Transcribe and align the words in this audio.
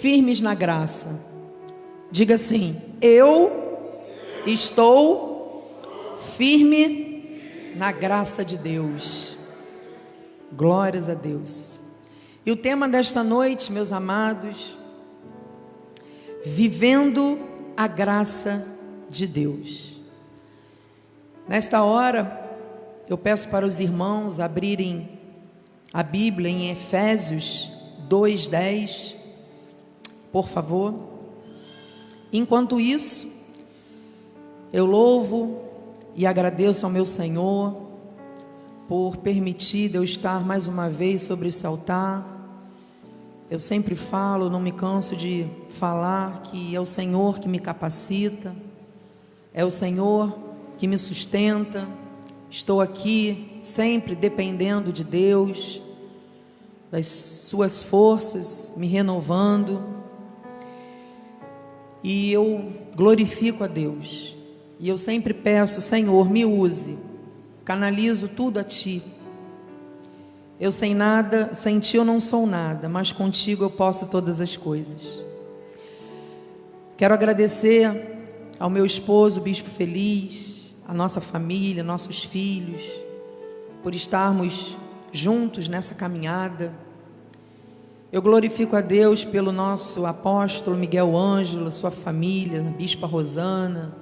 firmes 0.00 0.40
na 0.40 0.54
graça. 0.54 1.08
Diga 2.10 2.36
assim: 2.36 2.80
Eu 3.00 3.52
estou 4.46 6.18
firme 6.36 7.74
na 7.76 7.92
graça 7.92 8.44
de 8.44 8.56
Deus. 8.56 9.36
Glórias 10.52 11.08
a 11.08 11.14
Deus. 11.14 11.78
E 12.46 12.50
o 12.50 12.56
tema 12.56 12.88
desta 12.88 13.22
noite, 13.22 13.70
meus 13.70 13.92
amados, 13.92 14.78
vivendo 16.44 17.38
a 17.76 17.86
graça 17.86 18.66
de 19.10 19.26
Deus. 19.26 20.00
Nesta 21.46 21.82
hora, 21.82 22.46
eu 23.08 23.18
peço 23.18 23.48
para 23.48 23.66
os 23.66 23.80
irmãos 23.80 24.40
abrirem 24.40 25.18
a 25.92 26.02
Bíblia 26.02 26.50
em 26.50 26.70
Efésios 26.70 27.70
2:10, 28.08 29.17
por 30.32 30.48
favor. 30.48 30.94
Enquanto 32.32 32.80
isso, 32.80 33.30
eu 34.72 34.86
louvo 34.86 35.62
e 36.14 36.26
agradeço 36.26 36.84
ao 36.84 36.92
meu 36.92 37.06
Senhor 37.06 37.88
por 38.88 39.18
permitir 39.18 39.94
eu 39.94 40.02
estar 40.02 40.44
mais 40.44 40.66
uma 40.66 40.88
vez 40.88 41.22
sobre 41.22 41.48
esse 41.48 41.66
altar 41.66 42.38
eu 43.50 43.58
sempre 43.58 43.96
falo, 43.96 44.50
não 44.50 44.60
me 44.60 44.70
canso 44.70 45.16
de 45.16 45.46
falar 45.70 46.42
que 46.42 46.76
é 46.76 46.80
o 46.80 46.84
Senhor 46.84 47.38
que 47.38 47.48
me 47.48 47.58
capacita, 47.58 48.54
é 49.54 49.64
o 49.64 49.70
Senhor 49.70 50.38
que 50.76 50.86
me 50.86 50.98
sustenta. 50.98 51.88
Estou 52.50 52.78
aqui 52.78 53.58
sempre 53.62 54.14
dependendo 54.14 54.92
de 54.92 55.02
Deus, 55.02 55.80
das 56.90 57.06
Suas 57.06 57.82
forças, 57.82 58.70
me 58.76 58.86
renovando. 58.86 59.82
E 62.08 62.32
eu 62.32 62.72
glorifico 62.96 63.62
a 63.62 63.66
Deus. 63.66 64.34
E 64.80 64.88
eu 64.88 64.96
sempre 64.96 65.34
peço, 65.34 65.80
Senhor, 65.80 66.30
me 66.30 66.44
use, 66.44 66.96
canalizo 67.64 68.28
tudo 68.28 68.58
a 68.58 68.64
Ti 68.64 69.02
eu 70.60 70.72
sem 70.72 70.92
nada, 70.92 71.50
sem 71.54 71.78
ti 71.78 71.96
eu 71.96 72.04
não 72.04 72.20
sou 72.20 72.44
nada, 72.44 72.88
mas 72.88 73.12
contigo 73.12 73.64
eu 73.64 73.70
posso 73.70 74.08
todas 74.08 74.40
as 74.40 74.56
coisas. 74.56 75.24
Quero 76.96 77.14
agradecer 77.14 78.26
ao 78.58 78.68
meu 78.68 78.84
esposo, 78.84 79.40
Bispo 79.40 79.70
Feliz, 79.70 80.74
a 80.84 80.92
nossa 80.92 81.20
família, 81.20 81.84
nossos 81.84 82.24
filhos, 82.24 82.82
por 83.84 83.94
estarmos 83.94 84.76
juntos 85.12 85.68
nessa 85.68 85.94
caminhada. 85.94 86.72
Eu 88.10 88.22
glorifico 88.22 88.74
a 88.74 88.80
Deus 88.80 89.22
pelo 89.22 89.52
nosso 89.52 90.06
apóstolo 90.06 90.74
Miguel 90.74 91.14
Ângelo, 91.14 91.70
sua 91.70 91.90
família, 91.90 92.62
Bispa 92.62 93.06
Rosana. 93.06 93.94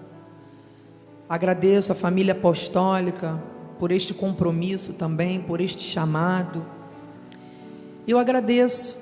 Agradeço 1.28 1.90
a 1.90 1.94
família 1.94 2.32
apostólica, 2.32 3.42
por 3.80 3.90
este 3.90 4.14
compromisso 4.14 4.92
também, 4.92 5.40
por 5.40 5.60
este 5.60 5.82
chamado. 5.82 6.64
Eu 8.06 8.16
agradeço 8.16 8.96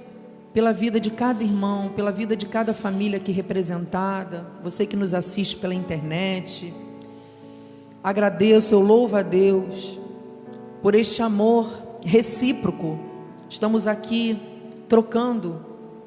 pela 0.54 0.72
vida 0.72 0.98
de 0.98 1.10
cada 1.10 1.44
irmão, 1.44 1.90
pela 1.90 2.10
vida 2.10 2.34
de 2.34 2.46
cada 2.46 2.72
família 2.72 3.18
aqui 3.18 3.30
representada, 3.30 4.46
você 4.62 4.86
que 4.86 4.96
nos 4.96 5.12
assiste 5.12 5.56
pela 5.56 5.74
internet. 5.74 6.72
Agradeço, 8.02 8.74
eu 8.74 8.80
louvo 8.80 9.16
a 9.16 9.22
Deus 9.22 9.98
por 10.80 10.94
este 10.94 11.20
amor 11.20 11.68
recíproco. 12.02 12.98
Estamos 13.50 13.86
aqui 13.86 14.53
trocando 14.94 15.60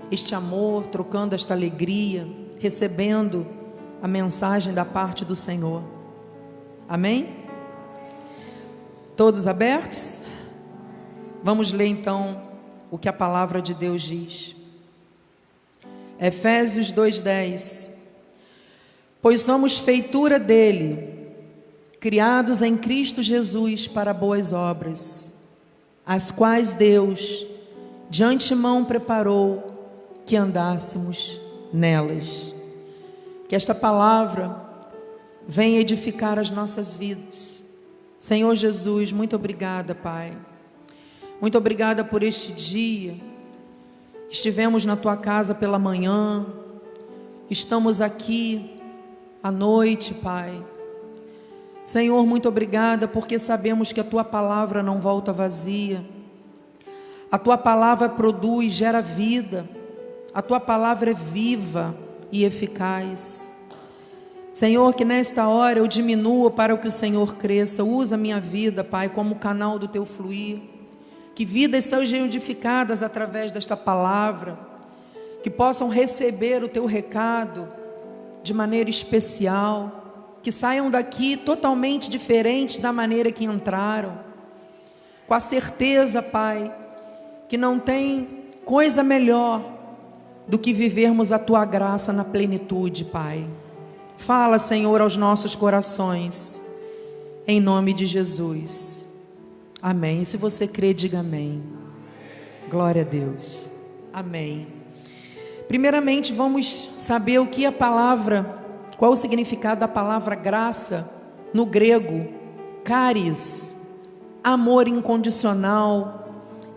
este 0.09 0.33
amor, 0.33 0.87
trocando 0.87 1.35
esta 1.35 1.53
alegria, 1.53 2.25
recebendo 2.57 3.45
a 4.01 4.07
mensagem 4.07 4.73
da 4.73 4.85
parte 4.85 5.25
do 5.25 5.35
Senhor. 5.35 5.83
Amém? 6.87 7.35
Todos 9.17 9.45
abertos? 9.45 10.21
Vamos 11.43 11.73
ler 11.73 11.87
então 11.87 12.41
o 12.89 12.97
que 12.97 13.09
a 13.09 13.13
palavra 13.13 13.61
de 13.61 13.73
Deus 13.73 14.03
diz. 14.03 14.55
Efésios 16.17 16.89
2:10. 16.89 17.91
Pois 19.21 19.41
somos 19.41 19.77
feitura 19.77 20.39
dele, 20.39 21.27
criados 21.99 22.61
em 22.61 22.77
Cristo 22.77 23.21
Jesus 23.21 23.85
para 23.85 24.13
boas 24.13 24.53
obras, 24.53 25.33
as 26.05 26.31
quais 26.31 26.73
Deus 26.73 27.56
de 28.09 28.23
antemão 28.23 28.85
preparou 28.85 30.21
que 30.25 30.35
andássemos 30.35 31.39
nelas. 31.73 32.53
Que 33.47 33.55
esta 33.55 33.73
palavra 33.73 34.55
venha 35.47 35.79
edificar 35.79 36.37
as 36.37 36.49
nossas 36.49 36.95
vidas 36.95 37.57
Senhor 38.19 38.55
Jesus, 38.55 39.11
muito 39.11 39.35
obrigada, 39.35 39.93
Pai. 39.93 40.35
Muito 41.39 41.55
obrigada 41.57 42.03
por 42.03 42.23
este 42.23 42.51
dia. 42.51 43.15
Estivemos 44.27 44.85
na 44.85 44.95
tua 44.95 45.15
casa 45.15 45.53
pela 45.53 45.77
manhã, 45.77 46.45
estamos 47.49 48.01
aqui 48.01 48.81
à 49.41 49.51
noite, 49.51 50.15
Pai. 50.15 50.61
Senhor, 51.85 52.25
muito 52.25 52.49
obrigada 52.49 53.07
porque 53.07 53.37
sabemos 53.37 53.93
que 53.93 54.01
a 54.01 54.03
tua 54.03 54.23
palavra 54.23 54.81
não 54.81 54.99
volta 54.99 55.31
vazia. 55.31 56.03
A 57.31 57.37
tua 57.37 57.57
palavra 57.57 58.07
produz, 58.07 58.71
gera 58.71 59.01
vida. 59.01 59.67
A 60.33 60.41
tua 60.41 60.59
palavra 60.59 61.11
é 61.11 61.13
viva 61.13 61.95
e 62.31 62.45
eficaz. 62.45 63.51
Senhor, 64.53 64.93
que 64.95 65.05
nesta 65.05 65.47
hora 65.47 65.79
eu 65.79 65.87
diminua 65.87 66.49
para 66.49 66.75
que 66.77 66.87
o 66.87 66.91
Senhor 66.91 67.35
cresça. 67.35 67.83
Usa 67.83 68.15
a 68.15 68.17
minha 68.17 68.39
vida, 68.39 68.83
Pai, 68.83 69.09
como 69.09 69.35
canal 69.35 69.77
do 69.77 69.87
teu 69.87 70.05
fluir. 70.05 70.61
Que 71.35 71.45
vidas 71.45 71.85
sejam 71.85 72.25
edificadas 72.25 73.03
através 73.03 73.51
desta 73.51 73.75
palavra. 73.75 74.57
Que 75.43 75.49
possam 75.49 75.89
receber 75.89 76.63
o 76.63 76.69
teu 76.69 76.85
recado 76.85 77.67
de 78.41 78.53
maneira 78.53 78.89
especial. 78.89 80.37
Que 80.41 80.51
saiam 80.51 80.89
daqui 80.89 81.35
totalmente 81.35 82.09
diferentes 82.09 82.77
da 82.77 82.93
maneira 82.93 83.31
que 83.31 83.43
entraram. 83.43 84.17
Com 85.27 85.33
a 85.33 85.39
certeza, 85.41 86.21
Pai, 86.21 86.73
que 87.47 87.57
não 87.57 87.79
tem 87.79 88.27
coisa 88.65 89.03
melhor 89.03 89.61
do 90.47 90.57
que 90.57 90.73
vivermos 90.73 91.31
a 91.31 91.39
tua 91.39 91.65
graça 91.65 92.13
na 92.13 92.23
plenitude, 92.23 93.05
Pai. 93.05 93.47
Fala, 94.17 94.59
Senhor, 94.59 95.01
aos 95.01 95.15
nossos 95.15 95.55
corações, 95.55 96.61
em 97.47 97.59
nome 97.59 97.93
de 97.93 98.05
Jesus. 98.05 99.07
Amém. 99.81 100.25
se 100.25 100.37
você 100.37 100.67
crê, 100.67 100.93
diga 100.93 101.19
amém. 101.19 101.61
Glória 102.69 103.03
a 103.03 103.05
Deus. 103.05 103.69
Amém. 104.11 104.67
Primeiramente, 105.67 106.33
vamos 106.33 106.89
saber 106.97 107.39
o 107.39 107.47
que 107.47 107.65
a 107.65 107.71
palavra, 107.71 108.63
qual 108.97 109.11
o 109.11 109.15
significado 109.15 109.81
da 109.81 109.87
palavra 109.87 110.35
graça 110.35 111.09
no 111.53 111.65
grego, 111.65 112.27
caris, 112.83 113.75
amor 114.43 114.87
incondicional. 114.87 116.26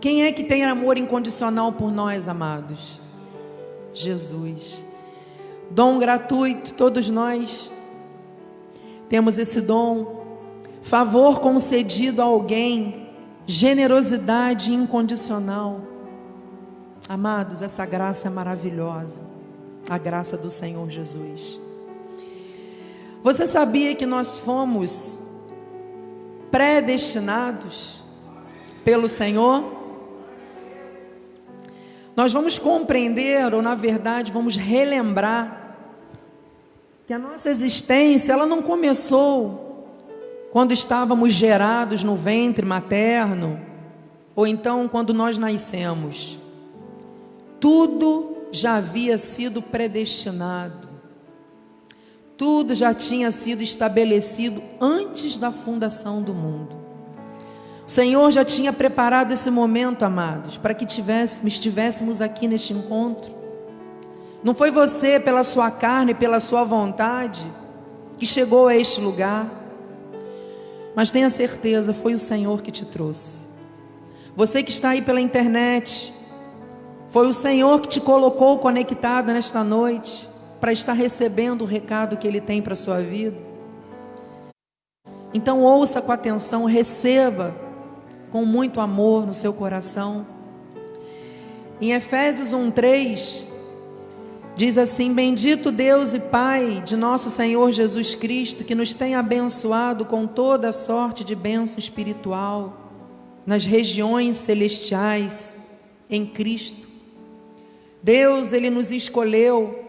Quem 0.01 0.25
é 0.25 0.31
que 0.31 0.43
tem 0.43 0.65
amor 0.65 0.97
incondicional 0.97 1.71
por 1.71 1.91
nós, 1.91 2.27
amados? 2.27 2.99
Jesus 3.93 4.91
dom 5.71 5.99
gratuito, 5.99 6.73
todos 6.73 7.09
nós 7.09 7.71
temos 9.09 9.37
esse 9.37 9.59
dom, 9.59 10.25
favor 10.81 11.39
concedido 11.41 12.21
a 12.21 12.25
alguém, 12.25 13.09
generosidade 13.45 14.73
incondicional. 14.73 15.81
Amados, 17.09 17.61
essa 17.61 17.85
graça 17.85 18.27
é 18.27 18.31
maravilhosa, 18.31 19.21
a 19.89 19.97
graça 19.97 20.37
do 20.37 20.49
Senhor 20.49 20.89
Jesus. 20.89 21.59
Você 23.21 23.45
sabia 23.45 23.95
que 23.95 24.05
nós 24.05 24.37
fomos 24.37 25.19
predestinados 26.49 28.01
pelo 28.85 29.09
Senhor? 29.09 29.80
Nós 32.15 32.33
vamos 32.33 32.59
compreender, 32.59 33.53
ou 33.53 33.61
na 33.61 33.75
verdade, 33.75 34.31
vamos 34.31 34.55
relembrar 34.55 35.77
que 37.07 37.13
a 37.13 37.19
nossa 37.19 37.49
existência 37.49 38.33
ela 38.33 38.45
não 38.45 38.61
começou 38.61 39.87
quando 40.51 40.73
estávamos 40.73 41.33
gerados 41.33 42.03
no 42.03 42.15
ventre 42.15 42.65
materno 42.65 43.59
ou 44.35 44.45
então 44.45 44.87
quando 44.87 45.13
nós 45.13 45.37
nascemos. 45.37 46.37
Tudo 47.59 48.37
já 48.51 48.75
havia 48.75 49.17
sido 49.17 49.61
predestinado. 49.61 50.89
Tudo 52.37 52.73
já 52.73 52.93
tinha 52.93 53.31
sido 53.31 53.61
estabelecido 53.61 54.61
antes 54.79 55.37
da 55.37 55.51
fundação 55.51 56.21
do 56.21 56.33
mundo. 56.33 56.80
O 57.91 57.93
Senhor 57.93 58.31
já 58.31 58.45
tinha 58.45 58.71
preparado 58.71 59.33
esse 59.33 59.51
momento, 59.51 60.03
amados, 60.03 60.57
para 60.57 60.73
que 60.73 60.85
tivéssemos, 60.85 61.51
estivéssemos 61.51 62.21
aqui 62.21 62.47
neste 62.47 62.71
encontro 62.71 63.33
Não 64.41 64.55
foi 64.55 64.71
você, 64.71 65.19
pela 65.19 65.43
sua 65.43 65.69
carne, 65.69 66.13
pela 66.13 66.39
sua 66.39 66.63
vontade, 66.63 67.45
que 68.17 68.25
chegou 68.25 68.69
a 68.69 68.75
este 68.77 69.01
lugar. 69.01 69.45
Mas 70.95 71.11
tenha 71.11 71.29
certeza, 71.29 71.93
foi 71.93 72.13
o 72.13 72.19
Senhor 72.19 72.61
que 72.61 72.71
te 72.71 72.85
trouxe. 72.85 73.43
Você 74.37 74.63
que 74.63 74.71
está 74.71 74.91
aí 74.91 75.01
pela 75.01 75.19
internet, 75.19 76.13
foi 77.09 77.27
o 77.27 77.33
Senhor 77.33 77.81
que 77.81 77.89
te 77.89 77.99
colocou 77.99 78.57
conectado 78.59 79.33
nesta 79.33 79.65
noite 79.65 80.29
para 80.61 80.71
estar 80.71 80.93
recebendo 80.93 81.63
o 81.63 81.67
recado 81.67 82.15
que 82.15 82.25
Ele 82.25 82.39
tem 82.39 82.61
para 82.61 82.71
a 82.71 82.77
sua 82.77 83.01
vida. 83.01 83.35
Então 85.33 85.61
ouça 85.61 86.01
com 86.01 86.13
atenção, 86.13 86.63
receba 86.63 87.69
com 88.31 88.45
muito 88.45 88.79
amor 88.79 89.27
no 89.27 89.33
seu 89.33 89.53
coração. 89.53 90.25
Em 91.81 91.91
Efésios 91.91 92.53
1:3 92.53 93.43
diz 94.55 94.77
assim: 94.77 95.13
Bendito 95.13 95.71
Deus 95.71 96.13
e 96.13 96.19
Pai 96.19 96.81
de 96.85 96.95
nosso 96.95 97.29
Senhor 97.29 97.71
Jesus 97.71 98.15
Cristo, 98.15 98.63
que 98.63 98.75
nos 98.75 98.93
tem 98.93 99.15
abençoado 99.15 100.05
com 100.05 100.25
toda 100.25 100.71
sorte 100.71 101.23
de 101.23 101.35
bênção 101.35 101.77
espiritual 101.79 102.77
nas 103.45 103.65
regiões 103.65 104.37
celestiais 104.37 105.57
em 106.09 106.25
Cristo. 106.25 106.87
Deus, 108.03 108.51
ele 108.53 108.69
nos 108.69 108.91
escolheu, 108.91 109.83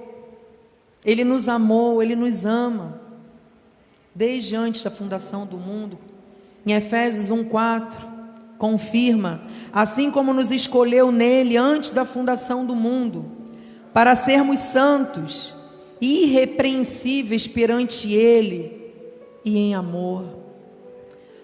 ele 1.04 1.24
nos 1.24 1.48
amou, 1.48 2.02
ele 2.02 2.16
nos 2.16 2.44
ama 2.44 3.00
desde 4.14 4.54
antes 4.54 4.82
da 4.82 4.90
fundação 4.90 5.46
do 5.46 5.56
mundo. 5.56 5.98
Em 6.66 6.72
Efésios 6.72 7.30
1:4 7.30 8.11
confirma, 8.62 9.42
assim 9.72 10.08
como 10.08 10.32
nos 10.32 10.52
escolheu 10.52 11.10
nele 11.10 11.56
antes 11.56 11.90
da 11.90 12.04
fundação 12.04 12.64
do 12.64 12.76
mundo, 12.76 13.24
para 13.92 14.14
sermos 14.14 14.60
santos, 14.60 15.52
irrepreensíveis 16.00 17.48
perante 17.48 18.12
ele 18.12 18.94
e 19.44 19.58
em 19.58 19.74
amor. 19.74 20.38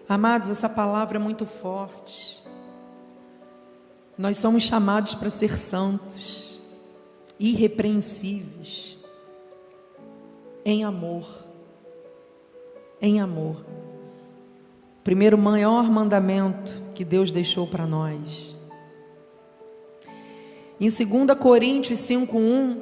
Amados, 0.08 0.48
essa 0.48 0.68
palavra 0.68 1.18
é 1.18 1.20
muito 1.20 1.44
forte. 1.44 2.40
Nós 4.16 4.38
somos 4.38 4.62
chamados 4.62 5.12
para 5.12 5.28
ser 5.28 5.58
santos, 5.58 6.60
irrepreensíveis, 7.36 8.96
em 10.64 10.84
amor. 10.84 11.26
Em 13.02 13.20
amor. 13.20 13.64
Primeiro 15.08 15.38
maior 15.38 15.90
mandamento 15.90 16.82
que 16.94 17.02
Deus 17.02 17.32
deixou 17.32 17.66
para 17.66 17.86
nós. 17.86 18.54
Em 20.78 20.90
2 20.90 21.34
Coríntios 21.40 21.98
5:1, 22.00 22.76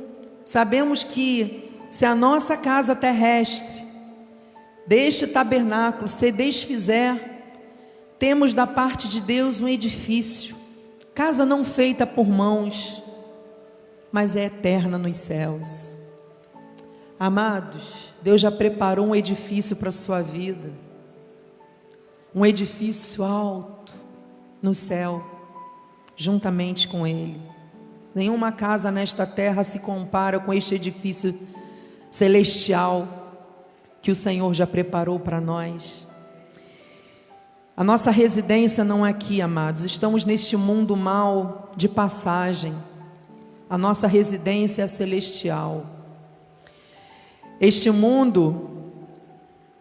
sabemos 0.44 1.04
que 1.04 1.70
se 1.88 2.04
a 2.04 2.16
nossa 2.16 2.56
casa 2.56 2.96
terrestre 2.96 3.86
deste 4.88 5.28
tabernáculo 5.28 6.08
se 6.08 6.32
desfizer, 6.32 7.14
temos 8.18 8.52
da 8.52 8.66
parte 8.66 9.06
de 9.06 9.20
Deus 9.20 9.60
um 9.60 9.68
edifício, 9.68 10.56
casa 11.14 11.46
não 11.46 11.62
feita 11.64 12.04
por 12.04 12.26
mãos, 12.26 13.00
mas 14.10 14.34
é 14.34 14.46
eterna 14.46 14.98
nos 14.98 15.16
céus. 15.16 15.96
Amados, 17.20 18.12
Deus 18.20 18.40
já 18.40 18.50
preparou 18.50 19.06
um 19.06 19.14
edifício 19.14 19.76
para 19.76 19.90
a 19.90 19.92
sua 19.92 20.22
vida, 20.22 20.85
um 22.36 22.44
edifício 22.44 23.24
alto, 23.24 23.94
no 24.60 24.74
céu, 24.74 25.24
juntamente 26.14 26.86
com 26.86 27.06
Ele. 27.06 27.40
Nenhuma 28.14 28.52
casa 28.52 28.90
nesta 28.90 29.26
terra 29.26 29.64
se 29.64 29.78
compara 29.78 30.38
com 30.38 30.52
este 30.52 30.74
edifício 30.74 31.34
celestial 32.10 33.08
que 34.02 34.10
o 34.10 34.16
Senhor 34.16 34.52
já 34.52 34.66
preparou 34.66 35.18
para 35.18 35.40
nós. 35.40 36.06
A 37.74 37.82
nossa 37.82 38.10
residência 38.10 38.84
não 38.84 39.06
é 39.06 39.10
aqui, 39.10 39.40
amados. 39.40 39.84
Estamos 39.84 40.26
neste 40.26 40.58
mundo 40.58 40.94
mal 40.94 41.70
de 41.74 41.88
passagem. 41.88 42.74
A 43.68 43.78
nossa 43.78 44.06
residência 44.06 44.82
é 44.82 44.86
celestial. 44.86 45.86
Este 47.58 47.90
mundo, 47.90 48.92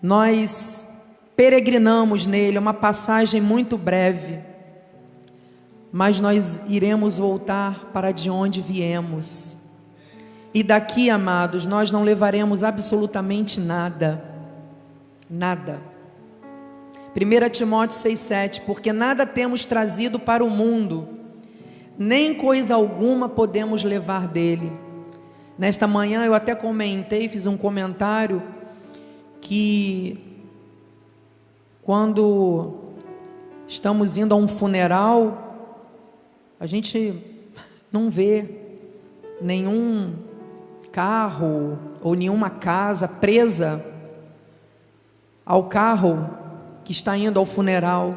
nós 0.02 0.85
peregrinamos 1.36 2.26
nele, 2.26 2.58
é 2.58 2.60
uma 2.60 2.74
passagem 2.74 3.42
muito 3.42 3.78
breve 3.78 4.56
mas 5.98 6.20
nós 6.20 6.62
iremos 6.68 7.20
voltar 7.20 7.86
para 7.94 8.12
de 8.12 8.30
onde 8.30 8.62
viemos. 8.62 9.56
E 10.54 10.62
daqui, 10.62 11.10
amados, 11.10 11.66
nós 11.66 11.90
não 11.90 12.04
levaremos 12.04 12.64
absolutamente 12.64 13.62
nada. 13.62 14.22
Nada. 15.30 15.80
1 17.16 17.50
Timóteo 17.50 17.98
6,7: 17.98 18.64
Porque 18.66 18.92
nada 18.92 19.26
temos 19.26 19.64
trazido 19.64 20.20
para 20.20 20.44
o 20.44 20.50
mundo, 20.50 21.08
nem 21.98 22.34
coisa 22.34 22.76
alguma 22.76 23.30
podemos 23.30 23.82
levar 23.82 24.28
dele. 24.28 24.74
Nesta 25.58 25.88
manhã 25.88 26.26
eu 26.26 26.34
até 26.34 26.54
comentei, 26.54 27.30
fiz 27.30 27.46
um 27.46 27.56
comentário 27.56 28.44
que 29.40 30.25
quando 31.86 32.74
estamos 33.68 34.18
indo 34.18 34.34
a 34.34 34.38
um 34.38 34.48
funeral, 34.48 35.70
a 36.60 36.66
gente 36.66 37.24
não 37.92 38.10
vê 38.10 38.50
nenhum 39.40 40.16
carro 40.92 41.78
ou 42.02 42.16
nenhuma 42.16 42.50
casa 42.50 43.08
presa 43.08 43.86
ao 45.46 45.66
carro 45.66 46.28
que 46.84 46.92
está 46.92 47.16
indo 47.16 47.40
ao 47.40 47.46
funeral, 47.46 48.16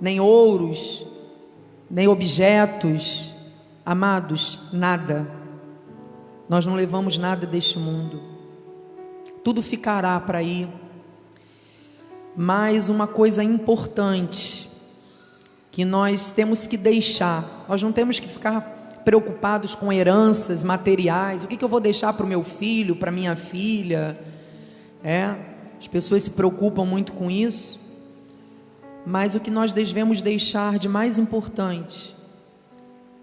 nem 0.00 0.18
ouros, 0.18 1.06
nem 1.90 2.08
objetos, 2.08 3.30
amados, 3.84 4.58
nada. 4.72 5.30
Nós 6.48 6.64
não 6.64 6.74
levamos 6.74 7.18
nada 7.18 7.46
deste 7.46 7.78
mundo. 7.78 8.22
Tudo 9.44 9.62
ficará 9.62 10.18
para 10.18 10.42
ir. 10.42 10.79
Mas 12.42 12.88
uma 12.88 13.06
coisa 13.06 13.44
importante 13.44 14.66
que 15.70 15.84
nós 15.84 16.32
temos 16.32 16.66
que 16.66 16.78
deixar. 16.78 17.66
Nós 17.68 17.82
não 17.82 17.92
temos 17.92 18.18
que 18.18 18.26
ficar 18.26 18.62
preocupados 19.04 19.74
com 19.74 19.92
heranças 19.92 20.64
materiais. 20.64 21.44
O 21.44 21.46
que, 21.46 21.54
que 21.54 21.62
eu 21.62 21.68
vou 21.68 21.80
deixar 21.80 22.14
para 22.14 22.24
o 22.24 22.26
meu 22.26 22.42
filho, 22.42 22.96
para 22.96 23.12
minha 23.12 23.36
filha? 23.36 24.18
É, 25.04 25.34
as 25.78 25.86
pessoas 25.86 26.22
se 26.22 26.30
preocupam 26.30 26.86
muito 26.86 27.12
com 27.12 27.30
isso. 27.30 27.78
Mas 29.04 29.34
o 29.34 29.40
que 29.40 29.50
nós 29.50 29.74
devemos 29.74 30.22
deixar 30.22 30.78
de 30.78 30.88
mais 30.88 31.18
importante 31.18 32.16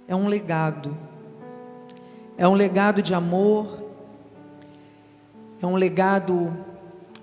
é 0.07 0.15
um 0.15 0.27
legado. 0.27 0.95
É 2.37 2.47
um 2.47 2.53
legado 2.53 3.01
de 3.01 3.15
amor, 3.15 3.83
é 5.59 5.65
um 5.65 5.75
legado 5.75 6.66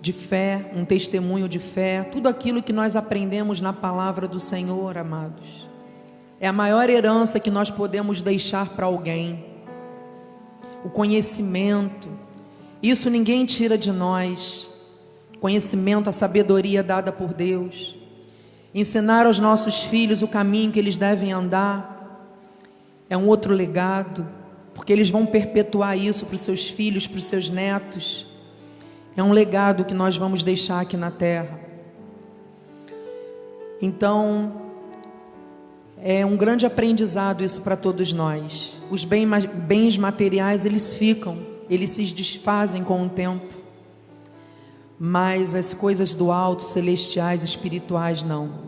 de 0.04 0.12
fé, 0.12 0.70
um 0.76 0.84
testemunho 0.84 1.48
de 1.48 1.58
fé, 1.58 2.02
tudo 2.04 2.28
aquilo 2.28 2.62
que 2.62 2.74
nós 2.74 2.94
aprendemos 2.94 3.58
na 3.58 3.72
palavra 3.72 4.28
do 4.28 4.38
Senhor, 4.38 4.98
amados. 4.98 5.66
É 6.38 6.46
a 6.46 6.52
maior 6.52 6.90
herança 6.90 7.40
que 7.40 7.50
nós 7.50 7.70
podemos 7.70 8.20
deixar 8.20 8.68
para 8.68 8.84
alguém. 8.84 9.42
O 10.84 10.90
conhecimento, 10.90 12.10
isso 12.82 13.08
ninguém 13.08 13.46
tira 13.46 13.78
de 13.78 13.90
nós. 13.90 14.70
Conhecimento, 15.40 16.10
a 16.10 16.12
sabedoria 16.12 16.82
dada 16.82 17.10
por 17.10 17.32
Deus. 17.32 17.96
Ensinar 18.74 19.24
aos 19.24 19.38
nossos 19.38 19.84
filhos 19.84 20.20
o 20.20 20.28
caminho 20.28 20.70
que 20.70 20.78
eles 20.78 20.98
devem 20.98 21.32
andar. 21.32 22.28
É 23.08 23.16
um 23.16 23.26
outro 23.26 23.54
legado, 23.54 24.28
porque 24.74 24.92
eles 24.92 25.08
vão 25.08 25.24
perpetuar 25.24 25.96
isso 25.96 26.26
para 26.26 26.34
os 26.34 26.42
seus 26.42 26.68
filhos, 26.68 27.06
para 27.06 27.16
os 27.16 27.24
seus 27.24 27.48
netos. 27.48 28.33
É 29.16 29.22
um 29.22 29.32
legado 29.32 29.84
que 29.84 29.94
nós 29.94 30.16
vamos 30.16 30.42
deixar 30.42 30.80
aqui 30.80 30.96
na 30.96 31.10
terra. 31.10 31.60
Então, 33.80 34.52
é 36.02 36.26
um 36.26 36.36
grande 36.36 36.66
aprendizado 36.66 37.44
isso 37.44 37.60
para 37.60 37.76
todos 37.76 38.12
nós. 38.12 38.80
Os 38.90 39.04
bens 39.04 39.96
materiais, 39.96 40.64
eles 40.64 40.92
ficam, 40.92 41.38
eles 41.70 41.90
se 41.90 42.04
desfazem 42.06 42.82
com 42.82 43.04
o 43.04 43.08
tempo. 43.08 43.62
Mas 44.98 45.54
as 45.54 45.72
coisas 45.72 46.12
do 46.12 46.32
alto, 46.32 46.64
celestiais, 46.64 47.44
espirituais, 47.44 48.22
não. 48.22 48.64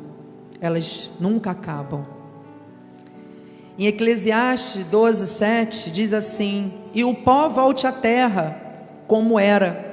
Elas 0.60 1.10
nunca 1.18 1.50
acabam. 1.50 2.06
Em 3.78 3.86
Eclesiastes 3.86 4.84
12, 4.86 5.26
7, 5.26 5.90
diz 5.90 6.12
assim: 6.12 6.72
E 6.94 7.04
o 7.04 7.14
pó 7.14 7.48
volte 7.48 7.86
à 7.86 7.92
terra, 7.92 8.60
como 9.06 9.38
era 9.38 9.85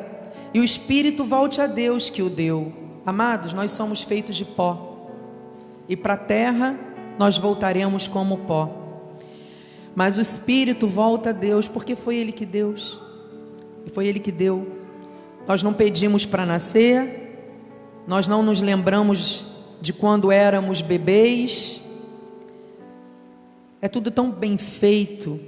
e 0.53 0.60
o 0.60 0.63
espírito 0.63 1.24
volte 1.25 1.60
a 1.60 1.67
Deus 1.67 2.10
que 2.10 2.22
o 2.22 2.29
deu. 2.29 2.72
Amados, 3.05 3.53
nós 3.53 3.72
somos 3.72 4.03
feitos 4.03 4.36
de 4.36 4.45
pó, 4.45 5.10
e 5.89 5.95
para 5.98 6.13
a 6.13 6.17
terra 6.17 6.79
nós 7.17 7.38
voltaremos 7.38 8.07
como 8.07 8.38
pó. 8.39 8.79
mas 9.95 10.17
o 10.17 10.22
espírito 10.22 10.88
volta 10.88 11.29
a 11.29 11.33
Deus, 11.33 11.67
porque 11.67 11.95
foi 11.95 12.15
Ele 12.15 12.31
que 12.31 12.45
deu. 12.45 12.74
Foi 13.93 14.07
Ele 14.07 14.19
que 14.19 14.31
deu. 14.31 14.67
Nós 15.48 15.62
não 15.62 15.74
pedimos 15.74 16.25
para 16.25 16.45
nascer, 16.45 17.51
nós 18.07 18.27
não 18.27 18.41
nos 18.41 18.62
lembramos 18.62 19.45
de 19.81 19.91
quando 19.93 20.31
éramos 20.31 20.81
bebês. 20.81 21.81
É 23.81 23.88
tudo 23.88 24.10
tão 24.10 24.31
bem 24.31 24.57
feito, 24.57 25.39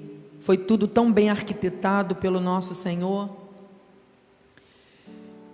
foi 0.41 0.57
tudo 0.57 0.88
tão 0.88 1.12
bem 1.12 1.29
arquitetado 1.29 2.15
pelo 2.15 2.39
nosso 2.41 2.75
Senhor. 2.75 3.44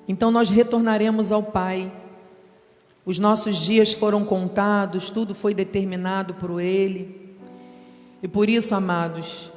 Então 0.08 0.31
nós 0.31 0.50
retornaremos 0.50 1.31
ao 1.31 1.43
Pai. 1.43 1.91
Os 3.05 3.17
nossos 3.20 3.58
dias 3.58 3.93
foram 3.93 4.24
contados, 4.24 5.10
tudo 5.10 5.34
foi 5.34 5.53
determinado 5.53 6.34
por 6.36 6.60
Ele. 6.60 7.36
E 8.22 8.27
por 8.27 8.50
isso, 8.50 8.75
amados, 8.75 9.50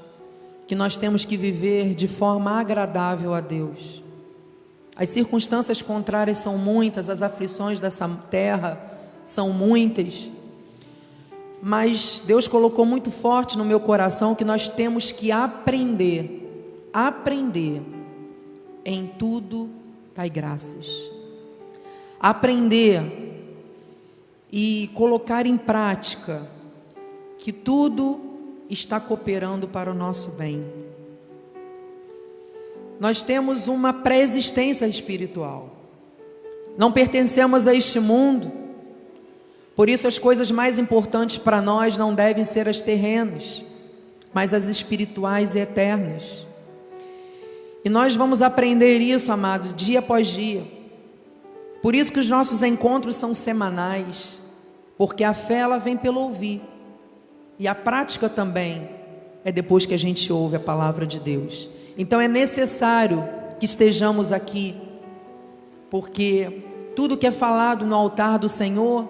que 0.66 0.74
nós 0.74 0.96
temos 0.96 1.24
que 1.24 1.36
viver 1.36 1.94
de 1.94 2.08
forma 2.08 2.52
agradável 2.52 3.34
a 3.34 3.40
Deus. 3.40 4.02
As 4.96 5.08
circunstâncias 5.08 5.82
contrárias 5.82 6.38
são 6.38 6.56
muitas, 6.56 7.10
as 7.10 7.20
aflições 7.20 7.80
dessa 7.80 8.08
terra 8.30 8.80
são 9.26 9.50
muitas, 9.50 10.30
mas 11.60 12.22
Deus 12.24 12.46
colocou 12.46 12.84
muito 12.84 13.10
forte 13.10 13.58
no 13.58 13.64
meu 13.64 13.80
coração 13.80 14.34
que 14.34 14.44
nós 14.44 14.68
temos 14.68 15.10
que 15.10 15.32
aprender, 15.32 16.88
aprender 16.92 17.82
em 18.84 19.06
tudo 19.06 19.70
dai 20.14 20.30
graças. 20.30 20.86
Aprender 22.20 23.02
e 24.52 24.90
colocar 24.94 25.46
em 25.46 25.56
prática 25.56 26.48
que 27.38 27.52
tudo 27.52 28.20
está 28.70 29.00
cooperando 29.00 29.68
para 29.68 29.90
o 29.90 29.94
nosso 29.94 30.30
bem. 30.30 30.64
Nós 32.98 33.22
temos 33.22 33.66
uma 33.66 33.92
pré-existência 33.92 34.86
espiritual. 34.86 35.76
Não 36.78 36.92
pertencemos 36.92 37.66
a 37.66 37.74
este 37.74 38.00
mundo 38.00 38.64
por 39.76 39.88
isso, 39.88 40.06
as 40.06 40.18
coisas 40.18 40.50
mais 40.50 40.78
importantes 40.78 41.36
para 41.36 41.60
nós 41.60 41.98
não 41.98 42.14
devem 42.14 42.44
ser 42.44 42.68
as 42.68 42.80
terrenas, 42.80 43.64
mas 44.32 44.54
as 44.54 44.68
espirituais 44.68 45.54
e 45.54 45.58
eternas. 45.58 46.46
E 47.84 47.90
nós 47.90 48.16
vamos 48.16 48.40
aprender 48.40 48.98
isso, 49.00 49.30
amado, 49.30 49.74
dia 49.74 49.98
após 49.98 50.28
dia. 50.28 50.64
Por 51.82 51.94
isso 51.94 52.10
que 52.10 52.18
os 52.18 52.30
nossos 52.30 52.62
encontros 52.62 53.14
são 53.14 53.34
semanais, 53.34 54.40
porque 54.96 55.22
a 55.22 55.34
fé 55.34 55.56
ela 55.56 55.78
vem 55.78 55.96
pelo 55.96 56.20
ouvir. 56.20 56.62
E 57.58 57.68
a 57.68 57.74
prática 57.74 58.26
também 58.26 58.88
é 59.44 59.52
depois 59.52 59.84
que 59.84 59.92
a 59.92 59.98
gente 59.98 60.32
ouve 60.32 60.56
a 60.56 60.60
palavra 60.60 61.06
de 61.06 61.20
Deus. 61.20 61.68
Então 61.98 62.18
é 62.18 62.26
necessário 62.26 63.28
que 63.60 63.66
estejamos 63.66 64.32
aqui, 64.32 64.74
porque 65.90 66.64
tudo 66.96 67.18
que 67.18 67.26
é 67.26 67.30
falado 67.30 67.84
no 67.84 67.94
altar 67.94 68.38
do 68.38 68.48
Senhor 68.48 69.08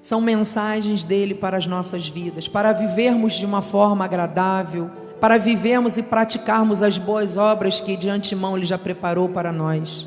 são 0.00 0.20
mensagens 0.20 1.02
dele 1.02 1.34
para 1.34 1.56
as 1.56 1.66
nossas 1.66 2.06
vidas, 2.06 2.46
para 2.46 2.72
vivermos 2.72 3.32
de 3.32 3.44
uma 3.44 3.60
forma 3.60 4.04
agradável, 4.04 4.90
para 5.24 5.38
vivermos 5.38 5.96
e 5.96 6.02
praticarmos 6.02 6.82
as 6.82 6.98
boas 6.98 7.34
obras 7.34 7.80
que 7.80 7.96
de 7.96 8.10
antemão 8.10 8.58
ele 8.58 8.66
já 8.66 8.76
preparou 8.76 9.26
para 9.26 9.50
nós. 9.50 10.06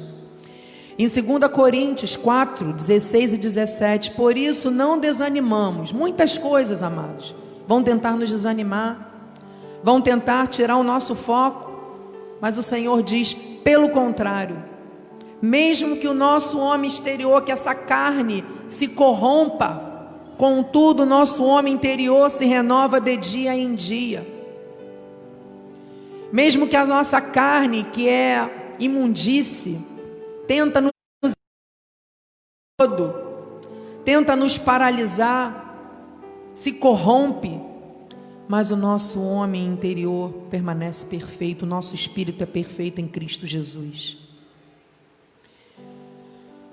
Em 0.96 1.08
2 1.08 1.52
Coríntios 1.52 2.16
4, 2.16 2.72
16 2.72 3.34
e 3.34 3.38
17, 3.38 4.12
por 4.12 4.38
isso 4.38 4.70
não 4.70 5.00
desanimamos. 5.00 5.92
Muitas 5.92 6.38
coisas, 6.38 6.84
amados, 6.84 7.34
vão 7.66 7.82
tentar 7.82 8.12
nos 8.12 8.30
desanimar, 8.30 9.12
vão 9.84 10.00
tentar 10.00 10.46
tirar 10.46 10.78
o 10.78 10.84
nosso 10.84 11.16
foco, 11.16 11.72
mas 12.40 12.56
o 12.56 12.62
Senhor 12.62 13.02
diz, 13.02 13.34
pelo 13.34 13.90
contrário, 13.90 14.64
mesmo 15.42 15.98
que 15.98 16.08
o 16.08 16.14
nosso 16.14 16.60
homem 16.60 16.88
exterior, 16.88 17.42
que 17.44 17.52
essa 17.52 17.74
carne 17.74 18.46
se 18.68 18.88
corrompa, 18.88 19.88
Contudo, 20.38 21.04
nosso 21.04 21.44
homem 21.44 21.74
interior 21.74 22.30
se 22.30 22.46
renova 22.46 23.02
de 23.02 23.18
dia 23.18 23.58
em 23.58 23.74
dia. 23.74 24.37
Mesmo 26.32 26.68
que 26.68 26.76
a 26.76 26.86
nossa 26.86 27.22
carne, 27.22 27.84
que 27.84 28.10
é 28.10 28.76
imundície, 28.80 29.80
tenta 30.46 30.82
nos 30.82 30.92
todo, 32.80 33.14
tenta 34.06 34.36
nos 34.36 34.58
paralisar, 34.58 35.76
se 36.54 36.72
corrompe, 36.72 37.60
mas 38.48 38.72
o 38.72 38.76
nosso 38.76 39.22
homem 39.22 39.66
interior 39.66 40.32
permanece 40.50 41.06
perfeito, 41.06 41.64
o 41.64 41.68
nosso 41.68 41.96
espírito 41.96 42.44
é 42.44 42.48
perfeito 42.48 43.02
em 43.02 43.08
Cristo 43.08 43.46
Jesus. 43.46 44.18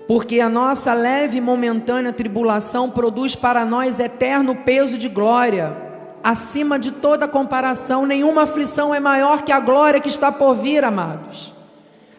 Porque 0.07 0.39
a 0.39 0.47
nossa 0.47 0.93
leve 0.93 1.39
e 1.39 1.41
momentânea 1.41 2.13
tribulação 2.13 2.91
produz 2.91 3.35
para 3.35 3.65
nós 3.65 3.99
eterno 3.99 4.55
peso 4.55 4.97
de 4.97 5.09
glória, 5.09 5.84
acima 6.25 6.79
de 6.79 6.89
toda 6.89 7.27
comparação, 7.27 8.03
nenhuma 8.03 8.41
aflição 8.41 8.95
é 8.95 8.99
maior 8.99 9.43
que 9.43 9.51
a 9.51 9.59
glória 9.59 9.99
que 9.99 10.09
está 10.09 10.31
por 10.31 10.55
vir, 10.55 10.83
amados. 10.83 11.53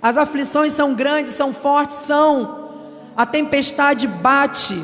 As 0.00 0.16
aflições 0.16 0.72
são 0.74 0.94
grandes, 0.94 1.32
são 1.32 1.52
fortes, 1.52 1.96
são. 1.96 2.68
A 3.16 3.26
tempestade 3.26 4.06
bate, 4.06 4.80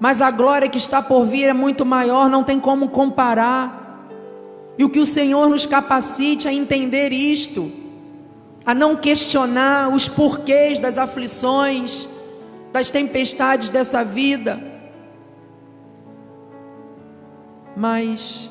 mas 0.00 0.20
a 0.20 0.32
glória 0.32 0.68
que 0.68 0.78
está 0.78 1.00
por 1.00 1.24
vir 1.24 1.44
é 1.44 1.52
muito 1.52 1.86
maior, 1.86 2.28
não 2.28 2.42
tem 2.42 2.58
como 2.58 2.88
comparar. 2.88 4.08
E 4.76 4.82
o 4.82 4.90
que 4.90 4.98
o 4.98 5.06
Senhor 5.06 5.48
nos 5.48 5.64
capacite 5.64 6.48
a 6.48 6.52
entender 6.52 7.12
isto 7.12 7.70
a 8.66 8.74
não 8.74 8.96
questionar 8.96 9.94
os 9.94 10.08
porquês 10.08 10.80
das 10.80 10.98
aflições, 10.98 12.08
das 12.72 12.90
tempestades 12.90 13.70
dessa 13.70 14.02
vida, 14.02 14.69
mas 17.80 18.50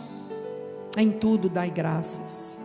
em 0.97 1.11
tudo 1.11 1.47
dai 1.47 1.69
graças. 1.69 2.59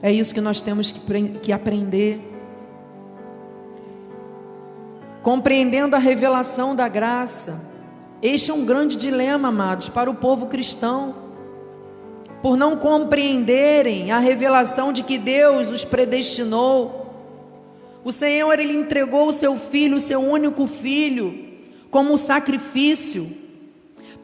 É 0.00 0.12
isso 0.12 0.32
que 0.32 0.40
nós 0.40 0.60
temos 0.60 0.92
que, 0.92 1.28
que 1.42 1.52
aprender. 1.52 2.20
Compreendendo 5.24 5.96
a 5.96 5.98
revelação 5.98 6.76
da 6.76 6.86
graça, 6.86 7.60
este 8.22 8.52
é 8.52 8.54
um 8.54 8.64
grande 8.64 8.94
dilema, 8.94 9.48
amados, 9.48 9.88
para 9.88 10.08
o 10.08 10.14
povo 10.14 10.46
cristão 10.46 11.26
por 12.40 12.56
não 12.56 12.76
compreenderem 12.76 14.12
a 14.12 14.20
revelação 14.20 14.92
de 14.92 15.02
que 15.02 15.18
Deus 15.18 15.66
os 15.68 15.84
predestinou. 15.84 17.12
O 18.04 18.12
Senhor 18.12 18.60
ele 18.60 18.72
entregou 18.72 19.26
o 19.26 19.32
seu 19.32 19.56
filho, 19.56 19.96
o 19.96 20.00
seu 20.00 20.20
único 20.20 20.68
filho, 20.68 21.36
como 21.90 22.16
sacrifício, 22.16 23.45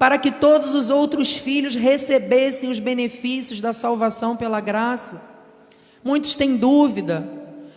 para 0.02 0.18
que 0.18 0.32
todos 0.32 0.75
os 0.75 0.90
outros 0.90 1.37
filhos 1.37 1.76
recebessem 1.76 2.68
os 2.68 2.80
benefícios 2.80 3.61
da 3.61 3.73
salvação 3.73 4.37
pela 4.37 4.61
graça. 4.61 5.23
Muitos 6.02 6.35
têm 6.35 6.56
dúvida, 6.56 7.25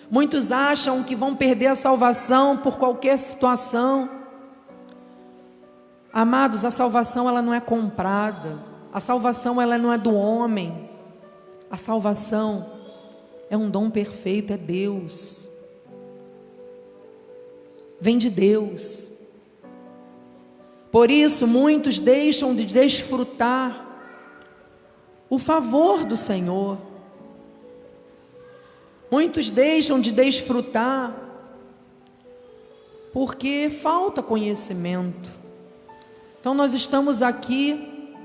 muitos 0.10 0.52
acham 0.52 1.04
que 1.04 1.16
vão 1.16 1.36
perder 1.36 1.68
a 1.68 1.76
salvação 1.76 2.58
por 2.58 2.80
qualquer 2.80 3.20
situação. 3.20 4.10
Amados, 6.12 6.66
a 6.66 6.72
salvação 6.72 7.30
ela 7.30 7.44
não 7.44 7.54
é 7.54 7.60
comprada. 7.60 8.58
A 8.92 9.00
salvação 9.00 9.62
ela 9.62 9.78
não 9.78 9.94
é 9.94 9.98
do 10.00 10.16
homem. 10.16 10.90
A 11.70 11.78
salvação 11.78 12.72
é 13.52 13.56
um 13.56 13.70
dom 13.70 13.88
perfeito, 13.92 14.52
é 14.52 14.58
Deus. 14.58 15.48
Vem 18.02 18.18
de 18.18 18.32
Deus. 18.32 19.12
Por 20.96 21.12
isso, 21.12 21.46
muitos 21.46 22.00
deixam 22.00 22.56
de 22.56 22.64
desfrutar 22.64 23.86
o 25.30 25.38
favor 25.38 26.06
do 26.06 26.16
Senhor. 26.16 26.78
Muitos 29.12 29.50
deixam 29.50 30.00
de 30.00 30.14
desfrutar 30.14 31.14
porque 33.12 33.70
falta 33.70 34.24
conhecimento. 34.24 35.34
Então, 36.40 36.54
nós 36.54 36.74
estamos 36.74 37.22
aqui 37.22 38.16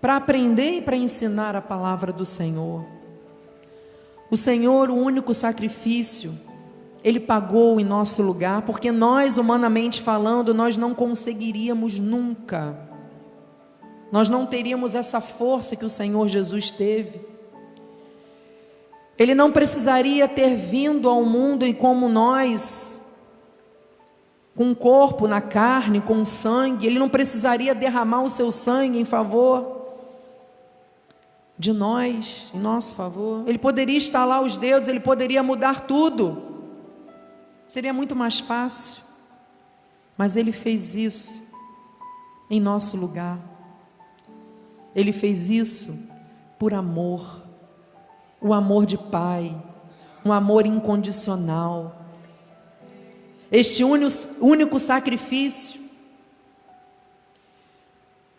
para 0.00 0.16
aprender 0.16 0.78
e 0.78 0.82
para 0.82 0.96
ensinar 0.96 1.54
a 1.54 1.62
palavra 1.62 2.12
do 2.12 2.26
Senhor. 2.26 2.84
O 4.28 4.36
Senhor, 4.36 4.90
o 4.90 4.96
único 4.96 5.32
sacrifício, 5.32 6.36
Ele 7.04 7.20
pagou 7.20 7.78
em 7.78 7.84
nosso 7.84 8.22
lugar, 8.22 8.62
porque 8.62 8.90
nós, 8.90 9.36
humanamente 9.36 10.00
falando, 10.00 10.54
nós 10.54 10.76
não 10.76 10.94
conseguiríamos 10.94 11.98
nunca, 11.98 12.76
nós 14.10 14.30
não 14.30 14.46
teríamos 14.46 14.94
essa 14.94 15.20
força 15.20 15.76
que 15.76 15.84
o 15.84 15.90
Senhor 15.90 16.26
Jesus 16.28 16.70
teve. 16.70 17.20
Ele 19.18 19.34
não 19.34 19.52
precisaria 19.52 20.26
ter 20.26 20.56
vindo 20.56 21.08
ao 21.08 21.22
mundo 21.24 21.66
e 21.66 21.74
como 21.74 22.08
nós 22.08 22.94
com 24.56 24.70
o 24.70 24.76
corpo 24.76 25.26
na 25.26 25.40
carne, 25.40 26.00
com 26.00 26.24
sangue, 26.24 26.86
ele 26.86 26.98
não 26.98 27.08
precisaria 27.08 27.74
derramar 27.74 28.22
o 28.22 28.28
seu 28.28 28.52
sangue 28.52 29.00
em 29.00 29.04
favor 29.04 29.82
de 31.58 31.72
nós, 31.72 32.50
em 32.54 32.58
nosso 32.58 32.94
favor. 32.94 33.42
Ele 33.48 33.58
poderia 33.58 33.98
estalar 33.98 34.42
os 34.42 34.56
dedos, 34.56 34.88
ele 34.88 35.00
poderia 35.00 35.42
mudar 35.42 35.80
tudo. 35.80 36.53
Seria 37.74 37.92
muito 37.92 38.14
mais 38.14 38.38
fácil. 38.38 39.02
Mas 40.16 40.36
ele 40.36 40.52
fez 40.52 40.94
isso 40.94 41.42
em 42.48 42.60
nosso 42.60 42.96
lugar. 42.96 43.36
Ele 44.94 45.10
fez 45.10 45.50
isso 45.50 46.08
por 46.56 46.72
amor. 46.72 47.42
O 48.40 48.54
amor 48.54 48.86
de 48.86 48.96
pai, 48.96 49.60
um 50.24 50.32
amor 50.32 50.66
incondicional. 50.66 52.00
Este 53.50 53.82
único 53.82 54.78
sacrifício 54.78 55.80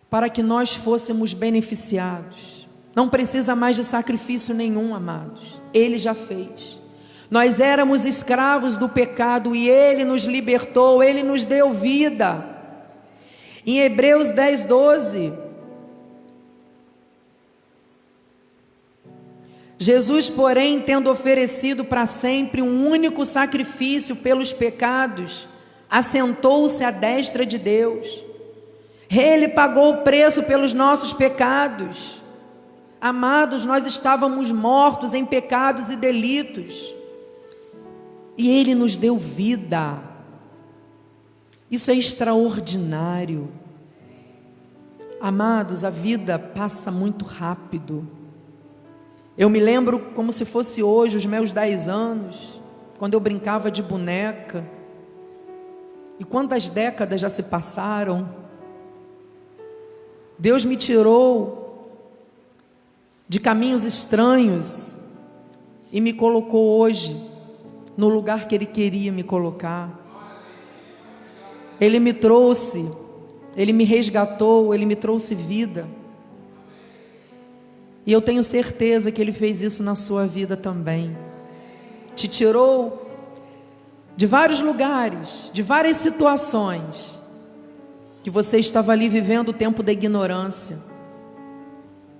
para 0.09 0.29
que 0.29 0.41
nós 0.41 0.75
fôssemos 0.75 1.33
beneficiados. 1.33 2.65
Não 2.95 3.09
precisa 3.09 3.53
mais 3.53 3.75
de 3.75 3.83
sacrifício 3.83 4.55
nenhum, 4.55 4.95
amados. 4.95 5.59
Ele 5.73 5.97
já 5.97 6.13
fez. 6.13 6.84
Nós 7.35 7.59
éramos 7.59 8.05
escravos 8.05 8.77
do 8.77 8.87
pecado 8.87 9.53
e 9.53 9.69
ele 9.69 10.05
nos 10.05 10.23
libertou, 10.23 11.03
ele 11.03 11.21
nos 11.21 11.43
deu 11.43 11.73
vida. 11.73 12.45
Em 13.67 13.79
Hebreus 13.79 14.31
10, 14.31 14.63
12. 14.63 15.33
Jesus, 19.77 20.29
porém, 20.29 20.79
tendo 20.79 21.11
oferecido 21.11 21.83
para 21.83 22.05
sempre 22.05 22.61
um 22.61 22.87
único 22.87 23.25
sacrifício 23.25 24.15
pelos 24.15 24.53
pecados, 24.53 25.45
assentou-se 25.89 26.85
à 26.85 26.89
destra 26.89 27.45
de 27.45 27.57
Deus. 27.57 28.23
Ele 29.09 29.49
pagou 29.49 29.89
o 29.91 29.97
preço 30.03 30.41
pelos 30.41 30.71
nossos 30.71 31.11
pecados. 31.11 32.21
Amados, 33.01 33.65
nós 33.65 33.85
estávamos 33.85 34.53
mortos 34.53 35.13
em 35.13 35.25
pecados 35.25 35.91
e 35.91 35.97
delitos. 35.97 36.94
E 38.37 38.49
Ele 38.49 38.75
nos 38.75 38.97
deu 38.97 39.17
vida. 39.17 40.01
Isso 41.69 41.89
é 41.89 41.95
extraordinário. 41.95 43.49
Amados, 45.19 45.83
a 45.83 45.89
vida 45.89 46.37
passa 46.37 46.91
muito 46.91 47.25
rápido. 47.25 48.07
Eu 49.37 49.49
me 49.49 49.59
lembro 49.59 49.99
como 50.13 50.31
se 50.31 50.45
fosse 50.45 50.83
hoje, 50.83 51.17
os 51.17 51.25
meus 51.25 51.51
dez 51.51 51.87
anos, 51.87 52.61
quando 52.97 53.13
eu 53.13 53.19
brincava 53.19 53.71
de 53.71 53.81
boneca. 53.81 54.65
E 56.19 56.23
quantas 56.23 56.69
décadas 56.69 57.19
já 57.19 57.29
se 57.29 57.43
passaram? 57.43 58.29
Deus 60.37 60.63
me 60.63 60.75
tirou 60.75 61.89
de 63.27 63.39
caminhos 63.39 63.83
estranhos 63.83 64.97
e 65.91 65.99
me 65.99 66.13
colocou 66.13 66.79
hoje 66.79 67.34
no 67.97 68.09
lugar 68.09 68.47
que 68.47 68.55
Ele 68.55 68.65
queria 68.65 69.11
me 69.11 69.23
colocar. 69.23 70.01
Ele 71.79 71.99
me 71.99 72.13
trouxe, 72.13 72.89
Ele 73.55 73.73
me 73.73 73.83
resgatou, 73.83 74.73
Ele 74.73 74.85
me 74.85 74.95
trouxe 74.95 75.35
vida. 75.35 75.87
E 78.05 78.11
eu 78.11 78.21
tenho 78.21 78.43
certeza 78.43 79.11
que 79.11 79.21
Ele 79.21 79.33
fez 79.33 79.61
isso 79.61 79.81
na 79.81 79.95
sua 79.95 80.27
vida 80.27 80.55
também. 80.55 81.15
Te 82.15 82.27
tirou 82.27 83.05
de 84.15 84.25
vários 84.25 84.61
lugares, 84.61 85.49
de 85.53 85.61
várias 85.61 85.97
situações, 85.97 87.19
que 88.23 88.29
você 88.29 88.57
estava 88.57 88.91
ali 88.91 89.09
vivendo 89.09 89.49
o 89.49 89.53
tempo 89.53 89.83
da 89.83 89.91
ignorância, 89.91 90.79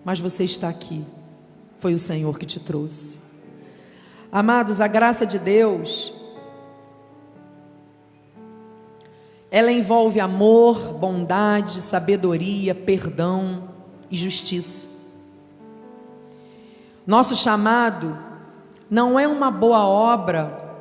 mas 0.03 0.20
você 0.20 0.44
está 0.44 0.70
aqui. 0.70 1.03
Foi 1.79 1.94
o 1.94 2.00
Senhor 2.00 2.38
que 2.38 2.46
te 2.46 2.60
trouxe. 2.60 3.25
Amados, 4.35 4.81
a 4.81 4.87
graça 4.87 5.25
de 5.25 5.39
Deus, 5.39 6.11
ela 9.50 9.71
envolve 9.71 10.19
amor, 10.19 10.91
bondade, 10.91 11.81
sabedoria, 11.81 12.75
perdão 12.75 13.69
e 14.11 14.17
justiça. 14.17 14.87
Nosso 17.07 17.33
chamado 17.33 18.17
não 18.91 19.17
é 19.17 19.25
uma 19.25 19.50
boa 19.50 19.87
obra 19.87 20.75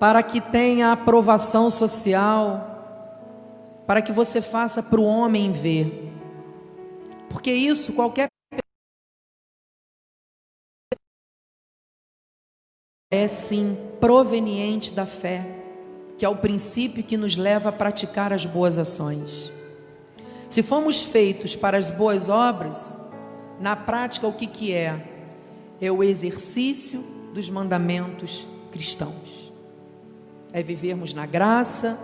para 0.00 0.20
que 0.20 0.40
tenha 0.40 0.90
aprovação 0.90 1.70
social, 1.70 3.46
para 3.86 4.02
que 4.02 4.10
você 4.10 4.42
faça 4.42 4.82
para 4.82 5.00
o 5.00 5.04
homem 5.04 5.52
ver. 5.52 6.12
Porque 7.28 7.52
isso 7.52 7.92
qualquer 7.92 8.26
é 13.10 13.26
sim 13.26 13.74
proveniente 13.98 14.92
da 14.92 15.06
fé, 15.06 15.46
que 16.18 16.26
é 16.26 16.28
o 16.28 16.36
princípio 16.36 17.02
que 17.02 17.16
nos 17.16 17.36
leva 17.36 17.70
a 17.70 17.72
praticar 17.72 18.34
as 18.34 18.44
boas 18.44 18.76
ações. 18.76 19.50
Se 20.46 20.62
fomos 20.62 21.02
feitos 21.02 21.56
para 21.56 21.78
as 21.78 21.90
boas 21.90 22.28
obras, 22.28 23.00
na 23.58 23.74
prática, 23.74 24.26
o 24.26 24.32
que, 24.32 24.46
que 24.46 24.74
é? 24.74 25.02
É 25.80 25.90
o 25.90 26.02
exercício 26.02 27.02
dos 27.32 27.48
mandamentos 27.48 28.46
cristãos. 28.70 29.52
É 30.52 30.62
vivermos 30.62 31.14
na 31.14 31.24
graça, 31.24 31.98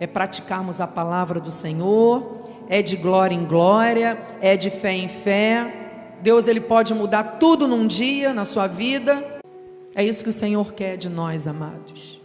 é 0.00 0.08
praticarmos 0.08 0.80
a 0.80 0.88
palavra 0.88 1.38
do 1.38 1.52
Senhor, 1.52 2.48
é 2.68 2.82
de 2.82 2.96
glória 2.96 3.34
em 3.34 3.44
glória, 3.44 4.20
é 4.40 4.56
de 4.56 4.70
fé 4.70 4.92
em 4.92 5.08
fé. 5.08 6.18
Deus 6.20 6.48
ele 6.48 6.60
pode 6.60 6.92
mudar 6.94 7.38
tudo 7.38 7.68
num 7.68 7.86
dia 7.86 8.34
na 8.34 8.44
sua 8.44 8.66
vida. 8.66 9.37
É 9.98 10.04
isso 10.04 10.22
que 10.22 10.30
o 10.30 10.32
Senhor 10.32 10.74
quer 10.74 10.96
de 10.96 11.08
nós, 11.08 11.48
amados. 11.48 12.20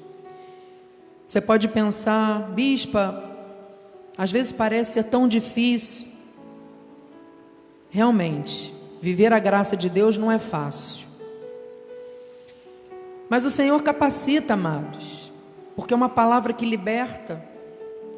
Você 1.28 1.42
pode 1.42 1.68
pensar, 1.68 2.52
bispa, 2.52 3.24
às 4.16 4.32
vezes 4.32 4.52
parece 4.52 4.94
ser 4.94 5.06
tão 5.06 5.28
difícil. 5.28 6.06
Realmente, 7.90 8.72
viver 9.02 9.34
a 9.34 9.40
graça 9.40 9.76
de 9.76 9.90
Deus 9.90 10.20
não 10.20 10.32
é 10.32 10.38
fácil. 10.38 11.08
Mas 13.28 13.44
o 13.44 13.50
Senhor 13.50 13.82
capacita, 13.82 14.54
amados, 14.54 15.32
porque 15.76 15.96
é 15.96 15.98
uma 15.98 16.10
palavra 16.10 16.54
que 16.54 16.68
liberta, 16.68 17.44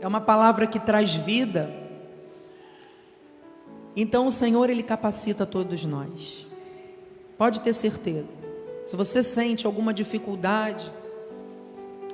é 0.02 0.08
uma 0.08 0.20
palavra 0.20 0.68
que 0.68 0.82
traz 0.82 1.16
vida. 1.16 1.74
Então 3.96 4.28
o 4.28 4.32
Senhor 4.34 4.70
ele 4.70 4.84
capacita 4.84 5.46
todos 5.46 5.86
nós. 5.86 6.46
Pode 7.38 7.62
ter 7.62 7.74
certeza. 7.74 8.55
Se 8.86 8.96
você 8.96 9.24
sente 9.24 9.66
alguma 9.66 9.94
dificuldade 9.94 10.92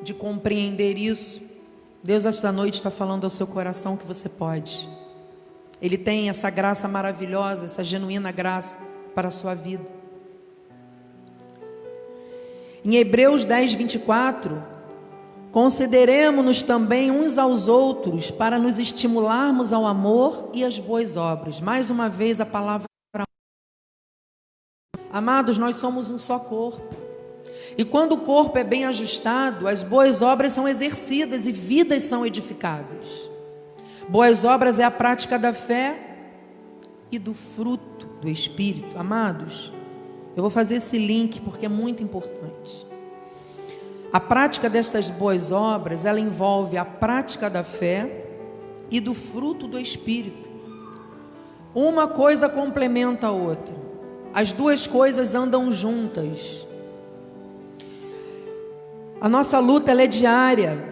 de 0.02 0.14
compreender 0.14 0.98
isso, 0.98 1.42
Deus 2.02 2.26
esta 2.26 2.52
noite 2.52 2.76
está 2.76 2.90
falando 2.90 3.26
ao 3.26 3.30
seu 3.30 3.46
coração 3.46 3.98
que 3.98 4.06
você 4.06 4.30
pode. 4.30 4.88
Ele 5.82 5.98
tem 5.98 6.30
essa 6.30 6.50
graça 6.50 6.88
maravilhosa, 6.88 7.66
essa 7.66 7.84
genuína 7.84 8.32
graça 8.32 8.80
para 9.14 9.28
a 9.28 9.32
sua 9.32 9.54
vida. 9.54 9.86
Em 12.84 12.96
Hebreus 12.96 13.46
10, 13.46 13.74
24, 13.74 14.64
consideremos-nos 15.52 16.64
também 16.64 17.12
uns 17.12 17.38
aos 17.38 17.68
outros 17.68 18.32
para 18.32 18.58
nos 18.58 18.80
estimularmos 18.80 19.74
ao 19.74 19.86
amor 19.86 20.50
e 20.54 20.64
às 20.64 20.80
boas 20.80 21.18
obras. 21.18 21.60
Mais 21.60 21.90
uma 21.90 22.10
vez 22.10 22.42
a 22.42 22.46
palavra. 22.46 22.86
Amados, 25.12 25.58
nós 25.58 25.76
somos 25.76 26.10
um 26.10 26.18
só 26.18 26.40
corpo. 26.40 26.96
E 27.78 27.84
quando 27.84 28.14
o 28.14 28.20
corpo 28.20 28.58
é 28.58 28.64
bem 28.64 28.86
ajustado, 28.86 29.68
as 29.68 29.84
boas 29.84 30.22
obras 30.22 30.54
são 30.54 30.68
exercidas 30.68 31.46
e 31.46 31.52
vidas 31.52 32.04
são 32.04 32.26
edificadas. 32.26 33.30
Boas 34.08 34.44
obras 34.44 34.80
é 34.80 34.84
a 34.84 34.92
prática 34.92 35.38
da 35.40 35.54
fé 35.54 35.98
e 37.12 37.20
do 37.20 37.34
fruto 37.34 38.08
do 38.22 38.30
Espírito. 38.30 38.98
Amados, 38.98 39.72
eu 40.36 40.42
vou 40.42 40.50
fazer 40.50 40.76
esse 40.76 40.98
link 40.98 41.42
porque 41.42 41.66
é 41.66 41.70
muito 41.70 42.02
importante. 42.04 42.88
A 44.12 44.20
prática 44.20 44.70
destas 44.70 45.10
boas 45.10 45.52
obras, 45.52 46.04
ela 46.04 46.20
envolve 46.20 46.78
a 46.78 46.84
prática 46.84 47.50
da 47.50 47.64
fé 47.64 48.26
e 48.90 49.00
do 49.00 49.14
fruto 49.14 49.68
do 49.68 49.80
Espírito. 49.80 50.50
Uma 51.74 52.08
coisa 52.08 52.50
complementa 52.50 53.28
a 53.28 53.32
outra. 53.32 53.91
As 54.34 54.54
duas 54.54 54.88
coisas 54.88 55.36
andam 55.36 55.72
juntas. 55.72 56.66
A 59.20 59.28
nossa 59.28 59.60
luta 59.60 59.92
é 59.92 60.08
diária, 60.08 60.84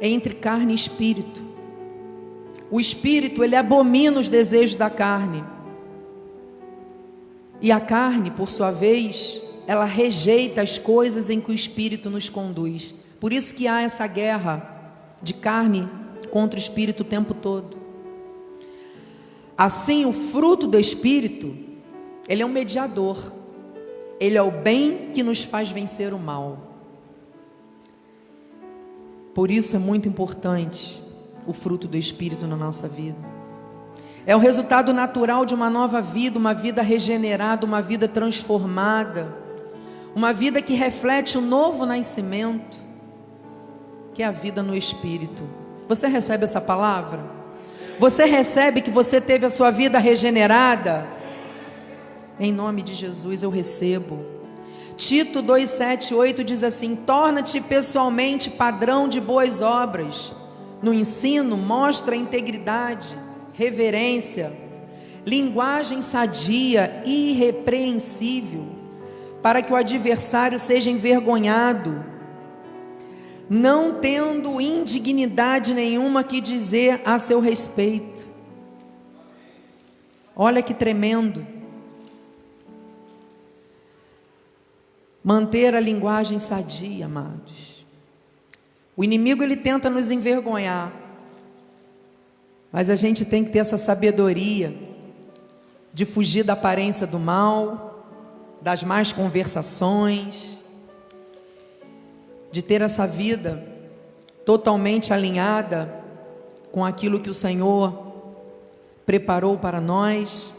é 0.00 0.08
entre 0.08 0.34
carne 0.34 0.72
e 0.72 0.74
espírito. 0.74 1.40
O 2.70 2.80
espírito, 2.80 3.42
ele 3.42 3.56
abomina 3.56 4.20
os 4.20 4.28
desejos 4.28 4.76
da 4.76 4.90
carne. 4.90 5.42
E 7.60 7.72
a 7.72 7.80
carne, 7.80 8.30
por 8.30 8.50
sua 8.50 8.70
vez, 8.70 9.40
ela 9.66 9.84
rejeita 9.84 10.60
as 10.60 10.76
coisas 10.76 11.30
em 11.30 11.40
que 11.40 11.50
o 11.50 11.54
espírito 11.54 12.10
nos 12.10 12.28
conduz. 12.28 12.94
Por 13.18 13.32
isso 13.32 13.54
que 13.54 13.66
há 13.66 13.80
essa 13.80 14.06
guerra 14.06 14.92
de 15.22 15.34
carne 15.34 15.88
contra 16.30 16.58
o 16.58 16.62
espírito 16.62 17.00
o 17.00 17.06
tempo 17.06 17.34
todo. 17.34 17.76
Assim, 19.56 20.04
o 20.04 20.12
fruto 20.12 20.66
do 20.66 20.78
espírito, 20.78 21.67
ele 22.28 22.42
é 22.42 22.46
um 22.46 22.50
mediador. 22.50 23.32
Ele 24.20 24.36
é 24.36 24.42
o 24.42 24.50
bem 24.50 25.10
que 25.14 25.22
nos 25.22 25.42
faz 25.42 25.70
vencer 25.70 26.12
o 26.12 26.18
mal. 26.18 26.58
Por 29.34 29.50
isso 29.50 29.76
é 29.76 29.78
muito 29.78 30.08
importante 30.08 31.02
o 31.46 31.52
fruto 31.52 31.88
do 31.88 31.96
espírito 31.96 32.46
na 32.46 32.56
nossa 32.56 32.86
vida. 32.86 33.16
É 34.26 34.36
o 34.36 34.38
resultado 34.38 34.92
natural 34.92 35.46
de 35.46 35.54
uma 35.54 35.70
nova 35.70 36.02
vida, 36.02 36.38
uma 36.38 36.52
vida 36.52 36.82
regenerada, 36.82 37.64
uma 37.64 37.80
vida 37.80 38.06
transformada, 38.06 39.34
uma 40.14 40.32
vida 40.32 40.60
que 40.60 40.74
reflete 40.74 41.38
o 41.38 41.40
novo 41.40 41.86
nascimento, 41.86 42.78
que 44.12 44.22
é 44.22 44.26
a 44.26 44.30
vida 44.30 44.62
no 44.62 44.76
espírito. 44.76 45.44
Você 45.88 46.08
recebe 46.08 46.44
essa 46.44 46.60
palavra? 46.60 47.20
Você 47.98 48.24
recebe 48.26 48.82
que 48.82 48.90
você 48.90 49.20
teve 49.20 49.46
a 49.46 49.50
sua 49.50 49.70
vida 49.70 49.98
regenerada? 49.98 51.17
Em 52.40 52.52
nome 52.52 52.82
de 52.82 52.94
Jesus 52.94 53.42
eu 53.42 53.50
recebo. 53.50 54.24
Tito 54.96 55.42
2:7-8 55.42 56.44
diz 56.44 56.62
assim: 56.62 56.96
Torna-te 56.96 57.60
pessoalmente 57.60 58.50
padrão 58.50 59.08
de 59.08 59.20
boas 59.20 59.60
obras. 59.60 60.32
No 60.82 60.92
ensino, 60.92 61.56
mostra 61.56 62.14
integridade, 62.14 63.16
reverência, 63.52 64.52
linguagem 65.26 66.00
sadia, 66.02 67.02
irrepreensível, 67.04 68.66
para 69.42 69.60
que 69.60 69.72
o 69.72 69.76
adversário 69.76 70.58
seja 70.58 70.90
envergonhado, 70.90 72.04
não 73.50 73.94
tendo 73.94 74.60
indignidade 74.60 75.74
nenhuma 75.74 76.22
que 76.22 76.40
dizer 76.40 77.00
a 77.04 77.18
seu 77.18 77.40
respeito. 77.40 78.26
Olha 80.36 80.62
que 80.62 80.72
tremendo. 80.72 81.57
Manter 85.28 85.74
a 85.74 85.80
linguagem 85.80 86.38
sadia, 86.38 87.04
amados. 87.04 87.84
O 88.96 89.04
inimigo 89.04 89.42
ele 89.42 89.56
tenta 89.56 89.90
nos 89.90 90.10
envergonhar. 90.10 90.90
Mas 92.72 92.88
a 92.88 92.96
gente 92.96 93.26
tem 93.26 93.44
que 93.44 93.50
ter 93.50 93.58
essa 93.58 93.76
sabedoria 93.76 94.74
de 95.92 96.06
fugir 96.06 96.44
da 96.44 96.54
aparência 96.54 97.06
do 97.06 97.18
mal, 97.18 98.08
das 98.62 98.82
más 98.82 99.12
conversações, 99.12 100.62
de 102.50 102.62
ter 102.62 102.80
essa 102.80 103.06
vida 103.06 103.62
totalmente 104.46 105.12
alinhada 105.12 106.02
com 106.72 106.82
aquilo 106.82 107.20
que 107.20 107.28
o 107.28 107.34
Senhor 107.34 108.14
preparou 109.04 109.58
para 109.58 109.78
nós. 109.78 110.54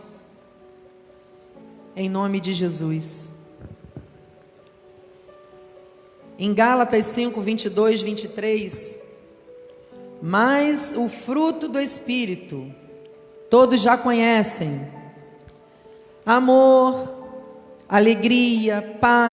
Em 1.95 2.07
nome 2.07 2.39
de 2.39 2.53
Jesus. 2.53 3.28
Em 6.41 6.53
Gálatas 6.53 7.05
5, 7.07 7.41
22, 7.41 8.01
23, 8.01 8.97
mas 10.21 10.93
o 10.95 11.09
fruto 11.09 11.67
do 11.67 11.77
Espírito, 11.77 12.73
todos 13.49 13.81
já 13.81 13.97
conhecem: 13.97 14.87
amor, 16.25 17.13
alegria, 17.89 18.97
paz, 19.01 19.29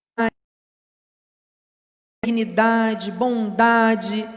dignidade, 2.24 3.12
bondade, 3.12 4.28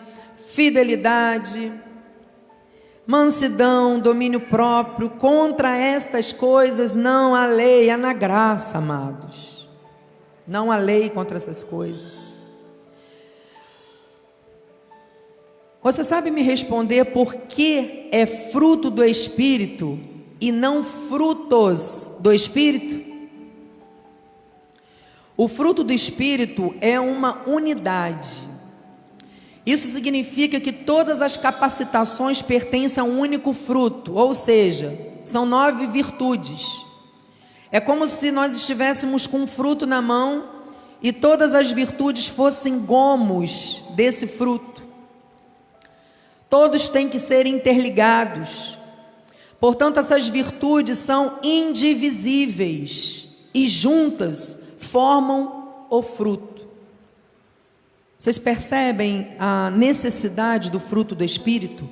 fidelidade, 0.53 1.73
mansidão, 3.07 3.99
domínio 3.99 4.41
próprio. 4.41 5.09
Contra 5.09 5.75
estas 5.75 6.31
coisas 6.31 6.95
não 6.95 7.33
há 7.33 7.47
lei, 7.47 7.89
há 7.89 7.97
na 7.97 8.13
graça, 8.13 8.77
amados. 8.77 9.67
Não 10.45 10.71
há 10.71 10.77
lei 10.77 11.09
contra 11.09 11.37
essas 11.37 11.63
coisas. 11.63 12.28
Você 15.81 16.03
sabe 16.03 16.29
me 16.29 16.41
responder 16.41 17.05
por 17.05 17.33
que 17.35 18.09
é 18.11 18.25
fruto 18.25 18.89
do 18.89 19.03
Espírito 19.03 19.97
e 20.41 20.51
não 20.51 20.83
frutos 20.83 22.11
do 22.19 22.33
Espírito? 22.33 23.07
O 25.37 25.47
fruto 25.47 25.81
do 25.83 25.93
Espírito 25.93 26.75
é 26.81 26.99
uma 26.99 27.47
unidade. 27.47 28.49
Isso 29.65 29.87
significa 29.87 30.59
que 30.59 30.73
todas 30.73 31.21
as 31.21 31.37
capacitações 31.37 32.41
pertencem 32.41 33.01
a 33.01 33.05
um 33.05 33.17
único 33.17 33.53
fruto, 33.53 34.15
ou 34.15 34.33
seja, 34.33 34.97
são 35.23 35.45
nove 35.45 35.87
virtudes. 35.87 36.83
É 37.71 37.79
como 37.79 38.09
se 38.09 38.31
nós 38.31 38.53
estivéssemos 38.53 39.25
com 39.25 39.37
um 39.37 39.47
fruto 39.47 39.85
na 39.85 40.01
mão 40.01 40.43
e 41.01 41.13
todas 41.13 41.53
as 41.53 41.71
virtudes 41.71 42.27
fossem 42.27 42.79
gomos 42.79 43.81
desse 43.91 44.27
fruto. 44.27 44.68
Todos 46.49 46.89
têm 46.89 47.07
que 47.07 47.19
ser 47.19 47.45
interligados. 47.45 48.77
Portanto, 49.59 49.99
essas 49.99 50.27
virtudes 50.27 50.97
são 50.97 51.37
indivisíveis 51.43 53.27
e 53.53 53.67
juntas 53.67 54.57
formam 54.77 55.85
o 55.89 56.01
fruto. 56.01 56.67
Vocês 58.17 58.37
percebem 58.37 59.35
a 59.37 59.69
necessidade 59.71 60.69
do 60.69 60.79
fruto 60.79 61.15
do 61.15 61.23
Espírito? 61.23 61.87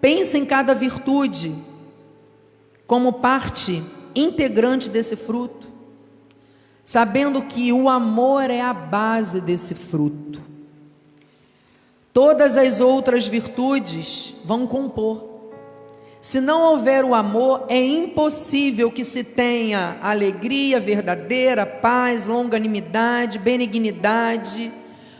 Pense 0.00 0.36
em 0.36 0.44
cada 0.44 0.74
virtude 0.74 1.54
como 2.86 3.14
parte 3.14 3.82
integrante 4.14 4.88
desse 4.88 5.16
fruto, 5.16 5.68
sabendo 6.84 7.42
que 7.42 7.72
o 7.72 7.88
amor 7.88 8.50
é 8.50 8.60
a 8.60 8.72
base 8.72 9.40
desse 9.40 9.74
fruto. 9.74 10.53
Todas 12.14 12.56
as 12.56 12.80
outras 12.80 13.26
virtudes 13.26 14.32
vão 14.44 14.68
compor. 14.68 15.30
Se 16.20 16.40
não 16.40 16.62
houver 16.62 17.04
o 17.04 17.12
amor, 17.12 17.66
é 17.68 17.84
impossível 17.84 18.88
que 18.88 19.04
se 19.04 19.24
tenha 19.24 19.98
alegria 20.00 20.78
verdadeira, 20.78 21.66
paz, 21.66 22.24
longanimidade, 22.24 23.36
benignidade, 23.40 24.70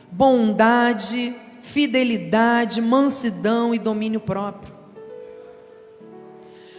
bondade, 0.08 1.34
fidelidade, 1.62 2.80
mansidão 2.80 3.74
e 3.74 3.78
domínio 3.78 4.20
próprio. 4.20 4.72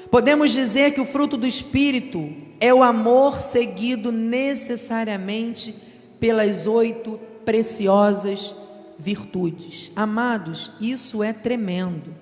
Podemos 0.10 0.50
dizer 0.52 0.94
que 0.94 1.02
o 1.02 1.06
fruto 1.06 1.36
do 1.36 1.46
Espírito 1.46 2.34
é 2.62 2.74
o 2.74 2.82
amor 2.82 3.42
seguido 3.42 4.14
necessariamente 4.14 5.76
pelas 6.22 6.66
oito 6.66 7.20
preciosas 7.44 8.56
virtudes. 8.98 9.92
Amados, 9.96 10.72
isso 10.80 11.24
é 11.24 11.34
tremendo. 11.34 12.16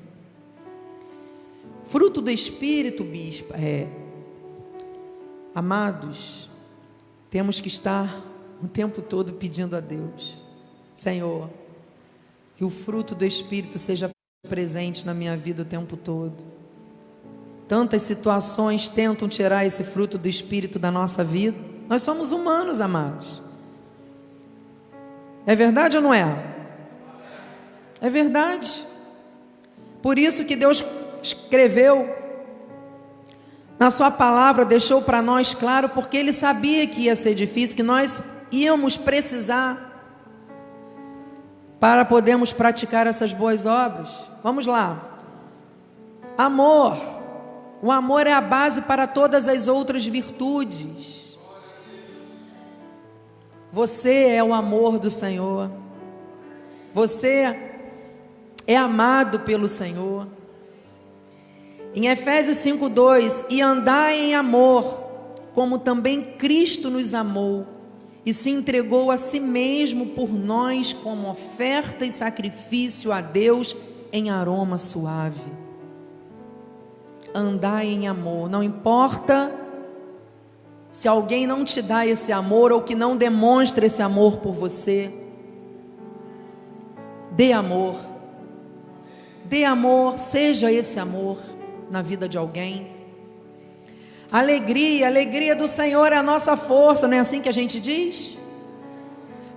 Fruto 1.86 2.22
do 2.22 2.32
Espírito, 2.32 3.04
bispa, 3.04 3.56
é. 3.56 3.88
Amados, 5.54 6.50
temos 7.30 7.60
que 7.60 7.68
estar 7.68 8.22
o 8.62 8.68
tempo 8.68 9.02
todo 9.02 9.34
pedindo 9.34 9.76
a 9.76 9.80
Deus, 9.80 10.44
Senhor, 10.96 11.50
que 12.56 12.64
o 12.64 12.70
fruto 12.70 13.14
do 13.14 13.26
Espírito 13.26 13.78
seja 13.78 14.10
presente 14.48 15.06
na 15.06 15.14
minha 15.14 15.38
vida 15.38 15.62
o 15.62 15.66
tempo 15.66 15.96
todo. 15.96 16.44
Tantas 17.68 18.02
situações 18.02 18.90
tentam 18.90 19.28
tirar 19.28 19.66
esse 19.66 19.84
fruto 19.84 20.18
do 20.18 20.28
Espírito 20.28 20.78
da 20.78 20.92
nossa 20.92 21.24
vida. 21.24 21.58
Nós 21.88 22.02
somos 22.02 22.32
humanos, 22.32 22.82
amados. 22.82 23.42
É 25.46 25.56
verdade 25.56 25.98
ou 25.98 26.04
não 26.04 26.14
é? 26.14 26.53
É 28.04 28.10
verdade. 28.10 28.86
Por 30.02 30.20
isso 30.20 30.44
que 30.44 30.58
Deus 30.58 30.84
escreveu 31.22 32.13
na 33.80 33.89
sua 33.89 34.12
palavra, 34.12 34.66
deixou 34.66 35.02
para 35.02 35.22
nós 35.22 35.54
claro, 35.54 35.88
porque 35.88 36.18
ele 36.18 36.34
sabia 36.34 36.86
que 36.86 37.04
ia 37.04 37.16
ser 37.16 37.34
difícil, 37.34 37.78
que 37.78 37.82
nós 37.82 38.22
íamos 38.52 38.98
precisar 38.98 39.89
para 41.80 42.04
podermos 42.04 42.52
praticar 42.52 43.08
essas 43.08 43.32
boas 43.32 43.66
obras. 43.66 44.10
Vamos 44.44 44.66
lá. 44.66 45.18
Amor. 46.38 46.98
O 47.82 47.89
amor 47.89 48.28
é 48.28 48.34
a 48.34 48.42
base 48.42 48.82
para 48.82 49.08
todas 49.08 49.48
as 49.48 49.70
outras 49.70 50.06
virtudes. 50.06 51.39
Você 53.72 54.28
é 54.28 54.44
o 54.44 54.54
amor 54.54 55.00
do 55.00 55.10
Senhor. 55.10 55.72
Você 56.94 57.73
é 58.65 58.76
amado 58.76 59.41
pelo 59.41 59.67
Senhor. 59.67 60.28
Em 61.95 62.08
Efésios 62.08 62.58
5:2, 62.58 63.45
e 63.49 63.62
andai 63.62 64.19
em 64.19 64.36
amor, 64.36 65.04
como 65.54 65.78
também 65.78 66.36
Cristo 66.38 66.89
nos 66.89 67.13
amou 67.13 67.67
e 68.26 68.34
se 68.34 68.49
entregou 68.49 69.12
a 69.12 69.17
si 69.17 69.39
mesmo 69.39 70.08
por 70.08 70.30
nós 70.34 70.93
como 70.93 71.30
oferta 71.30 72.06
e 72.06 72.12
sacrifício 72.12 73.12
a 73.12 73.21
Deus 73.21 73.76
em 74.12 74.30
aroma 74.30 74.78
suave. 74.78 75.52
Andai 77.36 77.88
em 77.88 78.08
amor, 78.08 78.49
não 78.49 78.63
importa 78.63 79.52
se 80.89 81.08
alguém 81.08 81.47
não 81.47 81.65
te 81.65 81.82
dá 81.82 82.06
esse 82.06 82.32
amor 82.32 82.71
ou 82.71 82.82
que 82.82 82.93
não 82.93 83.17
demonstra 83.17 83.88
esse 83.88 84.02
amor 84.02 84.38
por 84.38 84.54
você. 84.54 85.12
Dê 87.32 87.52
amor. 87.52 88.12
Dê 89.54 89.66
amor, 89.66 90.18
seja 90.18 90.72
esse 90.72 91.00
amor 91.00 91.38
na 91.92 92.02
vida 92.02 92.28
de 92.28 92.39
alguém. 92.39 92.88
Alegria, 94.32 95.06
alegria 95.06 95.56
do 95.56 95.68
Senhor 95.68 96.12
é 96.12 96.16
a 96.16 96.24
nossa 96.24 96.58
força, 96.58 97.08
não 97.08 97.18
é 97.18 97.20
assim 97.20 97.39
que 97.39 97.48
a 97.48 97.54
gente 97.54 97.80
diz? 97.80 98.42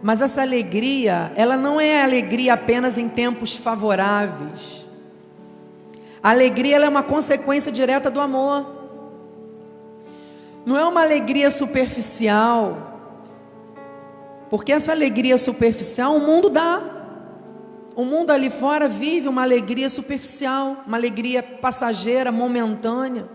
Mas 0.02 0.20
essa 0.20 0.42
alegria, 0.42 1.32
ela 1.35 1.56
não 1.56 1.80
é 1.80 2.02
alegria 2.02 2.52
apenas 2.52 2.98
em 2.98 3.09
tempos 3.09 3.56
favoráveis. 3.56 4.87
A 6.22 6.28
alegria 6.28 6.76
é 6.76 6.88
uma 6.90 7.02
consequência 7.02 7.72
direta 7.72 8.11
do 8.11 8.20
amor. 8.20 8.66
Não 10.66 10.76
é 10.76 10.85
uma 10.85 11.00
alegria 11.00 11.50
superficial. 11.50 13.00
Porque 14.50 14.72
essa 14.72 14.92
alegria 14.92 15.38
superficial 15.38 16.14
o 16.14 16.20
mundo 16.20 16.50
dá. 16.50 16.95
O 17.96 18.04
mundo 18.04 18.30
ali 18.30 18.50
fora 18.50 18.90
vive 18.90 19.26
uma 19.26 19.40
alegria 19.40 19.88
superficial, 19.88 20.85
uma 20.87 20.98
alegria 20.98 21.42
passageira, 21.42 22.30
momentânea. 22.30 23.26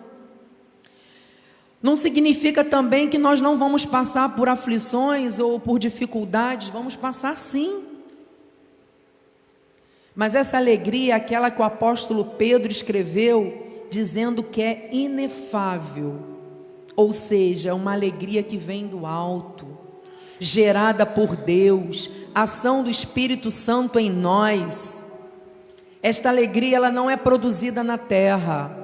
Não 1.81 1.95
significa 1.95 2.63
também 2.63 3.09
que 3.09 3.17
nós 3.17 3.41
não 3.41 3.57
vamos 3.57 3.87
passar 3.87 4.35
por 4.35 4.47
aflições 4.47 5.39
ou 5.39 5.59
por 5.59 5.79
dificuldades, 5.79 6.69
vamos 6.69 6.95
passar 6.95 7.39
sim. 7.39 7.81
Mas 10.15 10.35
essa 10.35 10.57
alegria 10.57 11.13
é 11.13 11.15
aquela 11.15 11.49
que 11.49 11.59
o 11.59 11.65
apóstolo 11.65 12.23
Pedro 12.23 12.71
escreveu, 12.71 13.87
dizendo 13.89 14.43
que 14.43 14.61
é 14.61 14.89
inefável, 14.91 16.19
ou 16.95 17.11
seja, 17.13 17.73
uma 17.73 17.93
alegria 17.93 18.43
que 18.43 18.57
vem 18.57 18.85
do 18.85 19.07
alto, 19.07 19.67
gerada 20.43 21.05
por 21.05 21.35
Deus, 21.35 22.09
ação 22.33 22.81
do 22.81 22.89
Espírito 22.89 23.51
Santo 23.51 23.99
em 23.99 24.09
nós. 24.09 25.05
Esta 26.01 26.29
alegria 26.29 26.77
ela 26.77 26.89
não 26.89 27.07
é 27.07 27.15
produzida 27.15 27.83
na 27.83 27.95
terra. 27.95 28.75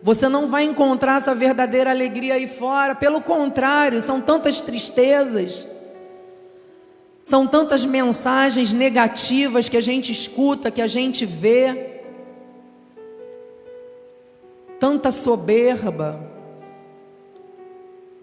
Você 0.00 0.28
não 0.28 0.46
vai 0.48 0.62
encontrar 0.62 1.16
essa 1.16 1.34
verdadeira 1.34 1.90
alegria 1.90 2.34
aí 2.34 2.46
fora, 2.46 2.94
pelo 2.94 3.20
contrário, 3.20 4.00
são 4.00 4.20
tantas 4.20 4.60
tristezas, 4.60 5.66
são 7.20 7.48
tantas 7.48 7.84
mensagens 7.84 8.72
negativas 8.72 9.68
que 9.68 9.76
a 9.76 9.82
gente 9.82 10.12
escuta, 10.12 10.70
que 10.70 10.80
a 10.80 10.86
gente 10.86 11.26
vê, 11.26 12.00
tanta 14.78 15.10
soberba, 15.10 16.20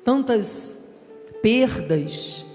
tantas 0.02 0.87
perdas, 1.42 2.46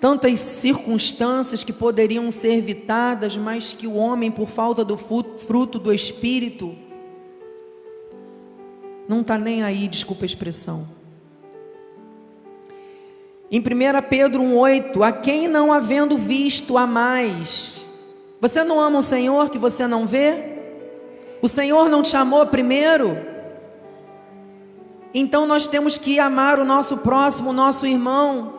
tantas 0.00 0.38
circunstâncias 0.38 1.64
que 1.64 1.72
poderiam 1.72 2.30
ser 2.30 2.54
evitadas, 2.54 3.36
mas 3.36 3.72
que 3.72 3.86
o 3.86 3.94
homem, 3.94 4.30
por 4.30 4.48
falta 4.48 4.84
do 4.84 4.96
fruto 4.96 5.78
do 5.78 5.92
Espírito, 5.92 6.76
não 9.08 9.20
está 9.20 9.38
nem 9.38 9.62
aí, 9.62 9.88
desculpa 9.88 10.24
a 10.24 10.26
expressão. 10.26 10.88
Em 13.50 13.60
1 13.60 13.62
Pedro 14.08 14.42
1,8: 14.42 15.02
A 15.02 15.12
quem 15.12 15.46
não 15.46 15.72
havendo 15.72 16.18
visto 16.18 16.76
a 16.76 16.86
mais, 16.86 17.86
você 18.40 18.64
não 18.64 18.80
ama 18.80 18.98
o 18.98 19.02
Senhor 19.02 19.50
que 19.50 19.58
você 19.58 19.86
não 19.86 20.06
vê? 20.06 20.56
O 21.40 21.48
Senhor 21.48 21.88
não 21.88 22.02
te 22.02 22.08
chamou 22.08 22.44
primeiro? 22.46 23.35
Então 25.18 25.46
nós 25.46 25.66
temos 25.66 25.96
que 25.96 26.20
amar 26.20 26.58
o 26.58 26.64
nosso 26.64 26.98
próximo, 26.98 27.48
o 27.48 27.52
nosso 27.54 27.86
irmão, 27.86 28.52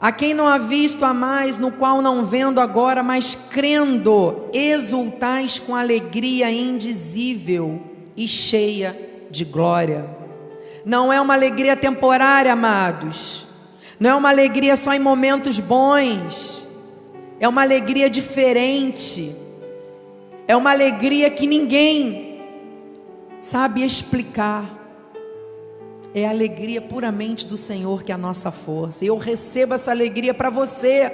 a 0.00 0.10
quem 0.10 0.32
não 0.32 0.48
há 0.48 0.56
visto 0.56 1.04
a 1.04 1.12
mais, 1.12 1.58
no 1.58 1.70
qual 1.70 2.00
não 2.00 2.24
vendo 2.24 2.58
agora, 2.58 3.02
mas 3.02 3.34
crendo, 3.34 4.48
exultais 4.50 5.58
com 5.58 5.76
alegria 5.76 6.50
indizível 6.50 7.82
e 8.16 8.26
cheia 8.26 8.96
de 9.30 9.44
glória. 9.44 10.08
Não 10.86 11.12
é 11.12 11.20
uma 11.20 11.34
alegria 11.34 11.76
temporária, 11.76 12.50
amados. 12.50 13.46
Não 14.00 14.08
é 14.08 14.14
uma 14.14 14.30
alegria 14.30 14.74
só 14.74 14.94
em 14.94 14.98
momentos 14.98 15.60
bons. 15.60 16.66
É 17.38 17.46
uma 17.46 17.60
alegria 17.60 18.08
diferente. 18.08 19.36
É 20.48 20.56
uma 20.56 20.70
alegria 20.70 21.28
que 21.28 21.46
ninguém 21.46 22.31
sabe 23.42 23.84
explicar. 23.84 24.78
É 26.14 26.26
a 26.26 26.30
alegria 26.30 26.80
puramente 26.80 27.46
do 27.46 27.56
Senhor 27.56 28.02
que 28.02 28.12
é 28.12 28.14
a 28.14 28.18
nossa 28.18 28.52
força. 28.52 29.04
E 29.04 29.08
eu 29.08 29.16
recebo 29.18 29.74
essa 29.74 29.90
alegria 29.90 30.32
para 30.32 30.48
você, 30.48 31.10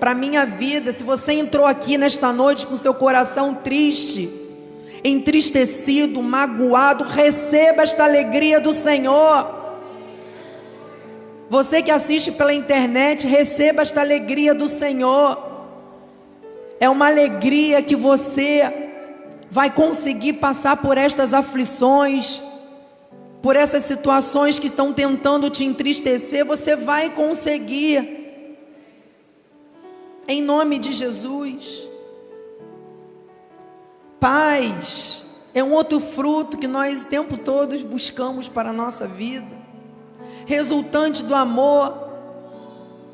para 0.00 0.14
minha 0.14 0.44
vida. 0.44 0.92
Se 0.92 1.02
você 1.02 1.32
entrou 1.32 1.64
aqui 1.64 1.96
nesta 1.96 2.32
noite 2.32 2.66
com 2.66 2.76
seu 2.76 2.92
coração 2.92 3.54
triste, 3.54 4.28
entristecido, 5.04 6.20
magoado, 6.22 7.04
receba 7.04 7.82
esta 7.82 8.04
alegria 8.04 8.58
do 8.58 8.72
Senhor. 8.72 9.56
Você 11.50 11.80
que 11.82 11.90
assiste 11.90 12.32
pela 12.32 12.52
internet, 12.52 13.26
receba 13.26 13.82
esta 13.82 14.00
alegria 14.00 14.54
do 14.54 14.66
Senhor. 14.66 15.46
É 16.80 16.88
uma 16.88 17.06
alegria 17.06 17.82
que 17.82 17.96
você 17.96 18.87
vai 19.50 19.70
conseguir 19.70 20.34
passar 20.34 20.76
por 20.76 20.98
estas 20.98 21.32
aflições 21.32 22.40
por 23.42 23.56
essas 23.56 23.84
situações 23.84 24.58
que 24.58 24.66
estão 24.66 24.92
tentando 24.92 25.48
te 25.48 25.64
entristecer, 25.64 26.44
você 26.44 26.74
vai 26.74 27.10
conseguir. 27.10 28.16
Em 30.26 30.42
nome 30.42 30.78
de 30.78 30.92
Jesus. 30.92 31.88
Paz 34.20 35.24
é 35.54 35.62
um 35.62 35.72
outro 35.72 36.00
fruto 36.00 36.58
que 36.58 36.66
nós 36.66 37.04
o 37.04 37.06
tempo 37.06 37.38
todo 37.38 37.78
buscamos 37.86 38.48
para 38.48 38.70
a 38.70 38.72
nossa 38.72 39.06
vida, 39.06 39.56
resultante 40.44 41.22
do 41.22 41.34
amor. 41.34 42.08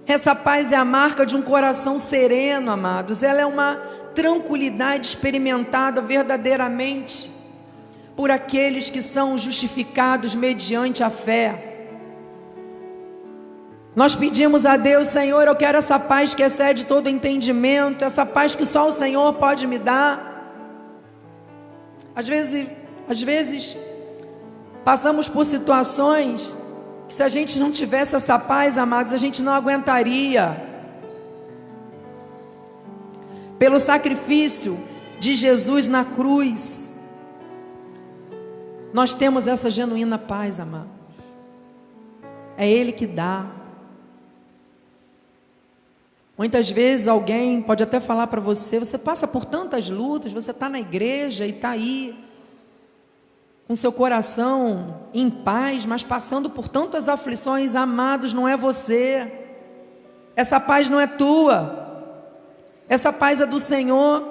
Essa 0.06 0.34
paz 0.34 0.72
é 0.72 0.76
a 0.76 0.84
marca 0.84 1.24
de 1.24 1.36
um 1.36 1.42
coração 1.42 1.98
sereno, 1.98 2.70
amados. 2.70 3.22
Ela 3.22 3.42
é 3.42 3.46
uma 3.46 3.80
tranquilidade 4.14 5.06
experimentada 5.06 6.00
verdadeiramente 6.00 7.30
por 8.16 8.30
aqueles 8.30 8.88
que 8.88 9.02
são 9.02 9.36
justificados 9.36 10.34
mediante 10.34 11.02
a 11.02 11.10
fé. 11.10 11.72
Nós 13.94 14.14
pedimos 14.14 14.66
a 14.66 14.76
Deus, 14.76 15.08
Senhor, 15.08 15.46
eu 15.46 15.54
quero 15.54 15.78
essa 15.78 15.98
paz 15.98 16.34
que 16.34 16.42
excede 16.42 16.84
todo 16.84 17.08
entendimento, 17.08 18.04
essa 18.04 18.26
paz 18.26 18.54
que 18.54 18.66
só 18.66 18.88
o 18.88 18.92
Senhor 18.92 19.34
pode 19.34 19.66
me 19.66 19.78
dar. 19.78 20.32
Às 22.14 22.26
vezes, 22.26 22.66
às 23.08 23.22
vezes 23.22 23.76
passamos 24.84 25.28
por 25.28 25.44
situações 25.44 26.56
que 27.08 27.14
se 27.14 27.22
a 27.22 27.28
gente 27.28 27.58
não 27.58 27.70
tivesse 27.70 28.16
essa 28.16 28.38
paz, 28.38 28.76
amados, 28.76 29.12
a 29.12 29.16
gente 29.16 29.42
não 29.42 29.52
aguentaria. 29.52 30.73
Pelo 33.58 33.78
sacrifício 33.78 34.78
de 35.18 35.34
Jesus 35.34 35.88
na 35.88 36.04
cruz, 36.04 36.92
nós 38.92 39.14
temos 39.14 39.46
essa 39.46 39.70
genuína 39.70 40.18
paz, 40.18 40.60
amado. 40.60 40.88
É 42.56 42.68
Ele 42.68 42.92
que 42.92 43.06
dá. 43.06 43.46
Muitas 46.36 46.68
vezes 46.68 47.06
alguém 47.06 47.62
pode 47.62 47.82
até 47.82 48.00
falar 48.00 48.26
para 48.26 48.40
você: 48.40 48.78
você 48.78 48.98
passa 48.98 49.26
por 49.26 49.44
tantas 49.44 49.88
lutas, 49.88 50.32
você 50.32 50.50
está 50.50 50.68
na 50.68 50.80
igreja 50.80 51.46
e 51.46 51.50
está 51.50 51.70
aí, 51.70 52.24
com 53.66 53.74
seu 53.74 53.92
coração 53.92 55.00
em 55.14 55.30
paz, 55.30 55.86
mas 55.86 56.02
passando 56.02 56.50
por 56.50 56.68
tantas 56.68 57.08
aflições, 57.08 57.74
amados, 57.74 58.32
não 58.32 58.48
é 58.48 58.56
você. 58.56 59.32
Essa 60.36 60.58
paz 60.58 60.88
não 60.88 61.00
é 61.00 61.06
tua, 61.06 61.83
essa 62.94 63.12
paz 63.12 63.40
é 63.40 63.46
do 63.46 63.58
Senhor. 63.58 64.22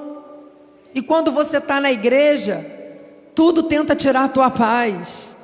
E 0.93 1.01
quando 1.01 1.31
você 1.31 1.57
está 1.57 1.79
na 1.79 1.91
igreja, 1.91 2.65
tudo 3.35 3.63
tenta 3.63 3.95
tirar 3.95 4.25
a 4.25 4.29
tua 4.29 4.49
paz. 4.49 5.35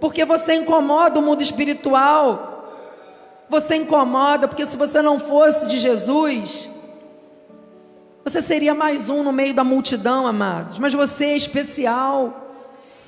Porque 0.00 0.24
você 0.24 0.54
incomoda 0.54 1.18
o 1.18 1.22
mundo 1.22 1.42
espiritual. 1.42 2.56
Você 3.48 3.76
incomoda, 3.76 4.46
porque 4.46 4.66
se 4.66 4.76
você 4.76 5.00
não 5.00 5.18
fosse 5.18 5.66
de 5.66 5.78
Jesus, 5.78 6.68
você 8.22 8.42
seria 8.42 8.74
mais 8.74 9.08
um 9.08 9.22
no 9.22 9.32
meio 9.32 9.54
da 9.54 9.64
multidão, 9.64 10.26
amados. 10.26 10.78
Mas 10.78 10.92
você 10.92 11.26
é 11.26 11.36
especial. 11.36 12.46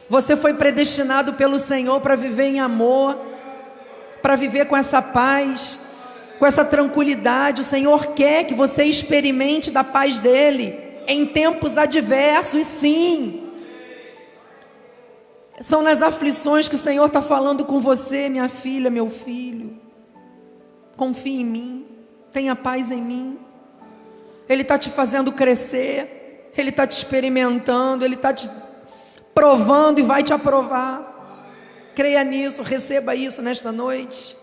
Você 0.08 0.36
foi 0.36 0.54
predestinado 0.54 1.34
pelo 1.34 1.58
Senhor 1.58 2.00
para 2.00 2.16
viver 2.16 2.46
em 2.46 2.60
amor, 2.60 3.16
para 4.22 4.34
viver 4.34 4.64
com 4.64 4.76
essa 4.76 5.02
paz, 5.02 5.78
com 6.40 6.46
essa 6.46 6.64
tranquilidade. 6.64 7.60
O 7.60 7.64
Senhor 7.64 8.08
quer 8.14 8.44
que 8.44 8.54
você 8.54 8.84
experimente 8.84 9.70
da 9.70 9.84
paz 9.84 10.18
dele 10.18 10.76
em 11.06 11.26
tempos 11.26 11.76
adversos, 11.76 12.66
sim. 12.66 13.46
São 15.60 15.82
nas 15.82 16.00
aflições 16.00 16.66
que 16.66 16.76
o 16.76 16.78
Senhor 16.78 17.04
está 17.04 17.20
falando 17.20 17.66
com 17.66 17.78
você, 17.78 18.30
minha 18.30 18.48
filha, 18.48 18.88
meu 18.88 19.10
filho. 19.10 19.78
Confie 20.96 21.42
em 21.42 21.44
mim, 21.44 21.86
tenha 22.32 22.56
paz 22.56 22.90
em 22.90 23.02
mim. 23.02 23.38
Ele 24.48 24.62
está 24.62 24.78
te 24.78 24.88
fazendo 24.88 25.32
crescer, 25.32 26.50
Ele 26.56 26.70
está 26.70 26.86
te 26.86 26.96
experimentando, 26.96 28.02
Ele 28.02 28.14
está 28.14 28.32
te 28.32 28.48
provando 29.34 29.98
e 29.98 30.02
vai 30.02 30.22
te 30.22 30.32
aprovar. 30.32 31.90
Creia 31.94 32.24
nisso, 32.24 32.62
receba 32.62 33.14
isso 33.14 33.42
nesta 33.42 33.70
noite. 33.70 34.39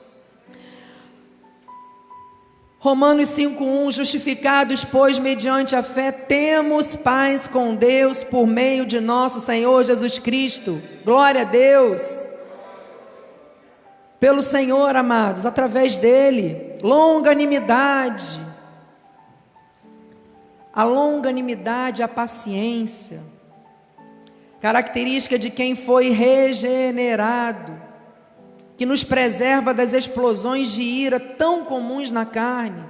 Romanos 2.79 3.29
5:1 3.29 3.91
Justificados, 3.91 4.83
pois, 4.83 5.17
mediante 5.17 5.75
a 5.75 5.83
fé, 5.83 6.11
temos 6.11 6.95
paz 6.95 7.47
com 7.47 7.75
Deus 7.75 8.23
por 8.23 8.45
meio 8.45 8.85
de 8.85 8.99
nosso 8.99 9.39
Senhor 9.39 9.83
Jesus 9.83 10.19
Cristo. 10.19 10.81
Glória 11.03 11.41
a 11.41 11.45
Deus. 11.45 12.27
Pelo 14.19 14.41
Senhor, 14.41 14.95
amados, 14.95 15.45
através 15.45 15.97
dele, 15.97 16.77
longanimidade. 16.81 18.39
A 20.73 20.83
longanimidade, 20.83 22.03
a 22.03 22.07
paciência 22.07 23.21
característica 24.59 25.37
de 25.37 25.49
quem 25.49 25.75
foi 25.75 26.09
regenerado, 26.09 27.73
que 28.77 28.85
nos 28.85 29.03
preserva 29.03 29.73
das 29.73 29.93
explosões 29.93 30.71
de 30.71 30.81
ira 30.81 31.19
tão 31.19 31.65
comuns 31.65 32.11
na 32.11 32.25
carne. 32.25 32.83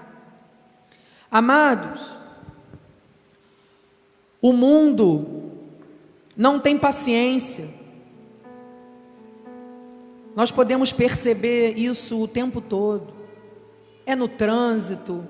Amados, 1.32 2.18
o 4.42 4.52
mundo 4.52 5.52
não 6.36 6.60
tem 6.60 6.78
paciência. 6.78 7.70
Nós 10.36 10.52
podemos 10.52 10.92
perceber 10.92 11.78
isso 11.78 12.22
o 12.22 12.28
tempo 12.28 12.62
todo. 12.62 13.14
É 14.06 14.16
no 14.16 14.28
trânsito, 14.28 15.28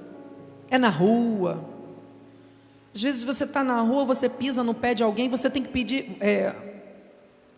é 0.70 0.78
na 0.78 0.90
rua, 0.90 1.78
às 2.98 3.04
vezes 3.04 3.24
você 3.24 3.44
está 3.44 3.64
na 3.64 3.80
rua, 3.80 4.06
você 4.06 4.28
pisa 4.28 4.64
no 4.64 4.74
pé 4.74 4.96
de 4.96 5.04
alguém, 5.04 5.30
você 5.30 5.52
tem 5.52 5.62
que 5.62 5.70
pedir 5.70 6.18
é, 6.20 6.52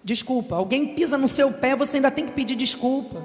desculpa. 0.04 0.56
Alguém 0.56 0.94
pisa 0.94 1.18
no 1.18 1.28
seu 1.28 1.52
pé, 1.52 1.76
você 1.76 1.98
ainda 1.98 2.12
tem 2.12 2.26
que 2.26 2.32
pedir 2.32 2.56
desculpa. 2.56 3.24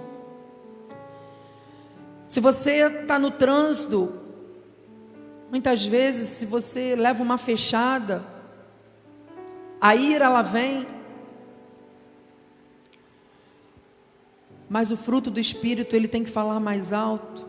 Se 2.29 2.41
você 2.41 2.87
está 2.87 3.19
no 3.19 3.31
trânsito, 3.31 4.13
muitas 5.51 5.85
vezes, 5.85 6.29
se 6.31 6.47
você 6.47 6.95
leva 6.97 7.23
uma 7.23 7.39
fechada, 7.39 8.25
a 9.81 9.95
ira 9.95 10.25
ela 10.25 10.43
vem, 10.43 10.87
mas 14.69 14.91
o 14.91 14.97
fruto 14.97 15.31
do 15.31 15.39
Espírito 15.39 15.95
ele 15.95 16.09
tem 16.09 16.25
que 16.25 16.31
falar 16.31 16.59
mais 16.59 16.93
alto. 16.93 17.47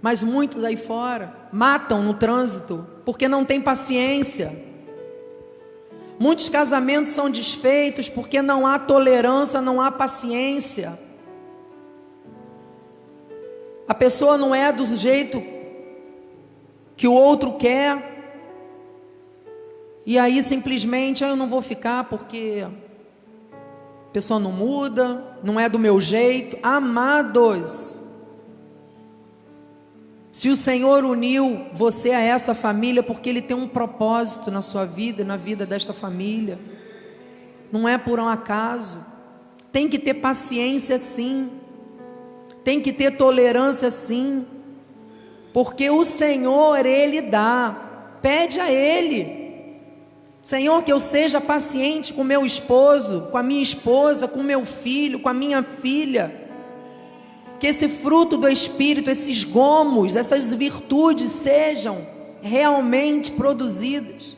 Mas 0.00 0.22
muitos 0.22 0.62
aí 0.62 0.76
fora 0.76 1.48
matam 1.52 2.02
no 2.02 2.14
trânsito 2.14 2.86
porque 3.04 3.28
não 3.28 3.44
tem 3.44 3.60
paciência. 3.60 4.65
Muitos 6.18 6.48
casamentos 6.48 7.12
são 7.12 7.30
desfeitos 7.30 8.08
porque 8.08 8.40
não 8.40 8.66
há 8.66 8.78
tolerância, 8.78 9.60
não 9.60 9.80
há 9.80 9.90
paciência. 9.90 10.98
A 13.86 13.94
pessoa 13.94 14.38
não 14.38 14.54
é 14.54 14.72
do 14.72 14.84
jeito 14.86 15.42
que 16.96 17.06
o 17.06 17.12
outro 17.12 17.52
quer. 17.54 18.14
E 20.06 20.18
aí 20.18 20.42
simplesmente 20.42 21.24
ah, 21.24 21.28
eu 21.28 21.36
não 21.36 21.48
vou 21.48 21.60
ficar 21.60 22.04
porque 22.04 22.66
a 22.66 24.12
pessoa 24.12 24.40
não 24.40 24.52
muda, 24.52 25.38
não 25.42 25.60
é 25.60 25.68
do 25.68 25.78
meu 25.78 26.00
jeito. 26.00 26.58
Amados, 26.62 28.02
se 30.36 30.50
o 30.50 30.56
Senhor 30.56 31.02
uniu 31.02 31.64
você 31.72 32.10
a 32.10 32.20
essa 32.20 32.54
família, 32.54 33.02
porque 33.02 33.26
Ele 33.26 33.40
tem 33.40 33.56
um 33.56 33.66
propósito 33.66 34.50
na 34.50 34.60
sua 34.60 34.84
vida 34.84 35.22
e 35.22 35.24
na 35.24 35.38
vida 35.38 35.64
desta 35.64 35.94
família, 35.94 36.58
não 37.72 37.88
é 37.88 37.96
por 37.96 38.20
um 38.20 38.28
acaso. 38.28 39.02
Tem 39.72 39.88
que 39.88 39.98
ter 39.98 40.12
paciência 40.12 40.98
sim, 40.98 41.50
tem 42.62 42.82
que 42.82 42.92
ter 42.92 43.16
tolerância 43.16 43.90
sim, 43.90 44.44
porque 45.54 45.88
o 45.88 46.04
Senhor, 46.04 46.84
Ele 46.84 47.22
dá, 47.22 48.18
pede 48.20 48.60
a 48.60 48.70
Ele. 48.70 49.80
Senhor, 50.42 50.82
que 50.82 50.92
eu 50.92 51.00
seja 51.00 51.40
paciente 51.40 52.12
com 52.12 52.22
meu 52.22 52.44
esposo, 52.44 53.28
com 53.32 53.38
a 53.38 53.42
minha 53.42 53.62
esposa, 53.62 54.28
com 54.28 54.42
meu 54.42 54.66
filho, 54.66 55.18
com 55.18 55.30
a 55.30 55.34
minha 55.34 55.62
filha 55.62 56.45
que 57.58 57.66
esse 57.66 57.88
fruto 57.88 58.36
do 58.36 58.48
Espírito, 58.48 59.10
esses 59.10 59.44
gomos, 59.44 60.14
essas 60.14 60.52
virtudes 60.52 61.30
sejam 61.30 62.06
realmente 62.42 63.32
produzidas 63.32 64.36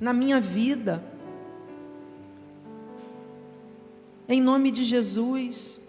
na 0.00 0.12
minha 0.12 0.40
vida. 0.40 1.02
Em 4.28 4.40
nome 4.40 4.70
de 4.70 4.84
Jesus. 4.84 5.80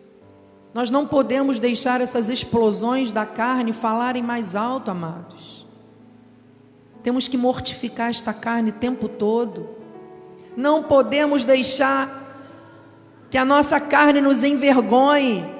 Nós 0.73 0.91
não 0.91 1.07
podemos 1.07 1.57
deixar 1.59 2.01
essas 2.01 2.27
explosões 2.27 3.11
da 3.11 3.25
carne 3.25 3.71
falarem 3.71 4.21
mais 4.21 4.55
alto, 4.55 4.91
amados. 4.91 5.65
Temos 7.01 7.29
que 7.29 7.37
mortificar 7.37 8.09
esta 8.09 8.33
carne 8.33 8.71
o 8.71 8.73
tempo 8.73 9.07
todo. 9.07 9.69
Não 10.57 10.83
podemos 10.83 11.45
deixar 11.45 12.23
que 13.29 13.37
a 13.37 13.45
nossa 13.45 13.79
carne 13.79 14.19
nos 14.19 14.43
envergonhe 14.43 15.54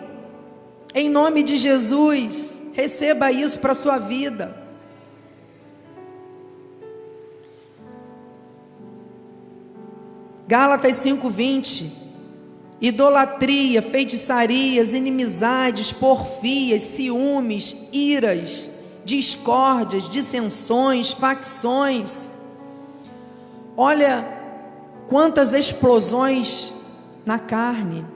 em 0.96 1.10
nome 1.10 1.44
de 1.44 1.58
Jesus, 1.58 2.64
receba 2.74 3.30
isso 3.30 3.60
para 3.60 3.74
a 3.74 3.76
sua 3.76 3.98
vida. 3.98 4.64
Gálatas 10.48 10.96
5:20 10.98 12.06
Idolatria, 12.80 13.82
feitiçarias, 13.82 14.94
inimizades, 14.94 15.92
porfias, 15.92 16.82
ciúmes, 16.84 17.76
iras, 17.92 18.70
discórdias, 19.04 20.10
dissensões, 20.10 21.12
facções. 21.12 22.30
Olha 23.78 24.28
quantas 25.08 25.54
explosões 25.54 26.72
na 27.26 27.40
carne. 27.40 28.15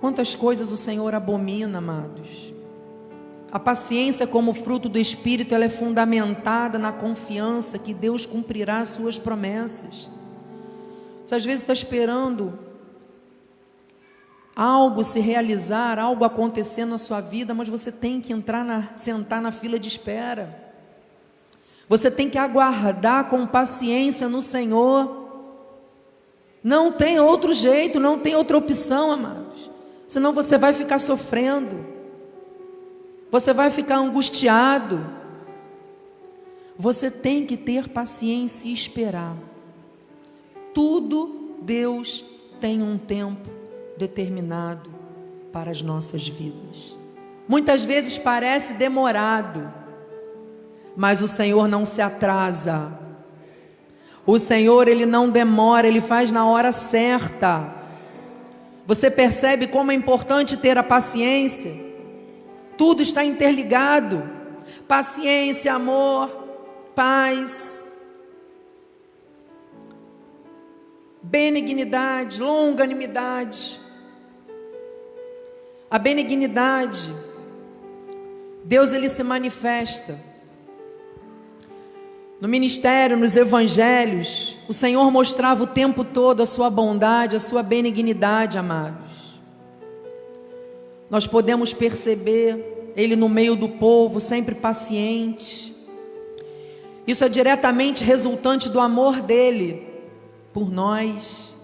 Quantas 0.00 0.34
coisas 0.34 0.72
o 0.72 0.76
Senhor 0.76 1.14
abomina, 1.14 1.78
amados. 1.78 2.52
A 3.50 3.58
paciência, 3.58 4.26
como 4.26 4.52
fruto 4.52 4.88
do 4.88 4.98
Espírito, 4.98 5.54
ela 5.54 5.64
é 5.64 5.68
fundamentada 5.68 6.78
na 6.78 6.92
confiança 6.92 7.78
que 7.78 7.94
Deus 7.94 8.26
cumprirá 8.26 8.78
as 8.78 8.90
suas 8.90 9.18
promessas. 9.18 10.10
Você 11.24 11.34
às 11.34 11.44
vezes 11.44 11.62
está 11.62 11.72
esperando 11.72 12.58
algo 14.54 15.02
se 15.04 15.20
realizar, 15.20 15.98
algo 15.98 16.24
acontecer 16.24 16.84
na 16.84 16.98
sua 16.98 17.20
vida, 17.20 17.54
mas 17.54 17.68
você 17.68 17.90
tem 17.90 18.20
que 18.20 18.32
entrar 18.32 18.64
na, 18.64 18.90
sentar 18.96 19.40
na 19.40 19.52
fila 19.52 19.78
de 19.78 19.88
espera. 19.88 20.64
Você 21.88 22.10
tem 22.10 22.28
que 22.28 22.38
aguardar 22.38 23.28
com 23.28 23.46
paciência 23.46 24.28
no 24.28 24.42
Senhor. 24.42 25.24
Não 26.62 26.92
tem 26.92 27.20
outro 27.20 27.52
jeito, 27.52 28.00
não 28.00 28.18
tem 28.18 28.34
outra 28.34 28.58
opção, 28.58 29.12
amados 29.12 29.45
senão 30.06 30.32
você 30.32 30.56
vai 30.56 30.72
ficar 30.72 30.98
sofrendo, 30.98 31.84
você 33.30 33.52
vai 33.52 33.70
ficar 33.70 33.98
angustiado. 33.98 35.04
Você 36.78 37.10
tem 37.10 37.46
que 37.46 37.56
ter 37.56 37.88
paciência 37.88 38.68
e 38.68 38.72
esperar. 38.72 39.34
Tudo 40.74 41.56
Deus 41.62 42.24
tem 42.60 42.82
um 42.82 42.98
tempo 42.98 43.48
determinado 43.96 44.90
para 45.52 45.70
as 45.70 45.80
nossas 45.80 46.28
vidas. 46.28 46.96
Muitas 47.48 47.84
vezes 47.84 48.18
parece 48.18 48.74
demorado, 48.74 49.72
mas 50.94 51.22
o 51.22 51.28
Senhor 51.28 51.66
não 51.66 51.84
se 51.84 52.02
atrasa. 52.02 52.92
O 54.26 54.38
Senhor, 54.38 54.88
ele 54.88 55.06
não 55.06 55.30
demora, 55.30 55.86
ele 55.86 56.00
faz 56.00 56.30
na 56.30 56.46
hora 56.46 56.72
certa. 56.72 57.72
Você 58.86 59.10
percebe 59.10 59.66
como 59.66 59.90
é 59.90 59.94
importante 59.94 60.56
ter 60.56 60.78
a 60.78 60.82
paciência? 60.82 61.74
Tudo 62.78 63.02
está 63.02 63.24
interligado. 63.24 64.22
Paciência, 64.86 65.74
amor, 65.74 66.30
paz. 66.94 67.86
benignidade, 71.26 72.40
longanimidade. 72.40 73.80
A 75.90 75.98
benignidade, 75.98 77.12
Deus 78.64 78.92
ele 78.92 79.08
se 79.08 79.22
manifesta. 79.22 80.18
No 82.40 82.48
ministério, 82.48 83.16
nos 83.16 83.34
evangelhos, 83.34 84.55
o 84.68 84.72
Senhor 84.72 85.10
mostrava 85.10 85.64
o 85.64 85.66
tempo 85.66 86.02
todo 86.02 86.42
a 86.42 86.46
sua 86.46 86.68
bondade, 86.68 87.36
a 87.36 87.40
sua 87.40 87.62
benignidade, 87.62 88.58
amados. 88.58 89.40
Nós 91.08 91.26
podemos 91.26 91.72
perceber 91.72 92.92
ele 92.96 93.14
no 93.14 93.28
meio 93.28 93.54
do 93.54 93.68
povo, 93.68 94.18
sempre 94.18 94.54
paciente. 94.54 95.74
Isso 97.06 97.24
é 97.24 97.28
diretamente 97.28 98.02
resultante 98.02 98.68
do 98.68 98.80
amor 98.80 99.20
dele 99.20 99.86
por 100.52 100.70
nós. 100.72 101.54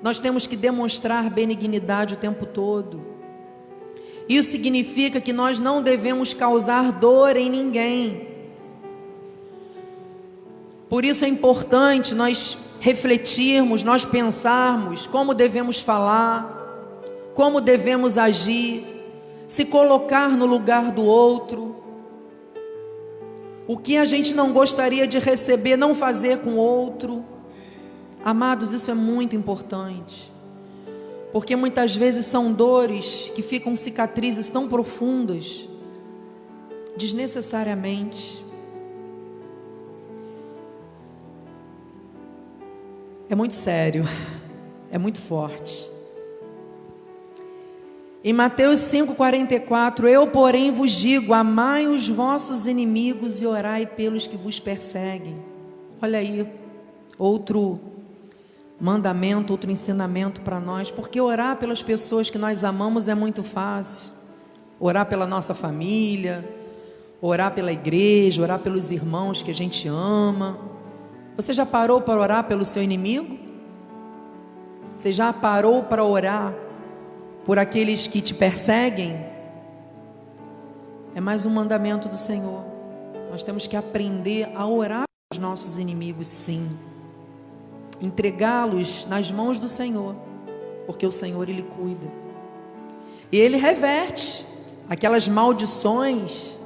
Nós 0.00 0.20
temos 0.20 0.46
que 0.46 0.56
demonstrar 0.56 1.28
benignidade 1.28 2.14
o 2.14 2.18
tempo 2.18 2.46
todo. 2.46 3.02
Isso 4.28 4.50
significa 4.50 5.20
que 5.20 5.32
nós 5.32 5.58
não 5.58 5.82
devemos 5.82 6.32
causar 6.32 6.92
dor 6.92 7.36
em 7.36 7.50
ninguém. 7.50 8.27
Por 10.88 11.04
isso 11.04 11.24
é 11.24 11.28
importante 11.28 12.14
nós 12.14 12.56
refletirmos, 12.80 13.82
nós 13.82 14.04
pensarmos 14.04 15.06
como 15.06 15.34
devemos 15.34 15.80
falar, 15.80 16.56
como 17.34 17.60
devemos 17.60 18.16
agir, 18.16 18.84
se 19.46 19.64
colocar 19.64 20.30
no 20.30 20.46
lugar 20.46 20.90
do 20.92 21.02
outro. 21.02 21.76
O 23.66 23.76
que 23.76 23.96
a 23.98 24.04
gente 24.04 24.34
não 24.34 24.52
gostaria 24.52 25.06
de 25.06 25.18
receber, 25.18 25.76
não 25.76 25.94
fazer 25.94 26.38
com 26.38 26.50
o 26.50 26.56
outro. 26.56 27.24
Amados, 28.24 28.72
isso 28.72 28.90
é 28.90 28.94
muito 28.94 29.36
importante. 29.36 30.32
Porque 31.32 31.54
muitas 31.54 31.94
vezes 31.94 32.24
são 32.24 32.52
dores 32.52 33.30
que 33.34 33.42
ficam 33.42 33.76
cicatrizes 33.76 34.48
tão 34.48 34.66
profundas, 34.66 35.68
desnecessariamente. 36.96 38.47
É 43.30 43.34
muito 43.34 43.54
sério, 43.54 44.04
é 44.90 44.96
muito 44.96 45.20
forte. 45.20 45.90
Em 48.24 48.32
Mateus 48.32 48.80
5,44, 48.80 50.04
eu, 50.06 50.26
porém, 50.26 50.70
vos 50.70 50.92
digo: 50.92 51.34
amai 51.34 51.86
os 51.86 52.08
vossos 52.08 52.66
inimigos 52.66 53.42
e 53.42 53.46
orai 53.46 53.84
pelos 53.84 54.26
que 54.26 54.36
vos 54.36 54.58
perseguem. 54.58 55.34
Olha 56.00 56.18
aí, 56.18 56.50
outro 57.18 57.78
mandamento, 58.80 59.52
outro 59.52 59.70
ensinamento 59.70 60.40
para 60.40 60.58
nós, 60.58 60.90
porque 60.90 61.20
orar 61.20 61.56
pelas 61.56 61.82
pessoas 61.82 62.30
que 62.30 62.38
nós 62.38 62.64
amamos 62.64 63.08
é 63.08 63.14
muito 63.14 63.44
fácil. 63.44 64.14
Orar 64.80 65.04
pela 65.04 65.26
nossa 65.26 65.52
família, 65.54 66.48
orar 67.20 67.52
pela 67.52 67.72
igreja, 67.72 68.40
orar 68.40 68.60
pelos 68.60 68.90
irmãos 68.90 69.42
que 69.42 69.50
a 69.50 69.54
gente 69.54 69.86
ama. 69.86 70.77
Você 71.38 71.54
já 71.54 71.64
parou 71.64 72.00
para 72.00 72.18
orar 72.18 72.42
pelo 72.48 72.66
seu 72.66 72.82
inimigo? 72.82 73.38
Você 74.96 75.12
já 75.12 75.32
parou 75.32 75.84
para 75.84 76.04
orar 76.04 76.52
por 77.44 77.60
aqueles 77.60 78.08
que 78.08 78.20
te 78.20 78.34
perseguem? 78.34 79.24
É 81.14 81.20
mais 81.20 81.46
um 81.46 81.50
mandamento 81.50 82.08
do 82.08 82.16
Senhor. 82.16 82.64
Nós 83.30 83.44
temos 83.44 83.68
que 83.68 83.76
aprender 83.76 84.50
a 84.52 84.66
orar 84.66 85.04
pelos 85.30 85.40
nossos 85.40 85.78
inimigos, 85.78 86.26
sim. 86.26 86.76
Entregá-los 88.00 89.06
nas 89.06 89.30
mãos 89.30 89.60
do 89.60 89.68
Senhor, 89.68 90.16
porque 90.86 91.06
o 91.06 91.12
Senhor 91.12 91.48
ele 91.48 91.62
cuida. 91.62 92.08
E 93.30 93.38
ele 93.38 93.58
reverte 93.58 94.44
aquelas 94.90 95.28
maldições 95.28 96.57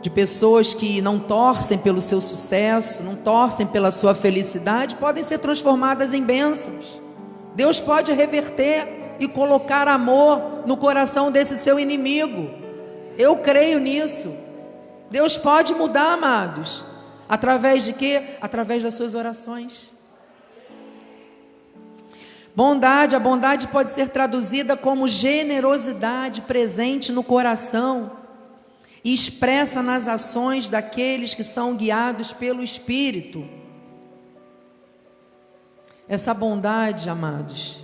de 0.00 0.08
pessoas 0.08 0.72
que 0.72 1.02
não 1.02 1.18
torcem 1.18 1.76
pelo 1.76 2.00
seu 2.00 2.20
sucesso, 2.20 3.02
não 3.02 3.16
torcem 3.16 3.66
pela 3.66 3.90
sua 3.90 4.14
felicidade, 4.14 4.94
podem 4.94 5.22
ser 5.22 5.38
transformadas 5.38 6.14
em 6.14 6.22
bênçãos. 6.22 7.00
Deus 7.54 7.80
pode 7.80 8.12
reverter 8.12 9.16
e 9.18 9.28
colocar 9.28 9.86
amor 9.86 10.62
no 10.66 10.76
coração 10.76 11.30
desse 11.30 11.56
seu 11.56 11.78
inimigo. 11.78 12.48
Eu 13.18 13.36
creio 13.36 13.78
nisso. 13.78 14.34
Deus 15.10 15.36
pode 15.36 15.74
mudar, 15.74 16.14
amados. 16.14 16.82
Através 17.28 17.84
de 17.84 17.92
quê? 17.92 18.36
Através 18.40 18.82
das 18.82 18.94
suas 18.94 19.14
orações. 19.14 19.92
Bondade, 22.56 23.14
a 23.14 23.20
bondade 23.20 23.68
pode 23.68 23.90
ser 23.90 24.08
traduzida 24.08 24.76
como 24.76 25.06
generosidade 25.06 26.40
presente 26.40 27.12
no 27.12 27.22
coração 27.22 28.19
e 29.04 29.12
expressa 29.12 29.82
nas 29.82 30.06
ações 30.06 30.68
daqueles 30.68 31.34
que 31.34 31.44
são 31.44 31.74
guiados 31.74 32.32
pelo 32.32 32.62
Espírito. 32.62 33.46
Essa 36.08 36.34
bondade, 36.34 37.08
amados, 37.08 37.82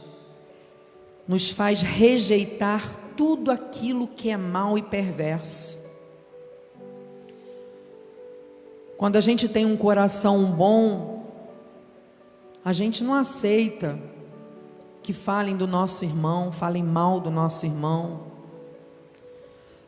nos 1.27 1.51
faz 1.51 1.81
rejeitar 1.83 2.91
tudo 3.17 3.51
aquilo 3.51 4.09
que 4.09 4.31
é 4.31 4.37
mal 4.37 4.77
e 4.77 4.83
perverso. 4.83 5.77
Quando 8.97 9.17
a 9.17 9.21
gente 9.21 9.49
tem 9.49 9.65
um 9.67 9.77
coração 9.77 10.51
bom, 10.53 11.25
a 12.65 12.73
gente 12.73 13.05
não 13.05 13.15
aceita 13.15 13.99
que 15.03 15.13
falem 15.13 15.57
do 15.57 15.67
nosso 15.67 16.05
irmão, 16.05 16.51
falem 16.51 16.83
mal 16.83 17.21
do 17.21 17.31
nosso 17.31 17.65
irmão. 17.65 18.36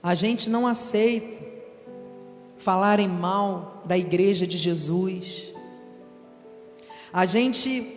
A 0.02 0.14
gente 0.14 0.48
não 0.48 0.66
aceita 0.66 1.42
falarem 2.56 3.08
mal 3.08 3.82
da 3.84 3.96
igreja 3.96 4.46
de 4.46 4.58
Jesus. 4.58 5.52
A 7.12 7.24
gente 7.26 7.96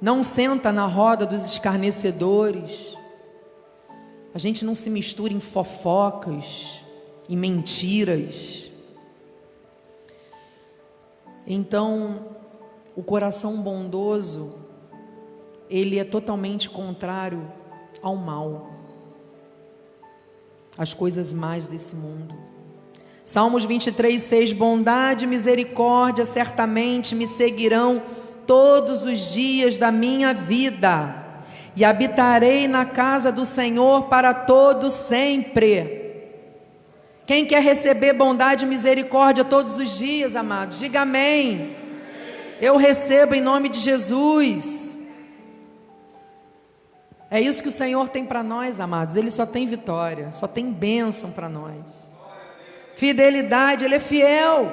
não 0.00 0.22
senta 0.22 0.72
na 0.72 0.86
roda 0.86 1.26
dos 1.26 1.44
escarnecedores. 1.44 2.96
A 4.34 4.38
gente 4.38 4.64
não 4.64 4.74
se 4.74 4.90
mistura 4.90 5.32
em 5.32 5.40
fofocas, 5.40 6.80
em 7.28 7.36
mentiras. 7.36 8.70
Então, 11.46 12.26
o 12.96 13.02
coração 13.02 13.60
bondoso, 13.60 14.54
ele 15.70 15.98
é 15.98 16.04
totalmente 16.04 16.68
contrário 16.68 17.50
ao 18.02 18.16
mal 18.16 18.75
as 20.76 20.92
coisas 20.94 21.32
mais 21.32 21.68
desse 21.68 21.94
mundo. 21.94 22.34
Salmos 23.24 23.64
23, 23.64 24.22
6: 24.22 24.52
Bondade 24.52 25.24
e 25.24 25.28
misericórdia 25.28 26.24
certamente 26.24 27.14
me 27.14 27.26
seguirão 27.26 28.02
todos 28.46 29.02
os 29.02 29.32
dias 29.32 29.76
da 29.76 29.90
minha 29.90 30.32
vida, 30.32 31.24
e 31.74 31.84
habitarei 31.84 32.68
na 32.68 32.84
casa 32.84 33.32
do 33.32 33.44
Senhor 33.44 34.04
para 34.04 34.32
todo 34.32 34.90
sempre. 34.90 36.04
Quem 37.26 37.44
quer 37.44 37.60
receber 37.60 38.12
bondade 38.12 38.64
e 38.64 38.68
misericórdia 38.68 39.44
todos 39.44 39.78
os 39.78 39.98
dias, 39.98 40.36
amados, 40.36 40.78
diga 40.78 41.00
amém. 41.00 41.76
Eu 42.60 42.76
recebo 42.76 43.34
em 43.34 43.40
nome 43.40 43.68
de 43.68 43.80
Jesus. 43.80 44.85
É 47.30 47.40
isso 47.40 47.62
que 47.62 47.68
o 47.68 47.72
Senhor 47.72 48.08
tem 48.08 48.24
para 48.24 48.42
nós, 48.42 48.78
amados. 48.78 49.16
Ele 49.16 49.30
só 49.30 49.44
tem 49.44 49.66
vitória, 49.66 50.30
só 50.30 50.46
tem 50.46 50.70
bênção 50.70 51.30
para 51.30 51.48
nós. 51.48 51.74
Fidelidade, 52.94 53.84
Ele 53.84 53.96
é 53.96 54.00
fiel. 54.00 54.72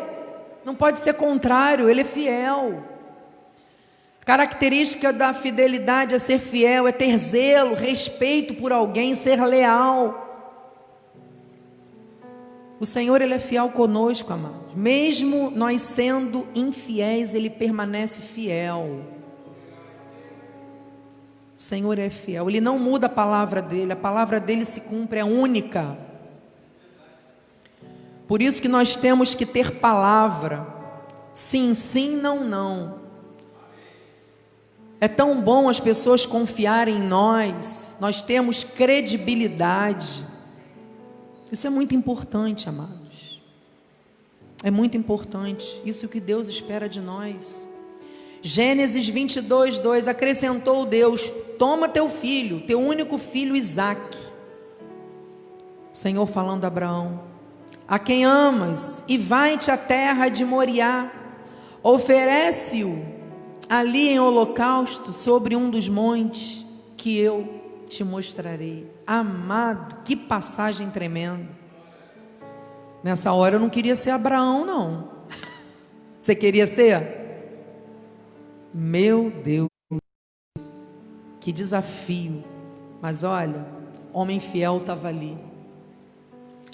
Não 0.64 0.76
pode 0.76 1.02
ser 1.02 1.16
contrário, 1.16 1.90
Ele 1.90 2.02
é 2.02 2.06
fiel. 2.06 2.84
Característica 4.26 5.12
da 5.12 5.34
fidelidade 5.34 6.16
é 6.16 6.20
ser 6.20 6.40
fiel, 6.40 6.88
é 6.88 6.92
ter 6.92 7.18
zelo, 7.18 7.76
respeito 7.76 8.54
por 8.54 8.72
alguém, 8.72 9.16
ser 9.16 9.44
leal. 9.44 10.22
O 12.80 12.86
Senhor, 12.86 13.22
Ele 13.22 13.34
é 13.34 13.40
fiel 13.40 13.70
conosco, 13.70 14.32
amados. 14.32 14.74
Mesmo 14.76 15.52
nós 15.52 15.82
sendo 15.82 16.48
infiéis, 16.56 17.34
Ele 17.34 17.50
permanece 17.50 18.22
fiel. 18.22 19.02
O 21.64 21.66
Senhor 21.66 21.98
é 21.98 22.10
fiel, 22.10 22.50
Ele 22.50 22.60
não 22.60 22.78
muda 22.78 23.06
a 23.06 23.10
palavra 23.10 23.62
dele, 23.62 23.94
a 23.94 23.96
palavra 23.96 24.38
dele 24.38 24.66
se 24.66 24.82
cumpre, 24.82 25.20
é 25.20 25.24
única. 25.24 25.98
Por 28.28 28.42
isso 28.42 28.62
que 28.62 28.68
nós 28.68 28.98
temos 28.98 29.34
que 29.34 29.46
ter 29.46 29.80
palavra, 29.80 30.68
sim, 31.34 31.74
sim, 31.74 32.18
não, 32.18 32.44
não. 32.44 33.00
É 35.00 35.08
tão 35.08 35.42
bom 35.42 35.70
as 35.70 35.80
pessoas 35.80 36.26
confiarem 36.26 36.98
em 36.98 37.02
nós, 37.02 37.96
nós 37.98 38.22
temos 38.22 38.66
credibilidade. 38.66 40.22
Isso 41.50 41.66
é 41.66 41.70
muito 41.70 41.96
importante, 41.96 42.68
amados. 42.68 43.42
É 44.62 44.70
muito 44.70 44.98
importante. 44.98 45.82
Isso 45.86 46.04
é 46.04 46.08
o 46.08 46.10
que 46.10 46.20
Deus 46.20 46.50
espera 46.50 46.90
de 46.90 47.00
nós. 47.00 47.70
Gênesis 48.46 49.08
22, 49.08 49.80
2: 49.80 50.08
Acrescentou 50.10 50.86
Deus: 50.86 51.32
Toma 51.58 51.88
teu 51.88 52.10
filho, 52.10 52.60
teu 52.68 52.78
único 52.80 53.18
filho 53.18 53.56
Isaque. 53.56 54.18
O 55.94 55.98
Senhor 55.98 56.28
falando 56.28 56.66
a 56.66 56.68
Abraão: 56.68 57.22
A 57.88 57.98
quem 57.98 58.26
amas, 58.26 59.02
e 59.08 59.18
vai-te 59.18 59.72
à 59.72 59.78
terra 59.78 60.28
de 60.28 60.44
Moriá, 60.44 61.10
oferece-o 61.82 63.02
ali 63.70 64.10
em 64.10 64.20
holocausto 64.20 65.14
sobre 65.14 65.56
um 65.56 65.70
dos 65.70 65.88
montes 65.88 66.66
que 66.98 67.18
eu 67.18 67.62
te 67.88 68.04
mostrarei. 68.04 68.92
Amado, 69.08 70.04
que 70.04 70.18
passagem 70.18 70.90
tremenda. 70.90 71.48
Nessa 73.02 73.32
hora 73.32 73.56
eu 73.56 73.60
não 73.60 73.70
queria 73.70 73.96
ser 73.96 74.10
Abraão, 74.10 74.66
não. 74.66 75.10
Você 76.20 76.36
queria 76.36 76.68
ser? 76.68 77.23
Meu 78.74 79.30
Deus, 79.30 79.70
que 81.40 81.52
desafio. 81.52 82.44
Mas 83.02 83.24
olha, 83.24 83.66
homem 84.12 84.40
fiel 84.40 84.78
estava 84.78 85.10
ali. 85.10 85.38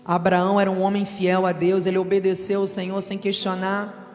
Abraão 0.06 0.60
era 0.60 0.72
um 0.72 0.82
homem 0.82 1.06
fiel 1.06 1.46
a 1.46 1.52
Deus, 1.52 1.86
ele 1.86 1.98
obedeceu 1.98 2.62
ao 2.62 2.68
Senhor 2.68 3.02
sem 3.02 3.18
questionar. 3.18 4.08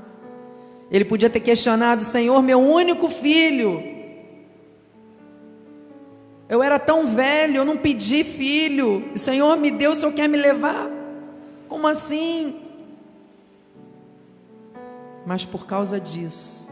Ele 0.91 1.05
podia 1.05 1.29
ter 1.29 1.41
questionado: 1.41 2.03
Senhor, 2.03 2.41
meu 2.43 2.59
único 2.61 3.09
filho. 3.09 3.83
Eu 6.49 6.63
era 6.63 6.79
tão 6.79 7.07
velho, 7.07 7.57
eu 7.57 7.65
não 7.65 7.77
pedi 7.77 8.23
filho. 8.23 9.13
O 9.15 9.19
Senhor 9.19 9.57
me 9.57 9.71
deu, 9.71 9.93
o 9.93 9.95
Senhor 9.95 10.13
quer 10.13 10.29
me 10.29 10.37
levar. 10.37 10.89
Como 11.69 11.87
assim? 11.87 12.61
Mas 15.27 15.45
por 15.45 15.67
causa 15.67 15.99
disso, 15.99 16.64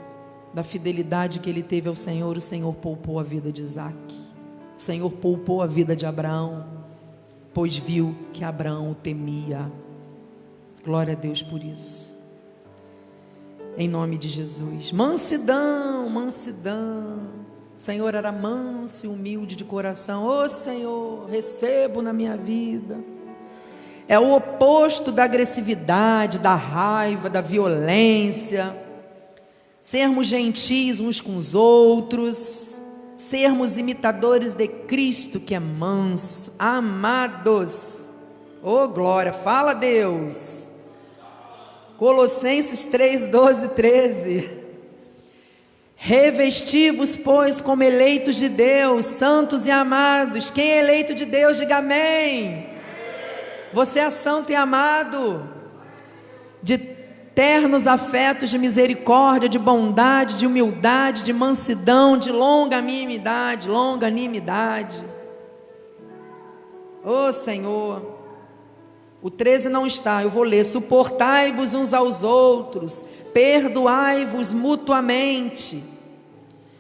da 0.55 0.63
fidelidade 0.63 1.39
que 1.39 1.49
ele 1.49 1.63
teve 1.63 1.89
ao 1.89 1.95
Senhor, 1.95 2.37
o 2.37 2.41
Senhor 2.41 2.73
poupou 2.75 3.19
a 3.19 3.23
vida 3.23 3.51
de 3.51 3.63
Isaac. 3.63 3.97
O 4.77 4.83
Senhor 4.83 5.11
poupou 5.11 5.63
a 5.63 5.67
vida 5.67 5.97
de 5.97 6.05
Abraão, 6.05 6.67
pois 7.55 7.77
viu 7.77 8.15
que 8.33 8.45
Abraão 8.45 8.91
o 8.91 8.95
temia. 8.95 9.71
Glória 10.85 11.15
a 11.15 11.17
Deus 11.17 11.43
por 11.43 11.63
isso. 11.63 12.13
Em 13.79 13.89
nome 13.89 14.19
de 14.19 14.29
Jesus. 14.29 14.93
Mansidão, 14.93 16.09
mansidão. 16.11 17.21
O 17.79 17.81
Senhor 17.81 18.15
era 18.15 18.31
manso 18.31 19.07
e 19.07 19.09
humilde 19.09 19.57
de 19.57 19.65
coração. 19.65 20.27
Ô 20.27 20.43
oh, 20.43 20.49
Senhor, 20.49 21.27
recebo 21.31 22.03
na 22.03 22.13
minha 22.13 22.37
vida. 22.37 22.99
É 24.07 24.19
o 24.19 24.35
oposto 24.35 25.11
da 25.11 25.25
agressividade, 25.25 26.39
da 26.39 26.55
raiva, 26.55 27.31
da 27.31 27.41
violência 27.41 28.82
sermos 29.83 30.29
gentis 30.29 31.01
uns 31.01 31.21
com 31.21 31.37
os 31.37 31.55
outros, 31.55 32.81
sermos 33.17 33.77
imitadores 33.77 34.55
de 34.55 34.69
Cristo 34.69 35.41
que 35.41 35.55
é 35.55 35.61
manso, 35.61 36.55
amados. 36.59 38.09
Oh 38.63 38.87
glória, 38.87 39.33
fala 39.33 39.75
Deus. 39.75 40.71
Colossenses 41.99 42.85
3, 42.85 43.29
12, 43.29 43.69
13. 43.69 44.63
Revestivos, 45.97 47.17
pois, 47.17 47.61
como 47.61 47.83
eleitos 47.83 48.37
de 48.37 48.49
Deus, 48.49 49.05
santos 49.07 49.67
e 49.67 49.71
amados. 49.71 50.51
Quem 50.51 50.73
é 50.73 50.79
eleito 50.79 51.15
de 51.15 51.25
Deus, 51.25 51.59
diga 51.59 51.77
amém. 51.77 52.67
Você 53.73 54.01
é 54.01 54.11
santo 54.11 54.51
e 54.51 54.55
amado. 54.55 55.49
De 56.61 56.92
ternos 57.35 57.87
afetos 57.87 58.51
de 58.51 58.59
misericórdia, 58.59 59.49
de 59.49 59.59
bondade, 59.59 60.35
de 60.35 60.47
humildade, 60.47 61.23
de 61.23 61.33
mansidão, 61.33 62.19
de 62.19 62.31
longanimidade, 62.31 63.69
longanimidade. 63.69 65.03
Ô 67.05 67.29
oh, 67.29 67.33
Senhor, 67.33 68.21
o 69.23 69.31
13 69.31 69.69
não 69.69 69.87
está, 69.87 70.23
eu 70.23 70.31
vou 70.31 70.43
ler: 70.43 70.65
suportai-vos 70.65 71.75
uns 71.75 71.93
aos 71.95 72.23
outros, 72.23 73.05
perdoai-vos 73.33 74.53
mutuamente. 74.53 75.83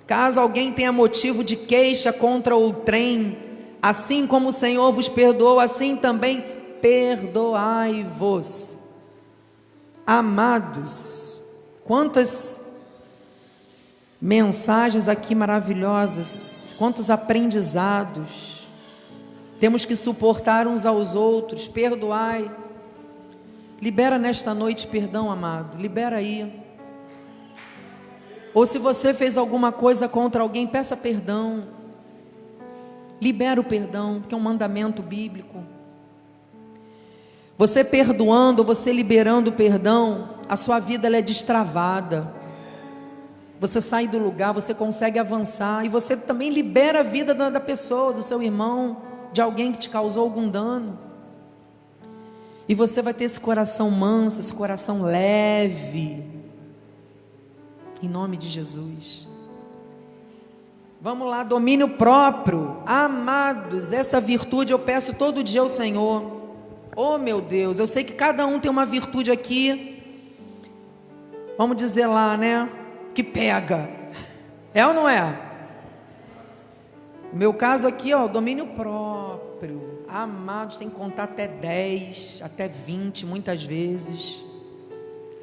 Caso 0.07 0.38
alguém 0.40 0.70
tenha 0.72 0.92
motivo 0.92 1.42
de 1.42 1.57
queixa 1.57 2.12
contra 2.12 2.55
outrem, 2.55 3.38
assim 3.80 4.26
como 4.26 4.50
o 4.50 4.53
Senhor 4.53 4.92
vos 4.92 5.09
perdoou, 5.09 5.59
assim 5.59 5.96
também 5.96 6.44
perdoai-vos. 6.82 8.72
Amados, 10.07 11.40
quantas 11.84 12.61
mensagens 14.20 15.09
aqui 15.09 15.34
maravilhosas, 15.34 16.74
quantos 16.76 17.09
aprendizados. 17.09 18.68
Temos 19.61 19.84
que 19.84 19.94
suportar 19.94 20.66
uns 20.66 20.84
aos 20.84 21.14
outros, 21.14 21.68
perdoai. 21.68 22.50
Libera 23.80 24.18
nesta 24.18 24.53
noite 24.53 24.86
perdão, 24.86 25.30
amado. 25.30 25.76
Libera 25.76 26.16
aí. 26.16 26.62
Ou 28.55 28.66
se 28.66 28.78
você 28.78 29.14
fez 29.14 29.36
alguma 29.36 29.72
coisa 29.72 30.09
contra 30.09 30.42
alguém, 30.42 30.66
peça 30.66 30.96
perdão. 30.96 31.64
Libera 33.20 33.61
o 33.61 33.64
perdão, 33.64 34.20
que 34.20 34.34
é 34.34 34.36
um 34.36 34.40
mandamento 34.40 35.00
bíblico. 35.00 35.72
Você 37.63 37.85
perdoando, 37.85 38.65
você 38.65 38.93
liberando 38.93 39.51
o 39.51 39.53
perdão, 39.53 40.31
a 40.49 40.57
sua 40.57 40.81
vida 40.81 41.07
é 41.17 41.23
destravada. 41.23 42.35
Você 43.61 43.81
sai 43.81 44.09
do 44.09 44.19
lugar, 44.19 44.53
você 44.53 44.75
consegue 44.75 45.17
avançar 45.17 45.87
e 45.87 45.89
você 45.89 46.17
também 46.17 46.51
libera 46.51 46.99
a 46.99 47.03
vida 47.05 47.33
da 47.33 47.61
pessoa, 47.61 48.13
do 48.13 48.21
seu 48.21 48.43
irmão, 48.43 48.97
de 49.33 49.41
alguém 49.41 49.71
que 49.71 49.79
te 49.79 49.91
causou 49.91 50.25
algum 50.25 50.49
dano. 50.49 50.99
E 52.69 52.75
você 52.75 53.01
vai 53.01 53.15
ter 53.15 53.27
esse 53.27 53.39
coração 53.39 53.89
manso, 53.93 54.41
esse 54.41 54.53
coração 54.53 55.03
leve. 55.03 56.21
Em 58.03 58.09
nome 58.09 58.37
de 58.37 58.49
Jesus. 58.49 59.29
Vamos 61.01 61.29
lá, 61.29 61.45
domínio 61.45 61.91
próprio. 61.91 62.79
Amados, 62.85 63.93
essa 63.93 64.21
virtude 64.21 64.73
eu 64.73 64.81
peço 64.81 65.15
todo 65.15 65.45
dia 65.45 65.61
ao 65.61 65.69
Senhor. 65.69 66.41
Oh 66.95 67.16
meu 67.16 67.40
Deus, 67.40 67.78
eu 67.78 67.86
sei 67.86 68.05
que 68.05 68.12
cada 68.12 68.47
um 68.47 68.61
tem 68.61 68.70
uma 68.70 68.84
virtude 68.84 69.30
aqui, 69.30 70.03
vamos 71.57 71.76
dizer 71.76 72.07
lá, 72.07 72.36
né? 72.36 72.68
Que 73.14 73.22
pega. 73.22 73.88
É 74.74 74.86
ou 74.86 74.93
não 74.93 75.09
é? 75.09 75.53
meu 77.32 77.55
caso 77.55 77.88
aqui, 77.88 78.12
ó, 78.12 78.26
domínio 78.26 78.66
próprio. 78.66 80.05
Amados, 80.07 80.76
tem 80.76 80.90
que 80.90 80.95
contar 80.95 81.24
até 81.24 81.49
10, 81.49 82.43
até 82.45 82.68
20, 82.68 83.24
muitas 83.24 83.64
vezes. 83.64 84.45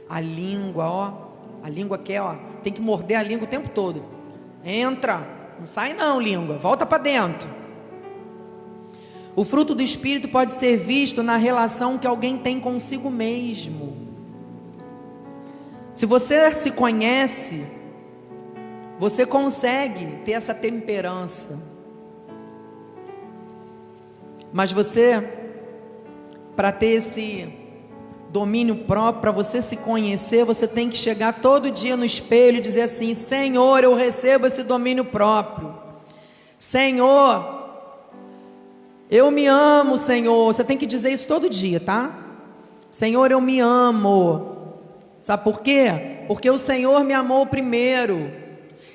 A 0.07 0.19
língua, 0.19 0.85
ó. 0.87 1.13
A 1.63 1.69
língua 1.69 1.97
quer, 1.97 2.21
ó. 2.21 2.35
Tem 2.61 2.71
que 2.71 2.81
morder 2.81 3.17
a 3.17 3.23
língua 3.23 3.45
o 3.45 3.49
tempo 3.49 3.69
todo. 3.69 4.05
Entra. 4.63 5.27
Não 5.59 5.65
sai 5.65 5.93
não, 5.93 6.21
língua. 6.21 6.57
Volta 6.57 6.85
para 6.85 6.99
dentro. 6.99 7.49
O 9.35 9.45
fruto 9.45 9.75
do 9.75 9.81
Espírito 9.81 10.27
pode 10.27 10.53
ser 10.53 10.77
visto 10.77 11.23
na 11.23 11.37
relação 11.37 11.97
que 11.97 12.07
alguém 12.07 12.37
tem 12.37 12.59
consigo 12.59 13.09
mesmo. 13.09 13.97
Se 15.93 16.05
você 16.05 16.53
se 16.55 16.71
conhece, 16.71 17.65
você 18.97 19.25
consegue 19.25 20.17
ter 20.25 20.31
essa 20.31 20.53
temperança. 20.53 21.59
Mas 24.51 24.71
você, 24.71 25.21
para 26.55 26.71
ter 26.71 26.87
esse 26.87 27.53
domínio 28.29 28.77
próprio, 28.77 29.21
para 29.21 29.31
você 29.31 29.61
se 29.61 29.75
conhecer, 29.75 30.43
você 30.43 30.67
tem 30.67 30.89
que 30.89 30.97
chegar 30.97 31.41
todo 31.41 31.71
dia 31.71 31.95
no 31.95 32.05
espelho 32.05 32.57
e 32.57 32.61
dizer 32.61 32.83
assim: 32.83 33.13
Senhor, 33.13 33.83
eu 33.83 33.95
recebo 33.95 34.47
esse 34.47 34.63
domínio 34.63 35.05
próprio. 35.05 35.75
Senhor, 36.57 37.58
eu 39.09 39.31
me 39.31 39.47
amo, 39.47 39.97
Senhor. 39.97 40.53
Você 40.53 40.63
tem 40.63 40.77
que 40.77 40.85
dizer 40.85 41.11
isso 41.11 41.27
todo 41.27 41.49
dia, 41.49 41.79
tá? 41.79 42.15
Senhor, 42.89 43.31
eu 43.31 43.41
me 43.41 43.59
amo. 43.59 44.57
Sabe 45.19 45.43
por 45.43 45.61
quê? 45.61 46.25
Porque 46.27 46.49
o 46.49 46.57
Senhor 46.57 47.03
me 47.03 47.13
amou 47.13 47.45
primeiro. 47.45 48.31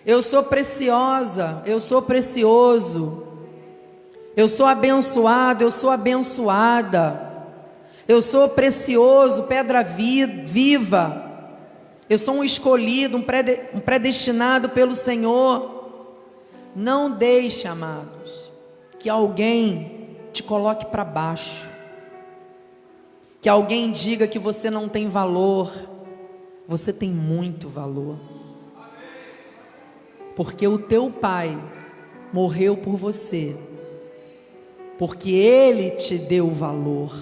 Eu 0.06 0.22
sou 0.22 0.42
preciosa, 0.42 1.62
eu 1.66 1.80
sou 1.80 2.02
precioso. 2.02 3.26
Eu 4.36 4.48
sou 4.48 4.66
abençoado, 4.66 5.64
eu 5.64 5.70
sou 5.70 5.90
abençoada. 5.90 7.32
Eu 8.06 8.20
sou 8.20 8.48
precioso, 8.48 9.44
pedra 9.44 9.82
viva. 9.82 11.22
Eu 12.08 12.18
sou 12.18 12.36
um 12.36 12.44
escolhido, 12.44 13.16
um 13.16 13.80
predestinado 13.80 14.68
pelo 14.68 14.94
Senhor. 14.94 15.72
Não 16.76 17.10
deixe, 17.10 17.66
amados, 17.66 18.50
que 18.98 19.08
alguém 19.08 19.93
te 20.35 20.43
coloque 20.43 20.85
para 20.87 21.05
baixo. 21.05 21.70
Que 23.41 23.49
alguém 23.49 23.93
diga 23.93 24.26
que 24.26 24.39
você 24.39 24.68
não 24.68 24.89
tem 24.89 25.09
valor. 25.09 25.72
Você 26.66 26.93
tem 26.93 27.09
muito 27.09 27.68
valor. 27.68 28.16
porque 30.37 30.66
o 30.66 30.76
teu 30.76 31.11
pai 31.11 31.57
morreu 32.32 32.76
por 32.76 32.97
você, 32.97 33.55
porque 34.99 35.30
ele 35.30 35.93
te 35.93 36.18
deu 36.18 36.51
valor. 36.51 37.14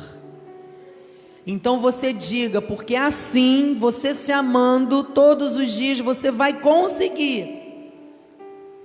Então 1.46 1.78
você 1.78 2.10
diga, 2.10 2.62
porque 2.62 2.96
assim, 2.96 3.76
você 3.78 4.14
se 4.14 4.32
amando 4.32 5.04
todos 5.04 5.56
os 5.56 5.70
dias, 5.70 6.00
você 6.00 6.30
vai 6.30 6.58
conseguir 6.58 7.92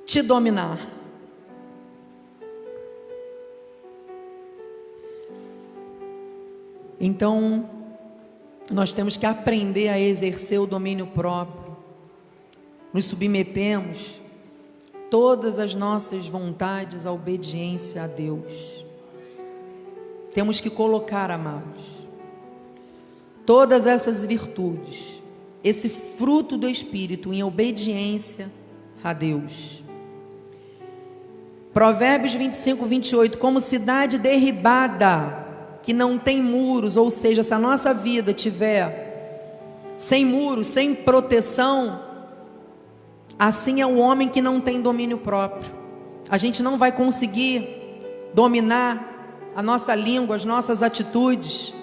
te 0.06 0.22
dominar. 0.22 0.97
Então, 7.08 7.70
nós 8.70 8.92
temos 8.92 9.16
que 9.16 9.26
aprender 9.26 9.88
a 9.88 9.98
exercer 9.98 10.60
o 10.60 10.68
domínio 10.68 11.08
próprio. 11.08 11.78
Nos 12.94 13.06
submetemos 13.06 14.20
todas 15.10 15.58
as 15.58 15.74
nossas 15.74 16.28
vontades 16.28 17.06
à 17.06 17.12
obediência 17.14 18.04
a 18.04 18.08
Deus. 18.08 18.84
Temos 20.34 20.60
que 20.60 20.70
colocar, 20.70 21.32
amados, 21.32 21.86
todas 23.46 23.88
essas 23.88 24.26
virtudes, 24.26 25.24
esse 25.64 25.88
fruto 25.88 26.58
do 26.58 26.68
Espírito 26.68 27.34
em 27.34 27.42
obediência 27.42 28.52
a 29.02 29.14
Deus. 29.14 29.82
Provérbios 31.74 32.34
25, 32.34 32.86
28, 32.86 33.38
como 33.38 33.62
cidade 33.62 34.18
derribada, 34.18 35.47
que 35.88 35.94
não 35.94 36.18
tem 36.18 36.42
muros, 36.42 36.98
ou 36.98 37.10
seja, 37.10 37.46
se 37.46 37.54
a 37.54 37.58
nossa 37.58 37.94
vida 37.94 38.34
tiver 38.34 39.96
sem 39.96 40.26
muros, 40.26 40.68
sem 40.68 40.94
proteção, 40.94 42.02
assim 43.40 43.80
é 43.80 43.86
o 43.86 43.96
homem 43.96 44.28
que 44.28 44.42
não 44.42 44.60
tem 44.60 44.82
domínio 44.82 45.18
próprio. 45.18 45.72
A 46.30 46.38
gente 46.38 46.62
não 46.62 46.78
vai 46.78 46.92
conseguir 46.92 47.70
dominar 48.34 49.48
a 49.56 49.64
nossa 49.64 49.96
língua, 49.96 50.36
as 50.36 50.44
nossas 50.44 50.84
atitudes 50.84 51.74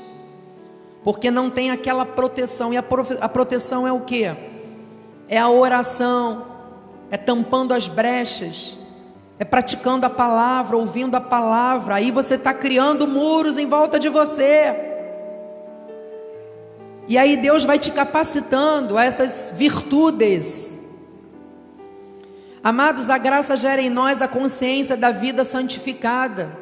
porque 1.03 1.31
não 1.31 1.49
tem 1.49 1.71
aquela 1.71 2.05
proteção. 2.05 2.75
E 2.75 2.77
a, 2.77 2.85
a 3.23 3.29
proteção 3.31 3.89
é 3.89 3.93
o 3.93 4.03
que? 4.03 4.25
É 5.31 5.39
a 5.39 5.49
oração, 5.49 6.45
é 7.11 7.17
tampando 7.17 7.73
as 7.73 7.89
brechas, 7.89 8.77
é 9.39 9.45
praticando 9.45 10.07
a 10.07 10.11
palavra, 10.11 10.77
ouvindo 10.77 11.17
a 11.17 11.21
palavra. 11.21 11.97
Aí 11.97 12.11
você 12.11 12.35
está 12.35 12.55
criando 12.55 13.07
muros 13.09 13.59
em 13.59 13.67
volta 13.67 13.99
de 13.99 14.09
você. 14.09 14.75
E 17.09 17.19
aí 17.19 17.37
Deus 17.37 17.65
vai 17.65 17.79
te 17.79 17.91
capacitando 17.91 18.97
a 18.97 19.05
essas 19.05 19.53
virtudes. 19.55 20.81
Amados, 22.63 23.11
a 23.11 23.19
graça 23.19 23.57
gera 23.57 23.83
em 23.83 23.91
nós 23.91 24.23
a 24.23 24.29
consciência 24.29 24.97
da 24.97 25.11
vida 25.11 25.45
santificada. 25.45 26.57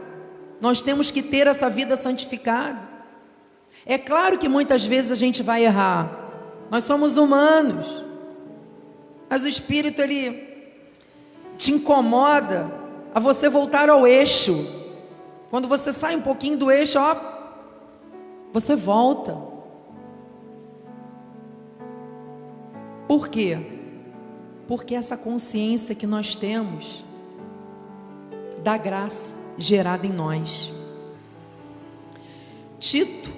Nós 0.61 0.81
temos 0.81 1.11
que 1.11 1.23
ter 1.23 1.47
essa 1.47 1.69
vida 1.69 1.97
santificada. 1.97 2.81
É 3.85 3.99
claro 3.99 4.39
que 4.39 4.49
muitas 4.49 4.85
vezes 4.85 5.13
a 5.13 5.15
gente 5.15 5.43
vai 5.43 5.65
errar. 5.65 6.11
Nós 6.71 6.85
somos 6.85 7.17
humanos. 7.17 8.03
Mas 9.29 9.45
o 9.45 9.49
espírito 9.49 10.01
ele 10.01 10.52
te 11.63 11.71
incomoda 11.71 12.69
a 13.15 13.21
você 13.21 13.49
voltar 13.49 13.89
ao 13.89 14.05
eixo. 14.05 14.67
Quando 15.49 15.69
você 15.69 15.93
sai 15.93 16.17
um 16.17 16.21
pouquinho 16.21 16.59
do 16.59 16.73
eixo, 16.73 16.99
ó, 16.99 17.15
você 18.53 18.75
volta. 18.75 19.39
Por 23.07 23.29
quê? 23.29 23.59
Porque 24.67 24.93
essa 24.93 25.17
consciência 25.17 25.95
que 25.95 26.05
nós 26.05 26.35
temos 26.35 27.05
da 28.65 28.77
graça 28.77 29.37
gerada 29.57 30.05
em 30.05 30.13
nós. 30.13 30.73
Tito 32.81 33.31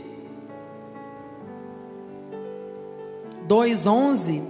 2:11 3.47 4.43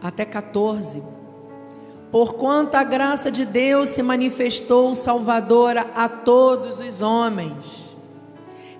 até 0.00 0.24
14. 0.24 1.17
Porquanto 2.10 2.74
a 2.74 2.84
graça 2.84 3.30
de 3.30 3.44
Deus 3.44 3.90
se 3.90 4.02
manifestou 4.02 4.94
salvadora 4.94 5.90
a 5.94 6.08
todos 6.08 6.78
os 6.78 7.02
homens, 7.02 7.96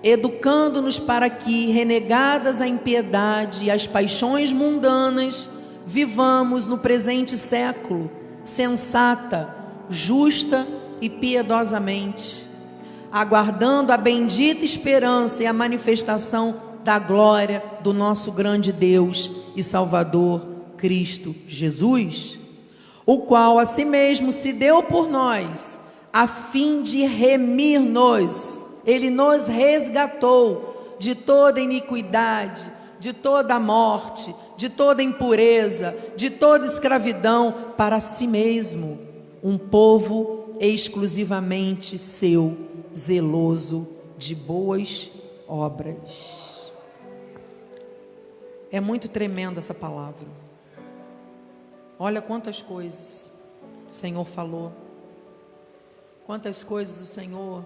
educando-nos 0.03 0.97
para 0.97 1.29
que, 1.29 1.67
renegadas 1.67 2.59
a 2.59 2.67
impiedade 2.67 3.65
e 3.65 3.71
as 3.71 3.85
paixões 3.85 4.51
mundanas, 4.51 5.47
vivamos 5.85 6.67
no 6.67 6.77
presente 6.77 7.37
século 7.37 8.09
sensata, 8.43 9.55
justa 9.89 10.67
e 10.99 11.09
piedosamente, 11.09 12.47
aguardando 13.11 13.91
a 13.91 13.97
bendita 13.97 14.65
esperança 14.65 15.43
e 15.43 15.45
a 15.45 15.53
manifestação 15.53 16.55
da 16.83 16.97
glória 16.97 17.63
do 17.81 17.93
nosso 17.93 18.31
grande 18.31 18.71
Deus 18.71 19.29
e 19.55 19.61
Salvador 19.61 20.41
Cristo 20.77 21.35
Jesus, 21.47 22.38
o 23.09 23.21
qual 23.21 23.57
a 23.57 23.65
si 23.65 23.83
mesmo 23.83 24.31
se 24.31 24.53
deu 24.53 24.83
por 24.83 25.09
nós, 25.09 25.81
a 26.13 26.27
fim 26.27 26.83
de 26.83 27.03
remir-nos. 27.07 28.63
Ele 28.85 29.09
nos 29.09 29.47
resgatou 29.47 30.95
de 30.99 31.15
toda 31.15 31.59
iniquidade, 31.59 32.71
de 32.99 33.11
toda 33.11 33.59
morte, 33.59 34.31
de 34.55 34.69
toda 34.69 35.01
impureza, 35.01 35.97
de 36.15 36.29
toda 36.29 36.67
escravidão 36.67 37.73
para 37.75 37.99
si 37.99 38.27
mesmo, 38.27 38.99
um 39.43 39.57
povo 39.57 40.53
exclusivamente 40.59 41.97
seu, 41.97 42.55
zeloso 42.95 43.87
de 44.19 44.35
boas 44.35 45.09
obras. 45.47 46.71
É 48.71 48.79
muito 48.79 49.09
tremenda 49.09 49.57
essa 49.57 49.73
palavra. 49.73 50.38
Olha 52.01 52.21
quantas 52.21 52.61
coisas 52.61 53.29
o 53.91 53.93
Senhor 53.93 54.25
falou. 54.25 54.71
Quantas 56.25 56.63
coisas 56.63 57.01
o 57.01 57.05
Senhor 57.05 57.65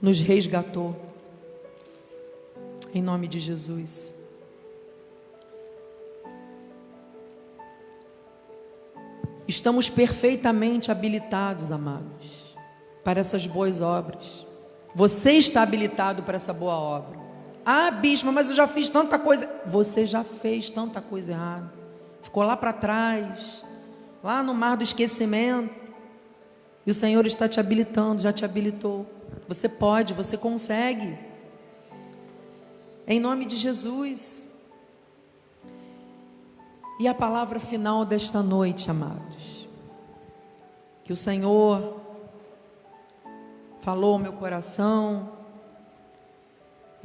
nos 0.00 0.18
resgatou. 0.20 0.96
Em 2.94 3.02
nome 3.02 3.28
de 3.28 3.38
Jesus. 3.38 4.14
Estamos 9.46 9.90
perfeitamente 9.90 10.90
habilitados, 10.90 11.70
amados, 11.70 12.56
para 13.04 13.20
essas 13.20 13.46
boas 13.46 13.82
obras. 13.82 14.46
Você 14.94 15.32
está 15.32 15.60
habilitado 15.62 16.22
para 16.22 16.36
essa 16.36 16.54
boa 16.54 16.74
obra. 16.74 17.20
Ah, 17.66 17.90
bispo, 17.90 18.32
mas 18.32 18.48
eu 18.48 18.56
já 18.56 18.66
fiz 18.66 18.88
tanta 18.88 19.18
coisa. 19.18 19.46
Você 19.66 20.06
já 20.06 20.24
fez 20.24 20.70
tanta 20.70 21.02
coisa 21.02 21.32
errada. 21.32 21.75
Ficou 22.26 22.42
lá 22.42 22.56
para 22.56 22.72
trás, 22.72 23.62
lá 24.20 24.42
no 24.42 24.52
mar 24.52 24.76
do 24.76 24.82
esquecimento. 24.82 25.72
E 26.84 26.90
o 26.90 26.94
Senhor 26.94 27.24
está 27.24 27.48
te 27.48 27.60
habilitando, 27.60 28.20
já 28.20 28.32
te 28.32 28.44
habilitou. 28.44 29.06
Você 29.46 29.68
pode, 29.68 30.12
você 30.12 30.36
consegue. 30.36 31.16
Em 33.06 33.20
nome 33.20 33.46
de 33.46 33.54
Jesus. 33.54 34.52
E 36.98 37.06
a 37.06 37.14
palavra 37.14 37.60
final 37.60 38.04
desta 38.04 38.42
noite, 38.42 38.90
amados. 38.90 39.68
Que 41.04 41.12
o 41.12 41.16
Senhor 41.16 42.00
falou 43.80 44.14
ao 44.14 44.18
meu 44.18 44.32
coração 44.32 45.36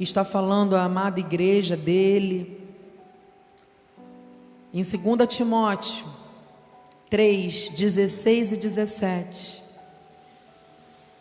está 0.02 0.24
falando 0.24 0.76
à 0.76 0.82
amada 0.82 1.20
igreja 1.20 1.76
dele. 1.76 2.61
Em 4.72 4.82
2 4.82 5.28
Timóteo 5.28 6.06
3, 7.10 7.68
16 7.68 8.52
e 8.52 8.56
17. 8.56 9.62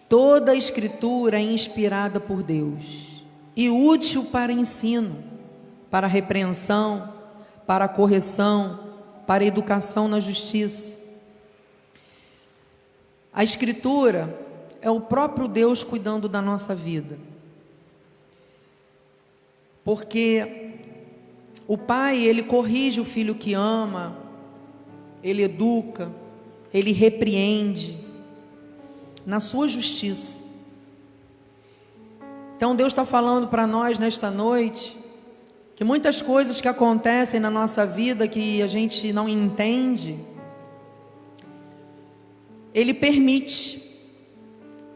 Toda 0.08 0.54
a 0.54 0.56
escritura 0.56 1.38
é 1.38 1.42
inspirada 1.42 2.20
por 2.20 2.44
Deus 2.44 3.24
e 3.56 3.70
útil 3.70 4.26
para 4.26 4.54
ensino, 4.54 5.22
para 5.90 6.08
repreensão, 6.08 7.14
para 7.68 7.88
correção, 7.90 8.80
para 9.28 9.44
educação 9.44 10.08
na 10.08 10.20
justiça. 10.20 10.98
A 13.34 13.44
escritura 13.44 14.40
é 14.82 14.90
o 14.90 15.02
próprio 15.02 15.48
Deus 15.48 15.84
cuidando 15.84 16.28
da 16.28 16.42
nossa 16.42 16.74
vida. 16.74 17.18
Porque 19.84 20.61
o 21.72 21.78
pai, 21.78 22.22
ele 22.22 22.44
corrige 22.44 23.00
o 23.00 23.06
filho 23.06 23.34
que 23.34 23.54
ama, 23.54 24.18
ele 25.24 25.44
educa, 25.44 26.12
ele 26.74 26.92
repreende 26.92 27.98
na 29.26 29.40
sua 29.40 29.70
justiça. 29.70 30.38
Então 32.58 32.76
Deus 32.76 32.92
está 32.92 33.06
falando 33.06 33.48
para 33.48 33.66
nós 33.66 33.98
nesta 33.98 34.30
noite 34.30 34.98
que 35.74 35.86
muitas 35.86 36.22
coisas 36.22 36.60
que 36.60 36.68
acontecem 36.68 37.40
na 37.40 37.50
nossa 37.50 37.86
vida 37.86 38.28
que 38.28 38.62
a 38.62 38.68
gente 38.68 39.14
não 39.14 39.30
entende, 39.30 40.20
Ele 42.74 42.94
permite. 42.94 43.82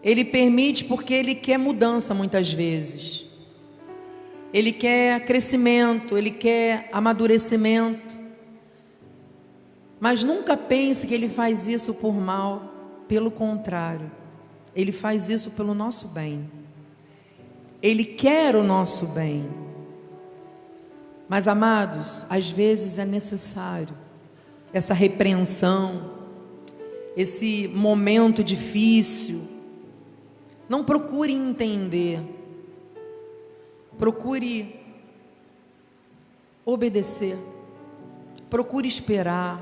Ele 0.04 0.26
permite 0.26 0.84
porque 0.84 1.14
Ele 1.14 1.36
quer 1.36 1.58
mudança 1.58 2.14
muitas 2.14 2.52
vezes. 2.52 3.25
Ele 4.56 4.72
quer 4.72 5.26
crescimento, 5.26 6.18
Ele 6.18 6.32
quer 6.32 6.88
amadurecimento. 6.94 8.18
Mas 10.00 10.24
nunca 10.24 10.56
pense 10.56 11.06
que 11.06 11.14
Ele 11.14 11.28
faz 11.28 11.68
isso 11.68 11.94
por 11.94 12.14
mal, 12.14 13.04
pelo 13.06 13.30
contrário, 13.30 14.10
Ele 14.74 14.94
faz 14.94 15.28
isso 15.28 15.52
pelo 15.52 15.74
nosso 15.74 16.08
bem. 16.08 16.50
Ele 17.84 18.06
quer 18.06 18.56
o 18.56 18.64
nosso 18.64 19.08
bem. 19.08 19.46
Mas, 21.28 21.50
amados, 21.50 22.26
às 22.30 22.50
vezes 22.50 22.98
é 22.98 23.04
necessário 23.04 23.94
essa 24.72 24.94
repreensão, 24.94 26.12
esse 27.18 27.68
momento 27.68 28.42
difícil. 28.42 29.42
Não 30.70 30.82
procure 30.82 31.34
entender, 31.34 32.22
procure 33.98 34.80
obedecer, 36.66 37.38
procure 38.50 38.88
esperar, 38.88 39.62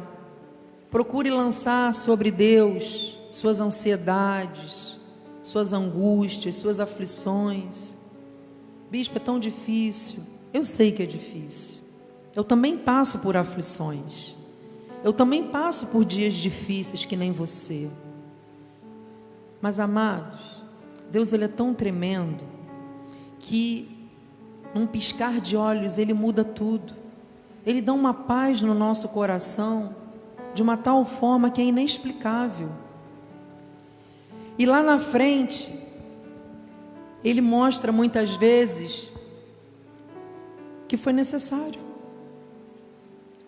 procure 0.89 1.29
lançar 1.29 1.93
sobre 1.93 2.31
Deus 2.31 3.17
suas 3.31 3.59
ansiedades, 3.59 4.99
suas 5.41 5.73
angústias, 5.73 6.55
suas 6.55 6.79
aflições. 6.79 7.93
Bispo, 8.89 9.17
é 9.17 9.19
tão 9.19 9.39
difícil. 9.39 10.23
Eu 10.53 10.65
sei 10.65 10.91
que 10.91 11.03
é 11.03 11.05
difícil. 11.05 11.81
Eu 12.36 12.43
também 12.43 12.77
passo 12.77 13.19
por 13.19 13.36
aflições. 13.36 14.36
Eu 15.03 15.11
também 15.11 15.49
passo 15.49 15.88
por 15.88 16.05
dias 16.05 16.34
difíceis 16.34 17.05
que 17.05 17.15
nem 17.15 17.31
você. 17.31 17.89
Mas 19.61 19.79
amados, 19.79 20.63
Deus 21.11 21.34
ele 21.34 21.45
é 21.45 21.47
tão 21.47 21.73
tremendo 21.73 22.43
que 23.39 23.93
num 24.74 24.88
piscar 24.88 25.39
de 25.39 25.55
olhos 25.55 25.97
ele 25.97 26.13
muda 26.13 26.43
tudo. 26.43 26.93
Ele 27.65 27.82
dá 27.82 27.93
uma 27.93 28.13
paz 28.13 28.61
no 28.61 28.74
nosso 28.74 29.07
coração 29.09 29.95
de 30.53 30.61
uma 30.61 30.78
tal 30.78 31.05
forma 31.05 31.49
que 31.49 31.61
é 31.61 31.65
inexplicável. 31.65 32.69
E 34.57 34.65
lá 34.65 34.84
na 34.84 34.99
frente, 34.99 35.74
ele 37.24 37.41
mostra 37.41 37.91
muitas 37.91 38.32
vezes 38.32 39.11
que 40.88 40.97
foi 40.97 41.13
necessário. 41.13 41.82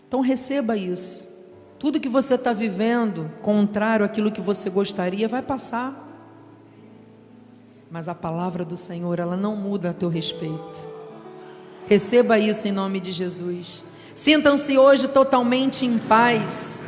Então 0.07 0.21
receba 0.21 0.77
isso. 0.77 1.33
Tudo 1.77 1.99
que 1.99 2.09
você 2.09 2.35
está 2.35 2.53
vivendo, 2.53 3.29
contrário 3.41 4.05
àquilo 4.05 4.31
que 4.31 4.41
você 4.41 4.69
gostaria, 4.69 5.27
vai 5.27 5.41
passar. 5.41 6.03
Mas 7.91 8.07
a 8.07 8.15
palavra 8.15 8.63
do 8.65 8.77
Senhor, 8.77 9.19
ela 9.19 9.35
não 9.35 9.55
muda 9.55 9.91
a 9.91 9.93
teu 9.93 10.09
respeito. 10.09 10.94
Receba 11.87 12.39
isso 12.39 12.67
em 12.67 12.71
nome 12.71 12.99
de 12.99 13.11
Jesus. 13.11 13.83
Sintam-se 14.15 14.77
hoje 14.77 15.07
totalmente 15.07 15.85
em 15.85 15.97
paz, 15.99 16.83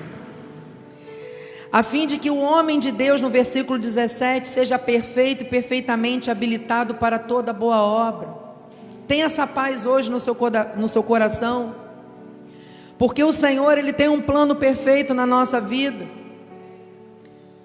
a 1.72 1.84
fim 1.84 2.08
de 2.08 2.18
que 2.18 2.32
o 2.32 2.38
homem 2.38 2.80
de 2.80 2.92
Deus, 2.92 3.22
no 3.22 3.30
versículo 3.30 3.78
17, 3.78 4.48
seja 4.48 4.80
perfeito 4.80 5.44
e 5.44 5.48
perfeitamente 5.48 6.32
habilitado 6.32 6.96
para 6.96 7.20
toda 7.20 7.52
boa 7.54 7.82
obra. 7.82 8.30
Tenha 9.08 9.26
essa 9.26 9.46
paz 9.46 9.86
hoje 9.86 10.10
no 10.10 10.20
seu, 10.20 10.36
no 10.76 10.88
seu 10.88 11.04
coração. 11.04 11.76
Porque 12.98 13.24
o 13.24 13.32
Senhor, 13.32 13.78
Ele 13.78 13.94
tem 13.94 14.10
um 14.10 14.22
plano 14.22 14.56
perfeito 14.56 15.14
na 15.14 15.26
nossa 15.26 15.62
vida. 15.62 16.08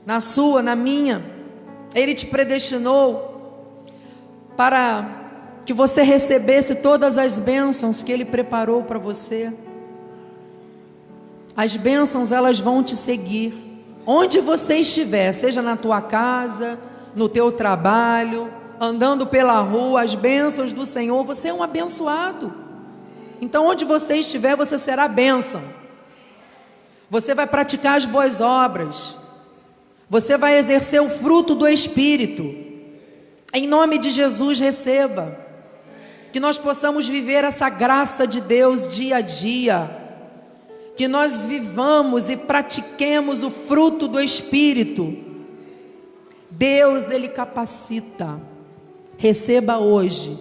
Na 0.05 0.21
sua, 0.21 0.63
na 0.63 0.77
minha. 0.77 1.25
Ele 1.95 2.15
te 2.15 2.27
predestinou 2.27 3.73
para 4.57 5.22
que 5.65 5.73
você 5.73 6.03
recebesse 6.03 6.77
todas 6.77 7.17
as 7.19 7.39
bênçãos 7.39 8.03
que 8.03 8.11
Ele 8.11 8.25
preparou 8.25 8.83
para 8.83 8.99
você. 8.99 9.53
As 11.57 11.77
bênçãos, 11.77 12.33
elas 12.33 12.59
vão 12.59 12.83
te 12.83 12.97
seguir. 12.97 13.55
Onde 14.07 14.41
você 14.41 14.77
estiver, 14.77 15.33
seja 15.33 15.63
na 15.63 15.77
tua 15.77 16.01
casa, 16.01 16.79
no 17.15 17.29
teu 17.29 17.53
trabalho, 17.53 18.53
andando 18.81 19.27
pela 19.27 19.61
rua, 19.61 20.03
as 20.03 20.15
bênçãos 20.15 20.73
do 20.73 20.85
Senhor, 20.85 21.23
você 21.23 21.49
é 21.49 21.55
um 21.55 21.63
abençoado. 21.63 22.53
Então, 23.41 23.67
onde 23.67 23.85
você 23.85 24.17
estiver, 24.17 24.57
você 24.57 24.79
será 24.79 25.07
bênção. 25.07 25.63
Você 27.09 27.35
vai 27.35 27.47
praticar 27.47 27.97
as 27.97 28.07
boas 28.07 28.41
obras. 28.41 29.17
Você 30.09 30.37
vai 30.37 30.59
exercer 30.59 31.01
o 31.01 31.11
fruto 31.11 31.55
do 31.55 31.69
Espírito. 31.69 32.43
Em 33.53 33.67
nome 33.69 33.99
de 33.99 34.11
Jesus, 34.11 34.59
receba. 34.59 35.42
Que 36.33 36.41
nós 36.41 36.57
possamos 36.57 37.07
viver 37.07 37.45
essa 37.45 37.69
graça 37.69 38.27
de 38.27 38.41
Deus 38.41 38.89
dia 38.89 39.17
a 39.17 39.21
dia. 39.21 39.91
Que 40.97 41.07
nós 41.07 41.45
vivamos 41.45 42.31
e 42.31 42.37
pratiquemos 42.37 43.43
o 43.43 43.51
fruto 43.51 44.09
do 44.09 44.19
Espírito. 44.19 45.15
Deus, 46.51 47.11
Ele 47.11 47.29
capacita. 47.29 48.41
Receba 49.19 49.79
hoje 49.79 50.39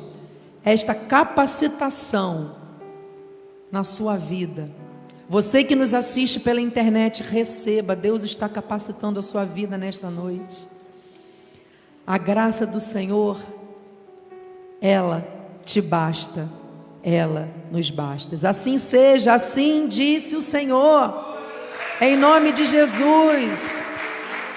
esta 0.64 0.96
capacitação 0.96 2.56
na 3.70 3.84
sua 3.84 4.16
vida. 4.16 4.72
Você 5.28 5.64
que 5.64 5.76
nos 5.76 5.94
assiste 5.94 6.40
pela 6.40 6.62
internet, 6.62 7.22
receba. 7.22 7.96
Deus 7.96 8.24
está 8.24 8.48
capacitando 8.48 9.20
a 9.20 9.24
sua 9.24 9.44
vida 9.44 9.78
nesta 9.78 10.10
noite. 10.10 10.68
A 12.08 12.18
graça 12.18 12.66
do 12.66 12.80
Senhor, 12.80 13.38
ela 14.82 15.41
te 15.66 15.82
basta, 15.82 16.48
ela 17.04 17.50
nos 17.72 17.90
basta. 17.90 18.36
Assim 18.48 18.78
seja, 18.78 19.34
assim 19.34 19.88
disse 19.88 20.36
o 20.36 20.42
Senhor. 20.42 21.32
Em 22.00 22.16
nome 22.16 22.52
de 22.52 22.66
Jesus. 22.66 23.84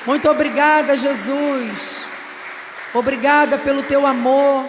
Muito 0.07 0.29
obrigada, 0.29 0.97
Jesus. 0.97 1.97
Obrigada 2.93 3.59
pelo 3.59 3.83
teu 3.83 4.07
amor. 4.07 4.65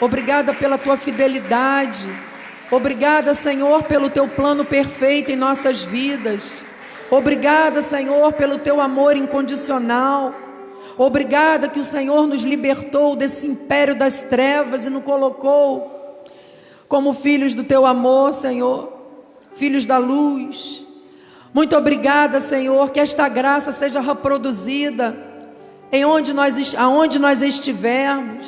Obrigada 0.00 0.52
pela 0.52 0.78
tua 0.78 0.96
fidelidade. 0.96 2.08
Obrigada, 2.70 3.34
Senhor, 3.34 3.84
pelo 3.84 4.10
teu 4.10 4.26
plano 4.26 4.64
perfeito 4.64 5.30
em 5.30 5.36
nossas 5.36 5.82
vidas. 5.82 6.62
Obrigada, 7.10 7.82
Senhor, 7.82 8.32
pelo 8.32 8.58
teu 8.58 8.80
amor 8.80 9.16
incondicional. 9.16 10.34
Obrigada 10.98 11.68
que 11.68 11.80
o 11.80 11.84
Senhor 11.84 12.26
nos 12.26 12.42
libertou 12.42 13.14
desse 13.14 13.46
império 13.46 13.94
das 13.94 14.22
trevas 14.22 14.86
e 14.86 14.90
nos 14.90 15.04
colocou 15.04 16.22
como 16.88 17.12
filhos 17.12 17.52
do 17.52 17.64
teu 17.64 17.84
amor, 17.84 18.32
Senhor, 18.32 18.92
filhos 19.54 19.84
da 19.84 19.98
luz. 19.98 20.86
Muito 21.52 21.76
obrigada, 21.76 22.40
Senhor, 22.40 22.90
que 22.90 23.00
esta 23.00 23.28
graça 23.28 23.72
seja 23.72 24.00
reproduzida 24.00 25.16
em 25.90 26.04
onde 26.04 26.32
nós, 26.32 26.74
aonde 26.74 27.18
nós 27.18 27.42
estivermos, 27.42 28.46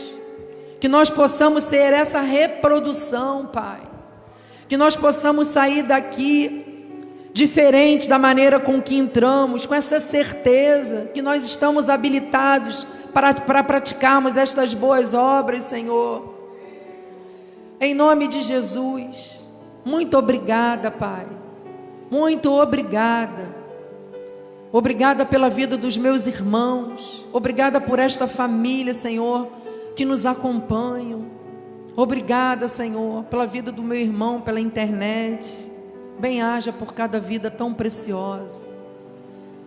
que 0.80 0.88
nós 0.88 1.10
possamos 1.10 1.64
ser 1.64 1.92
essa 1.92 2.20
reprodução, 2.20 3.46
Pai, 3.46 3.80
que 4.68 4.76
nós 4.76 4.94
possamos 4.94 5.48
sair 5.48 5.82
daqui 5.82 6.67
diferente 7.38 8.08
da 8.08 8.18
maneira 8.18 8.58
com 8.58 8.82
que 8.82 8.96
entramos, 8.96 9.64
com 9.64 9.72
essa 9.72 10.00
certeza 10.00 11.08
que 11.14 11.22
nós 11.22 11.44
estamos 11.44 11.88
habilitados 11.88 12.84
para, 13.14 13.32
para 13.32 13.62
praticarmos 13.62 14.36
estas 14.36 14.74
boas 14.74 15.14
obras, 15.14 15.62
Senhor. 15.62 16.34
Em 17.80 17.94
nome 17.94 18.26
de 18.26 18.42
Jesus, 18.42 19.46
muito 19.84 20.18
obrigada, 20.18 20.90
Pai, 20.90 21.26
muito 22.10 22.50
obrigada 22.52 23.56
Obrigada 24.70 25.24
pela 25.24 25.48
vida 25.48 25.78
dos 25.78 25.96
meus 25.96 26.26
irmãos. 26.26 27.26
Obrigada 27.32 27.80
por 27.80 27.98
esta 27.98 28.26
família, 28.26 28.92
Senhor, 28.92 29.48
que 29.96 30.04
nos 30.04 30.26
acompanham. 30.26 31.24
Obrigada, 31.96 32.68
Senhor, 32.68 33.24
pela 33.24 33.46
vida 33.46 33.72
do 33.72 33.82
meu 33.82 33.98
irmão 33.98 34.42
pela 34.42 34.60
internet. 34.60 35.72
Bem-haja 36.18 36.72
por 36.72 36.92
cada 36.92 37.20
vida 37.20 37.50
tão 37.50 37.72
preciosa. 37.72 38.66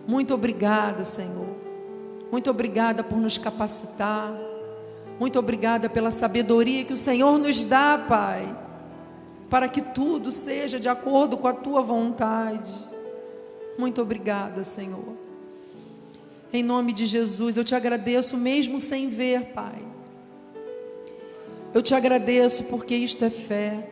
Muito 0.06 0.34
obrigada, 0.34 1.04
Senhor. 1.04 1.56
Muito 2.30 2.50
obrigada 2.50 3.02
por 3.04 3.18
nos 3.18 3.38
capacitar. 3.38 4.34
Muito 5.20 5.38
obrigada 5.38 5.88
pela 5.88 6.10
sabedoria 6.10 6.84
que 6.84 6.92
o 6.92 6.96
Senhor 6.96 7.38
nos 7.38 7.62
dá, 7.62 7.96
Pai, 7.96 8.56
para 9.48 9.68
que 9.68 9.80
tudo 9.80 10.32
seja 10.32 10.80
de 10.80 10.88
acordo 10.88 11.36
com 11.36 11.46
a 11.46 11.52
tua 11.52 11.80
vontade. 11.82 12.72
Muito 13.78 14.02
obrigada, 14.02 14.64
Senhor. 14.64 15.16
Em 16.52 16.62
nome 16.62 16.92
de 16.92 17.06
Jesus, 17.06 17.56
eu 17.56 17.64
te 17.64 17.74
agradeço 17.74 18.36
mesmo 18.36 18.80
sem 18.80 19.08
ver, 19.08 19.52
Pai. 19.54 19.82
Eu 21.72 21.82
te 21.82 21.94
agradeço 21.94 22.64
porque 22.64 22.94
isto 22.94 23.24
é 23.24 23.30
fé. 23.30 23.88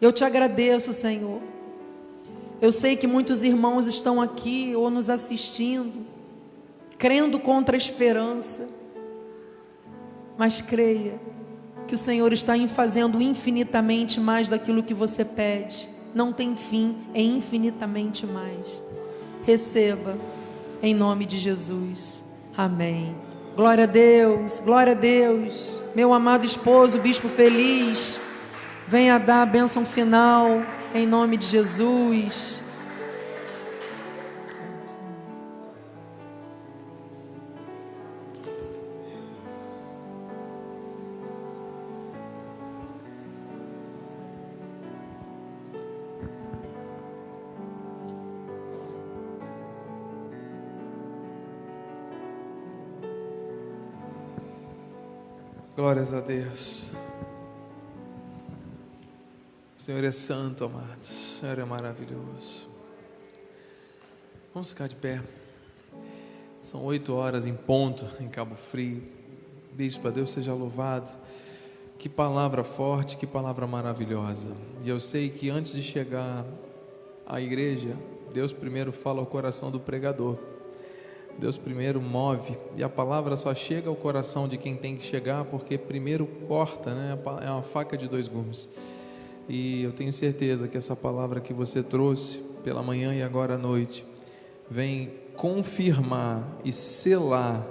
Eu 0.00 0.12
te 0.12 0.24
agradeço, 0.24 0.92
Senhor. 0.92 1.42
Eu 2.60 2.72
sei 2.72 2.96
que 2.96 3.06
muitos 3.06 3.42
irmãos 3.42 3.86
estão 3.86 4.20
aqui 4.20 4.74
ou 4.74 4.90
nos 4.90 5.10
assistindo, 5.10 6.06
crendo 6.98 7.38
contra 7.38 7.76
a 7.76 7.78
esperança, 7.78 8.68
mas 10.36 10.60
creia 10.60 11.20
que 11.86 11.94
o 11.94 11.98
Senhor 11.98 12.32
está 12.32 12.54
fazendo 12.68 13.20
infinitamente 13.20 14.20
mais 14.20 14.48
daquilo 14.48 14.82
que 14.82 14.94
você 14.94 15.24
pede. 15.24 15.88
Não 16.14 16.32
tem 16.32 16.56
fim, 16.56 16.96
é 17.14 17.22
infinitamente 17.22 18.26
mais. 18.26 18.82
Receba, 19.42 20.16
em 20.82 20.94
nome 20.94 21.26
de 21.26 21.38
Jesus. 21.38 22.24
Amém. 22.56 23.14
Glória 23.56 23.84
a 23.84 23.86
Deus, 23.86 24.60
glória 24.60 24.92
a 24.92 24.96
Deus. 24.96 25.80
Meu 25.94 26.12
amado 26.12 26.46
esposo, 26.46 26.98
bispo 26.98 27.28
feliz, 27.28 28.20
venha 28.90 29.20
dar 29.20 29.42
a 29.42 29.46
bênção 29.46 29.86
final, 29.86 30.62
em 30.92 31.06
nome 31.06 31.36
de 31.36 31.46
Jesus. 31.46 32.60
Glórias 55.76 56.12
a 56.12 56.20
Deus. 56.20 56.89
O 59.80 59.82
Senhor 59.82 60.04
é 60.04 60.12
santo, 60.12 60.66
amados. 60.66 61.08
O 61.08 61.38
Senhor 61.40 61.58
é 61.58 61.64
maravilhoso. 61.64 62.68
Vamos 64.52 64.68
ficar 64.68 64.86
de 64.86 64.94
pé. 64.94 65.22
São 66.62 66.84
oito 66.84 67.14
horas 67.14 67.46
em 67.46 67.54
ponto 67.54 68.06
em 68.20 68.28
Cabo 68.28 68.56
Frio. 68.56 69.02
Bispo, 69.72 70.06
a 70.06 70.10
Deus 70.10 70.32
seja 70.32 70.52
louvado. 70.52 71.10
Que 71.98 72.10
palavra 72.10 72.62
forte, 72.62 73.16
que 73.16 73.26
palavra 73.26 73.66
maravilhosa. 73.66 74.54
E 74.84 74.88
eu 74.90 75.00
sei 75.00 75.30
que 75.30 75.48
antes 75.48 75.72
de 75.72 75.82
chegar 75.82 76.44
à 77.24 77.40
igreja, 77.40 77.96
Deus 78.34 78.52
primeiro 78.52 78.92
fala 78.92 79.20
ao 79.20 79.26
coração 79.26 79.70
do 79.70 79.80
pregador. 79.80 80.36
Deus 81.38 81.56
primeiro 81.56 82.02
move 82.02 82.58
e 82.76 82.84
a 82.84 82.88
palavra 82.90 83.34
só 83.34 83.54
chega 83.54 83.88
ao 83.88 83.96
coração 83.96 84.46
de 84.46 84.58
quem 84.58 84.76
tem 84.76 84.98
que 84.98 85.06
chegar, 85.06 85.46
porque 85.46 85.78
primeiro 85.78 86.26
corta, 86.26 86.94
né? 86.94 87.18
É 87.42 87.50
uma 87.50 87.62
faca 87.62 87.96
de 87.96 88.06
dois 88.06 88.28
gumes. 88.28 88.68
E 89.52 89.82
eu 89.82 89.90
tenho 89.90 90.12
certeza 90.12 90.68
que 90.68 90.78
essa 90.78 90.94
palavra 90.94 91.40
que 91.40 91.52
você 91.52 91.82
trouxe 91.82 92.38
pela 92.62 92.84
manhã 92.84 93.12
e 93.12 93.20
agora 93.20 93.54
à 93.54 93.58
noite 93.58 94.06
vem 94.70 95.10
confirmar 95.36 96.46
e 96.64 96.72
selar 96.72 97.66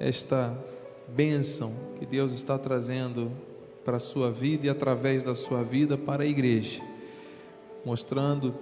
esta 0.00 0.56
bênção 1.06 1.74
que 1.98 2.06
Deus 2.06 2.32
está 2.32 2.58
trazendo 2.58 3.30
para 3.84 3.98
a 3.98 4.00
sua 4.00 4.30
vida 4.30 4.68
e 4.68 4.70
através 4.70 5.22
da 5.22 5.34
sua 5.34 5.62
vida 5.62 5.98
para 5.98 6.22
a 6.22 6.26
igreja, 6.26 6.80
mostrando 7.84 8.54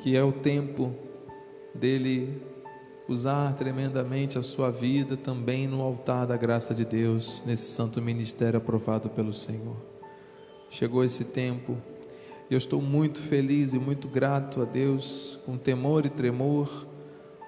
que 0.00 0.16
é 0.16 0.24
o 0.24 0.32
tempo 0.32 0.94
dele 1.74 2.40
usar 3.06 3.54
tremendamente 3.56 4.38
a 4.38 4.42
sua 4.42 4.70
vida 4.70 5.18
também 5.18 5.66
no 5.66 5.82
altar 5.82 6.26
da 6.26 6.36
graça 6.38 6.74
de 6.74 6.86
Deus, 6.86 7.42
nesse 7.44 7.64
santo 7.64 8.00
ministério 8.00 8.56
aprovado 8.56 9.10
pelo 9.10 9.34
Senhor. 9.34 9.76
Chegou 10.70 11.04
esse 11.04 11.22
tempo, 11.22 11.76
eu 12.50 12.58
estou 12.58 12.80
muito 12.80 13.20
feliz 13.20 13.72
e 13.72 13.78
muito 13.78 14.06
grato 14.06 14.62
a 14.62 14.64
Deus, 14.64 15.38
com 15.44 15.56
temor 15.56 16.06
e 16.06 16.08
tremor, 16.08 16.86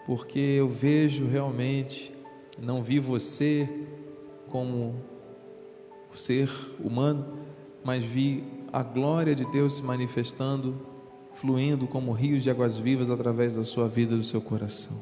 porque 0.07 0.39
eu 0.39 0.69
vejo 0.69 1.27
realmente, 1.27 2.13
não 2.61 2.83
vi 2.83 2.99
você 2.99 3.69
como 4.49 4.95
ser 6.15 6.51
humano, 6.83 7.39
mas 7.85 8.05
vi 8.05 8.43
a 8.73 8.83
glória 8.83 9.35
de 9.35 9.45
Deus 9.47 9.75
se 9.75 9.83
manifestando, 9.83 10.81
fluindo 11.35 11.87
como 11.87 12.13
rios 12.13 12.43
de 12.43 12.51
águas 12.51 12.77
vivas 12.77 13.11
através 13.11 13.55
da 13.55 13.63
sua 13.63 13.89
vida 13.89 14.15
e 14.15 14.19
do 14.19 14.25
seu 14.25 14.41
coração. 14.41 15.01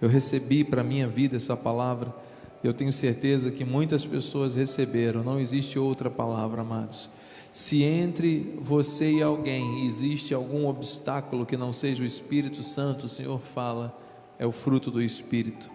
Eu 0.00 0.08
recebi 0.08 0.62
para 0.62 0.84
minha 0.84 1.08
vida 1.08 1.36
essa 1.36 1.56
palavra. 1.56 2.14
Eu 2.62 2.72
tenho 2.72 2.92
certeza 2.92 3.50
que 3.50 3.64
muitas 3.64 4.04
pessoas 4.04 4.54
receberam. 4.54 5.24
Não 5.24 5.40
existe 5.40 5.78
outra 5.78 6.10
palavra, 6.10 6.62
amados. 6.62 7.08
Se 7.56 7.82
entre 7.82 8.54
você 8.60 9.12
e 9.12 9.22
alguém 9.22 9.86
existe 9.86 10.34
algum 10.34 10.68
obstáculo 10.68 11.46
que 11.46 11.56
não 11.56 11.72
seja 11.72 12.02
o 12.02 12.06
Espírito 12.06 12.62
Santo, 12.62 13.06
o 13.06 13.08
Senhor 13.08 13.40
fala, 13.40 13.98
é 14.38 14.44
o 14.44 14.52
fruto 14.52 14.90
do 14.90 15.00
Espírito. 15.00 15.70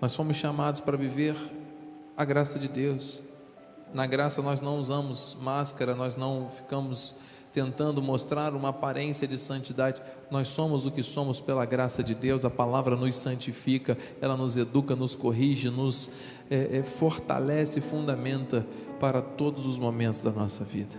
Nós 0.00 0.14
fomos 0.14 0.36
chamados 0.36 0.80
para 0.80 0.96
viver 0.96 1.34
a 2.16 2.24
graça 2.24 2.56
de 2.56 2.68
Deus. 2.68 3.20
Na 3.92 4.06
graça 4.06 4.40
nós 4.42 4.60
não 4.60 4.78
usamos 4.78 5.36
máscara, 5.40 5.96
nós 5.96 6.14
não 6.14 6.48
ficamos 6.56 7.16
tentando 7.52 8.00
mostrar 8.00 8.54
uma 8.54 8.70
aparência 8.70 9.28
de 9.28 9.38
santidade. 9.38 10.00
Nós 10.30 10.48
somos 10.48 10.86
o 10.86 10.90
que 10.90 11.02
somos 11.02 11.40
pela 11.40 11.64
graça 11.66 12.02
de 12.02 12.14
Deus, 12.14 12.44
a 12.44 12.50
palavra 12.50 12.96
nos 12.96 13.14
santifica, 13.16 13.96
ela 14.20 14.36
nos 14.36 14.56
educa, 14.56 14.96
nos 14.96 15.14
corrige, 15.14 15.68
nos 15.68 16.10
é, 16.50 16.78
é, 16.78 16.82
fortalece 16.82 17.78
e 17.78 17.82
fundamenta 17.82 18.66
para 18.98 19.20
todos 19.20 19.66
os 19.66 19.78
momentos 19.78 20.22
da 20.22 20.30
nossa 20.30 20.64
vida. 20.64 20.96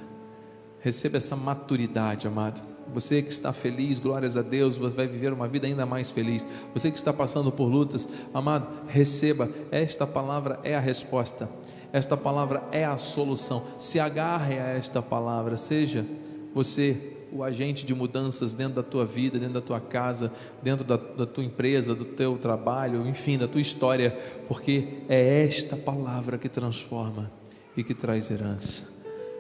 Receba 0.80 1.18
essa 1.18 1.36
maturidade, 1.36 2.28
amado. 2.28 2.62
Você 2.94 3.22
que 3.22 3.32
está 3.32 3.54
feliz, 3.54 3.98
glórias 3.98 4.36
a 4.36 4.42
Deus, 4.42 4.78
você 4.78 4.96
vai 4.96 5.08
viver 5.08 5.32
uma 5.32 5.48
vida 5.48 5.66
ainda 5.66 5.86
mais 5.86 6.10
feliz. 6.10 6.46
Você 6.74 6.92
que 6.92 6.98
está 6.98 7.14
passando 7.14 7.52
por 7.52 7.66
lutas, 7.66 8.08
amado, 8.34 8.68
receba. 8.88 9.50
Esta 9.72 10.06
palavra 10.06 10.60
é 10.64 10.76
a 10.76 10.80
resposta. 10.80 11.50
Esta 11.94 12.18
palavra 12.18 12.64
é 12.72 12.84
a 12.84 12.98
solução. 12.98 13.64
Se 13.80 14.00
agarre 14.00 14.60
a 14.60 14.68
esta 14.68 15.02
palavra, 15.02 15.58
seja 15.58 16.06
você 16.54 17.14
o 17.34 17.44
agente 17.44 17.84
de 17.84 17.96
mudanças 17.96 18.54
dentro 18.54 18.76
da 18.76 18.84
tua 18.84 19.06
vida, 19.06 19.40
dentro 19.40 19.56
da 19.56 19.62
tua 19.62 19.80
casa, 19.80 20.32
dentro 20.62 20.86
da, 20.86 20.98
da, 20.98 21.26
tua 21.26 21.44
empresa, 21.44 21.96
do 21.96 22.06
teu 22.06 22.38
trabalho, 22.38 23.08
enfim, 23.08 23.40
da 23.40 23.48
tua 23.48 23.60
história, 23.60 24.12
porque 24.48 25.00
é 25.10 25.44
esta 25.44 25.76
palavra 25.76 26.38
que 26.38 26.48
transforma 26.48 27.32
e 27.76 27.84
que 27.84 27.96
traz 27.96 28.30
herança. 28.30 28.94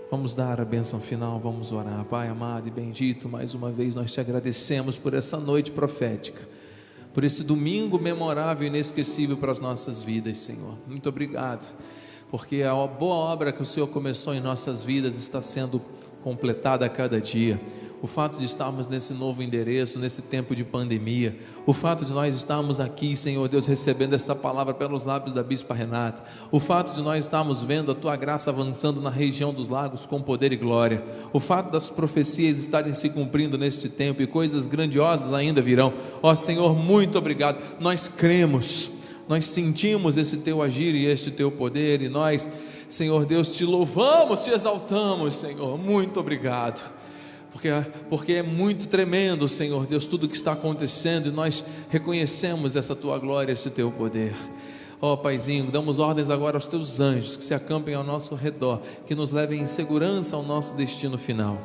Vamos 0.09 0.33
dar 0.33 0.59
a 0.59 0.65
bênção 0.65 0.99
final, 0.99 1.39
vamos 1.39 1.71
orar. 1.71 2.03
Pai 2.05 2.27
amado 2.27 2.67
e 2.67 2.71
bendito, 2.71 3.29
mais 3.29 3.53
uma 3.53 3.71
vez 3.71 3.95
nós 3.95 4.11
te 4.11 4.19
agradecemos 4.19 4.97
por 4.97 5.13
essa 5.13 5.37
noite 5.37 5.69
profética, 5.69 6.47
por 7.13 7.23
esse 7.23 7.43
domingo 7.43 7.99
memorável 7.99 8.65
e 8.65 8.69
inesquecível 8.69 9.37
para 9.37 9.51
as 9.51 9.59
nossas 9.59 10.01
vidas, 10.01 10.39
Senhor. 10.39 10.77
Muito 10.87 11.09
obrigado, 11.09 11.75
porque 12.31 12.63
a 12.63 12.73
boa 12.87 13.15
obra 13.15 13.51
que 13.51 13.61
o 13.61 13.65
Senhor 13.65 13.87
começou 13.87 14.33
em 14.33 14.39
nossas 14.39 14.81
vidas 14.81 15.15
está 15.15 15.43
sendo 15.43 15.79
completada 16.23 16.85
a 16.85 16.89
cada 16.89 17.19
dia. 17.19 17.59
O 18.03 18.07
fato 18.07 18.37
de 18.37 18.43
estarmos 18.43 18.85
nesse 18.85 19.13
novo 19.13 19.41
endereço, 19.41 19.97
nesse 19.97 20.21
tempo 20.21 20.53
de 20.53 20.65
pandemia, 20.65 21.37
o 21.65 21.73
fato 21.73 22.03
de 22.03 22.11
nós 22.11 22.35
estarmos 22.35 22.77
aqui, 22.77 23.15
Senhor 23.15 23.47
Deus, 23.47 23.65
recebendo 23.65 24.13
esta 24.13 24.35
palavra 24.35 24.73
pelos 24.73 25.05
lábios 25.05 25.33
da 25.33 25.41
Bispa 25.41 25.73
Renata, 25.73 26.21
o 26.51 26.59
fato 26.59 26.93
de 26.93 27.01
nós 27.01 27.23
estarmos 27.23 27.63
vendo 27.63 27.93
a 27.93 27.95
Tua 27.95 28.17
graça 28.17 28.49
avançando 28.49 28.99
na 28.99 29.09
região 29.09 29.53
dos 29.53 29.69
lagos 29.69 30.05
com 30.05 30.21
poder 30.21 30.51
e 30.51 30.57
glória, 30.57 31.01
o 31.31 31.39
fato 31.39 31.71
das 31.71 31.89
profecias 31.89 32.57
estarem 32.57 32.93
se 32.93 33.09
cumprindo 33.09 33.57
neste 33.57 33.87
tempo 33.87 34.21
e 34.21 34.27
coisas 34.27 34.67
grandiosas 34.67 35.31
ainda 35.31 35.61
virão. 35.61 35.93
Ó 36.21 36.35
Senhor, 36.35 36.75
muito 36.75 37.17
obrigado. 37.17 37.57
Nós 37.79 38.09
cremos, 38.09 38.91
nós 39.29 39.45
sentimos 39.45 40.17
esse 40.17 40.35
Teu 40.35 40.61
agir 40.61 40.93
e 40.93 41.05
este 41.05 41.31
Teu 41.31 41.49
poder 41.49 42.01
e 42.01 42.09
nós 42.09 42.49
Senhor 42.93 43.25
Deus, 43.25 43.49
te 43.49 43.65
louvamos, 43.65 44.43
te 44.43 44.51
exaltamos, 44.51 45.37
Senhor. 45.37 45.79
Muito 45.79 46.19
obrigado. 46.19 46.87
Porque, 47.51 47.69
porque 48.07 48.33
é 48.33 48.43
muito 48.43 48.87
tremendo, 48.87 49.47
Senhor 49.47 49.87
Deus, 49.87 50.05
tudo 50.05 50.29
que 50.29 50.35
está 50.35 50.51
acontecendo 50.51 51.27
e 51.27 51.31
nós 51.31 51.63
reconhecemos 51.89 52.75
essa 52.75 52.95
tua 52.95 53.17
glória, 53.17 53.51
esse 53.51 53.71
teu 53.71 53.91
poder. 53.91 54.35
Ó 55.01 55.13
oh, 55.13 55.17
Paizinho, 55.17 55.71
damos 55.71 55.97
ordens 55.97 56.29
agora 56.29 56.55
aos 56.55 56.67
teus 56.67 56.99
anjos 56.99 57.35
que 57.35 57.43
se 57.43 57.55
acampem 57.55 57.95
ao 57.95 58.03
nosso 58.03 58.35
redor, 58.35 58.79
que 59.07 59.15
nos 59.15 59.31
levem 59.31 59.61
em 59.61 59.67
segurança 59.67 60.35
ao 60.35 60.43
nosso 60.43 60.75
destino 60.75 61.17
final. 61.17 61.57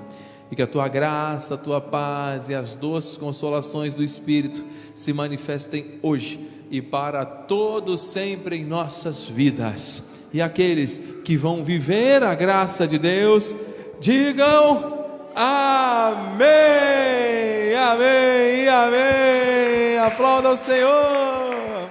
E 0.51 0.57
que 0.57 0.63
a 0.63 0.67
tua 0.67 0.89
graça, 0.89 1.57
a 1.57 1.59
tua 1.59 1.79
paz 1.79 2.49
e 2.49 2.55
as 2.55 2.73
doces 2.73 3.17
consolações 3.17 3.93
do 3.93 4.03
Espírito 4.03 4.65
se 4.95 5.13
manifestem 5.13 5.99
hoje 6.03 6.41
e 6.71 6.81
para 6.81 7.27
todos 7.27 8.01
sempre 8.01 8.57
em 8.57 8.65
nossas 8.65 9.25
vidas 9.25 10.08
e 10.33 10.43
aqueles 10.43 11.01
que 11.25 11.37
vão 11.37 11.65
viver 11.65 12.23
a 12.23 12.35
graça 12.35 12.87
de 12.87 12.99
Deus, 12.99 13.55
digam 14.01 14.99
amém, 15.35 16.47
amém, 17.75 18.69
amém. 18.69 19.99
Aplauda 19.99 20.51
o 20.51 20.57
Senhor. 20.57 21.89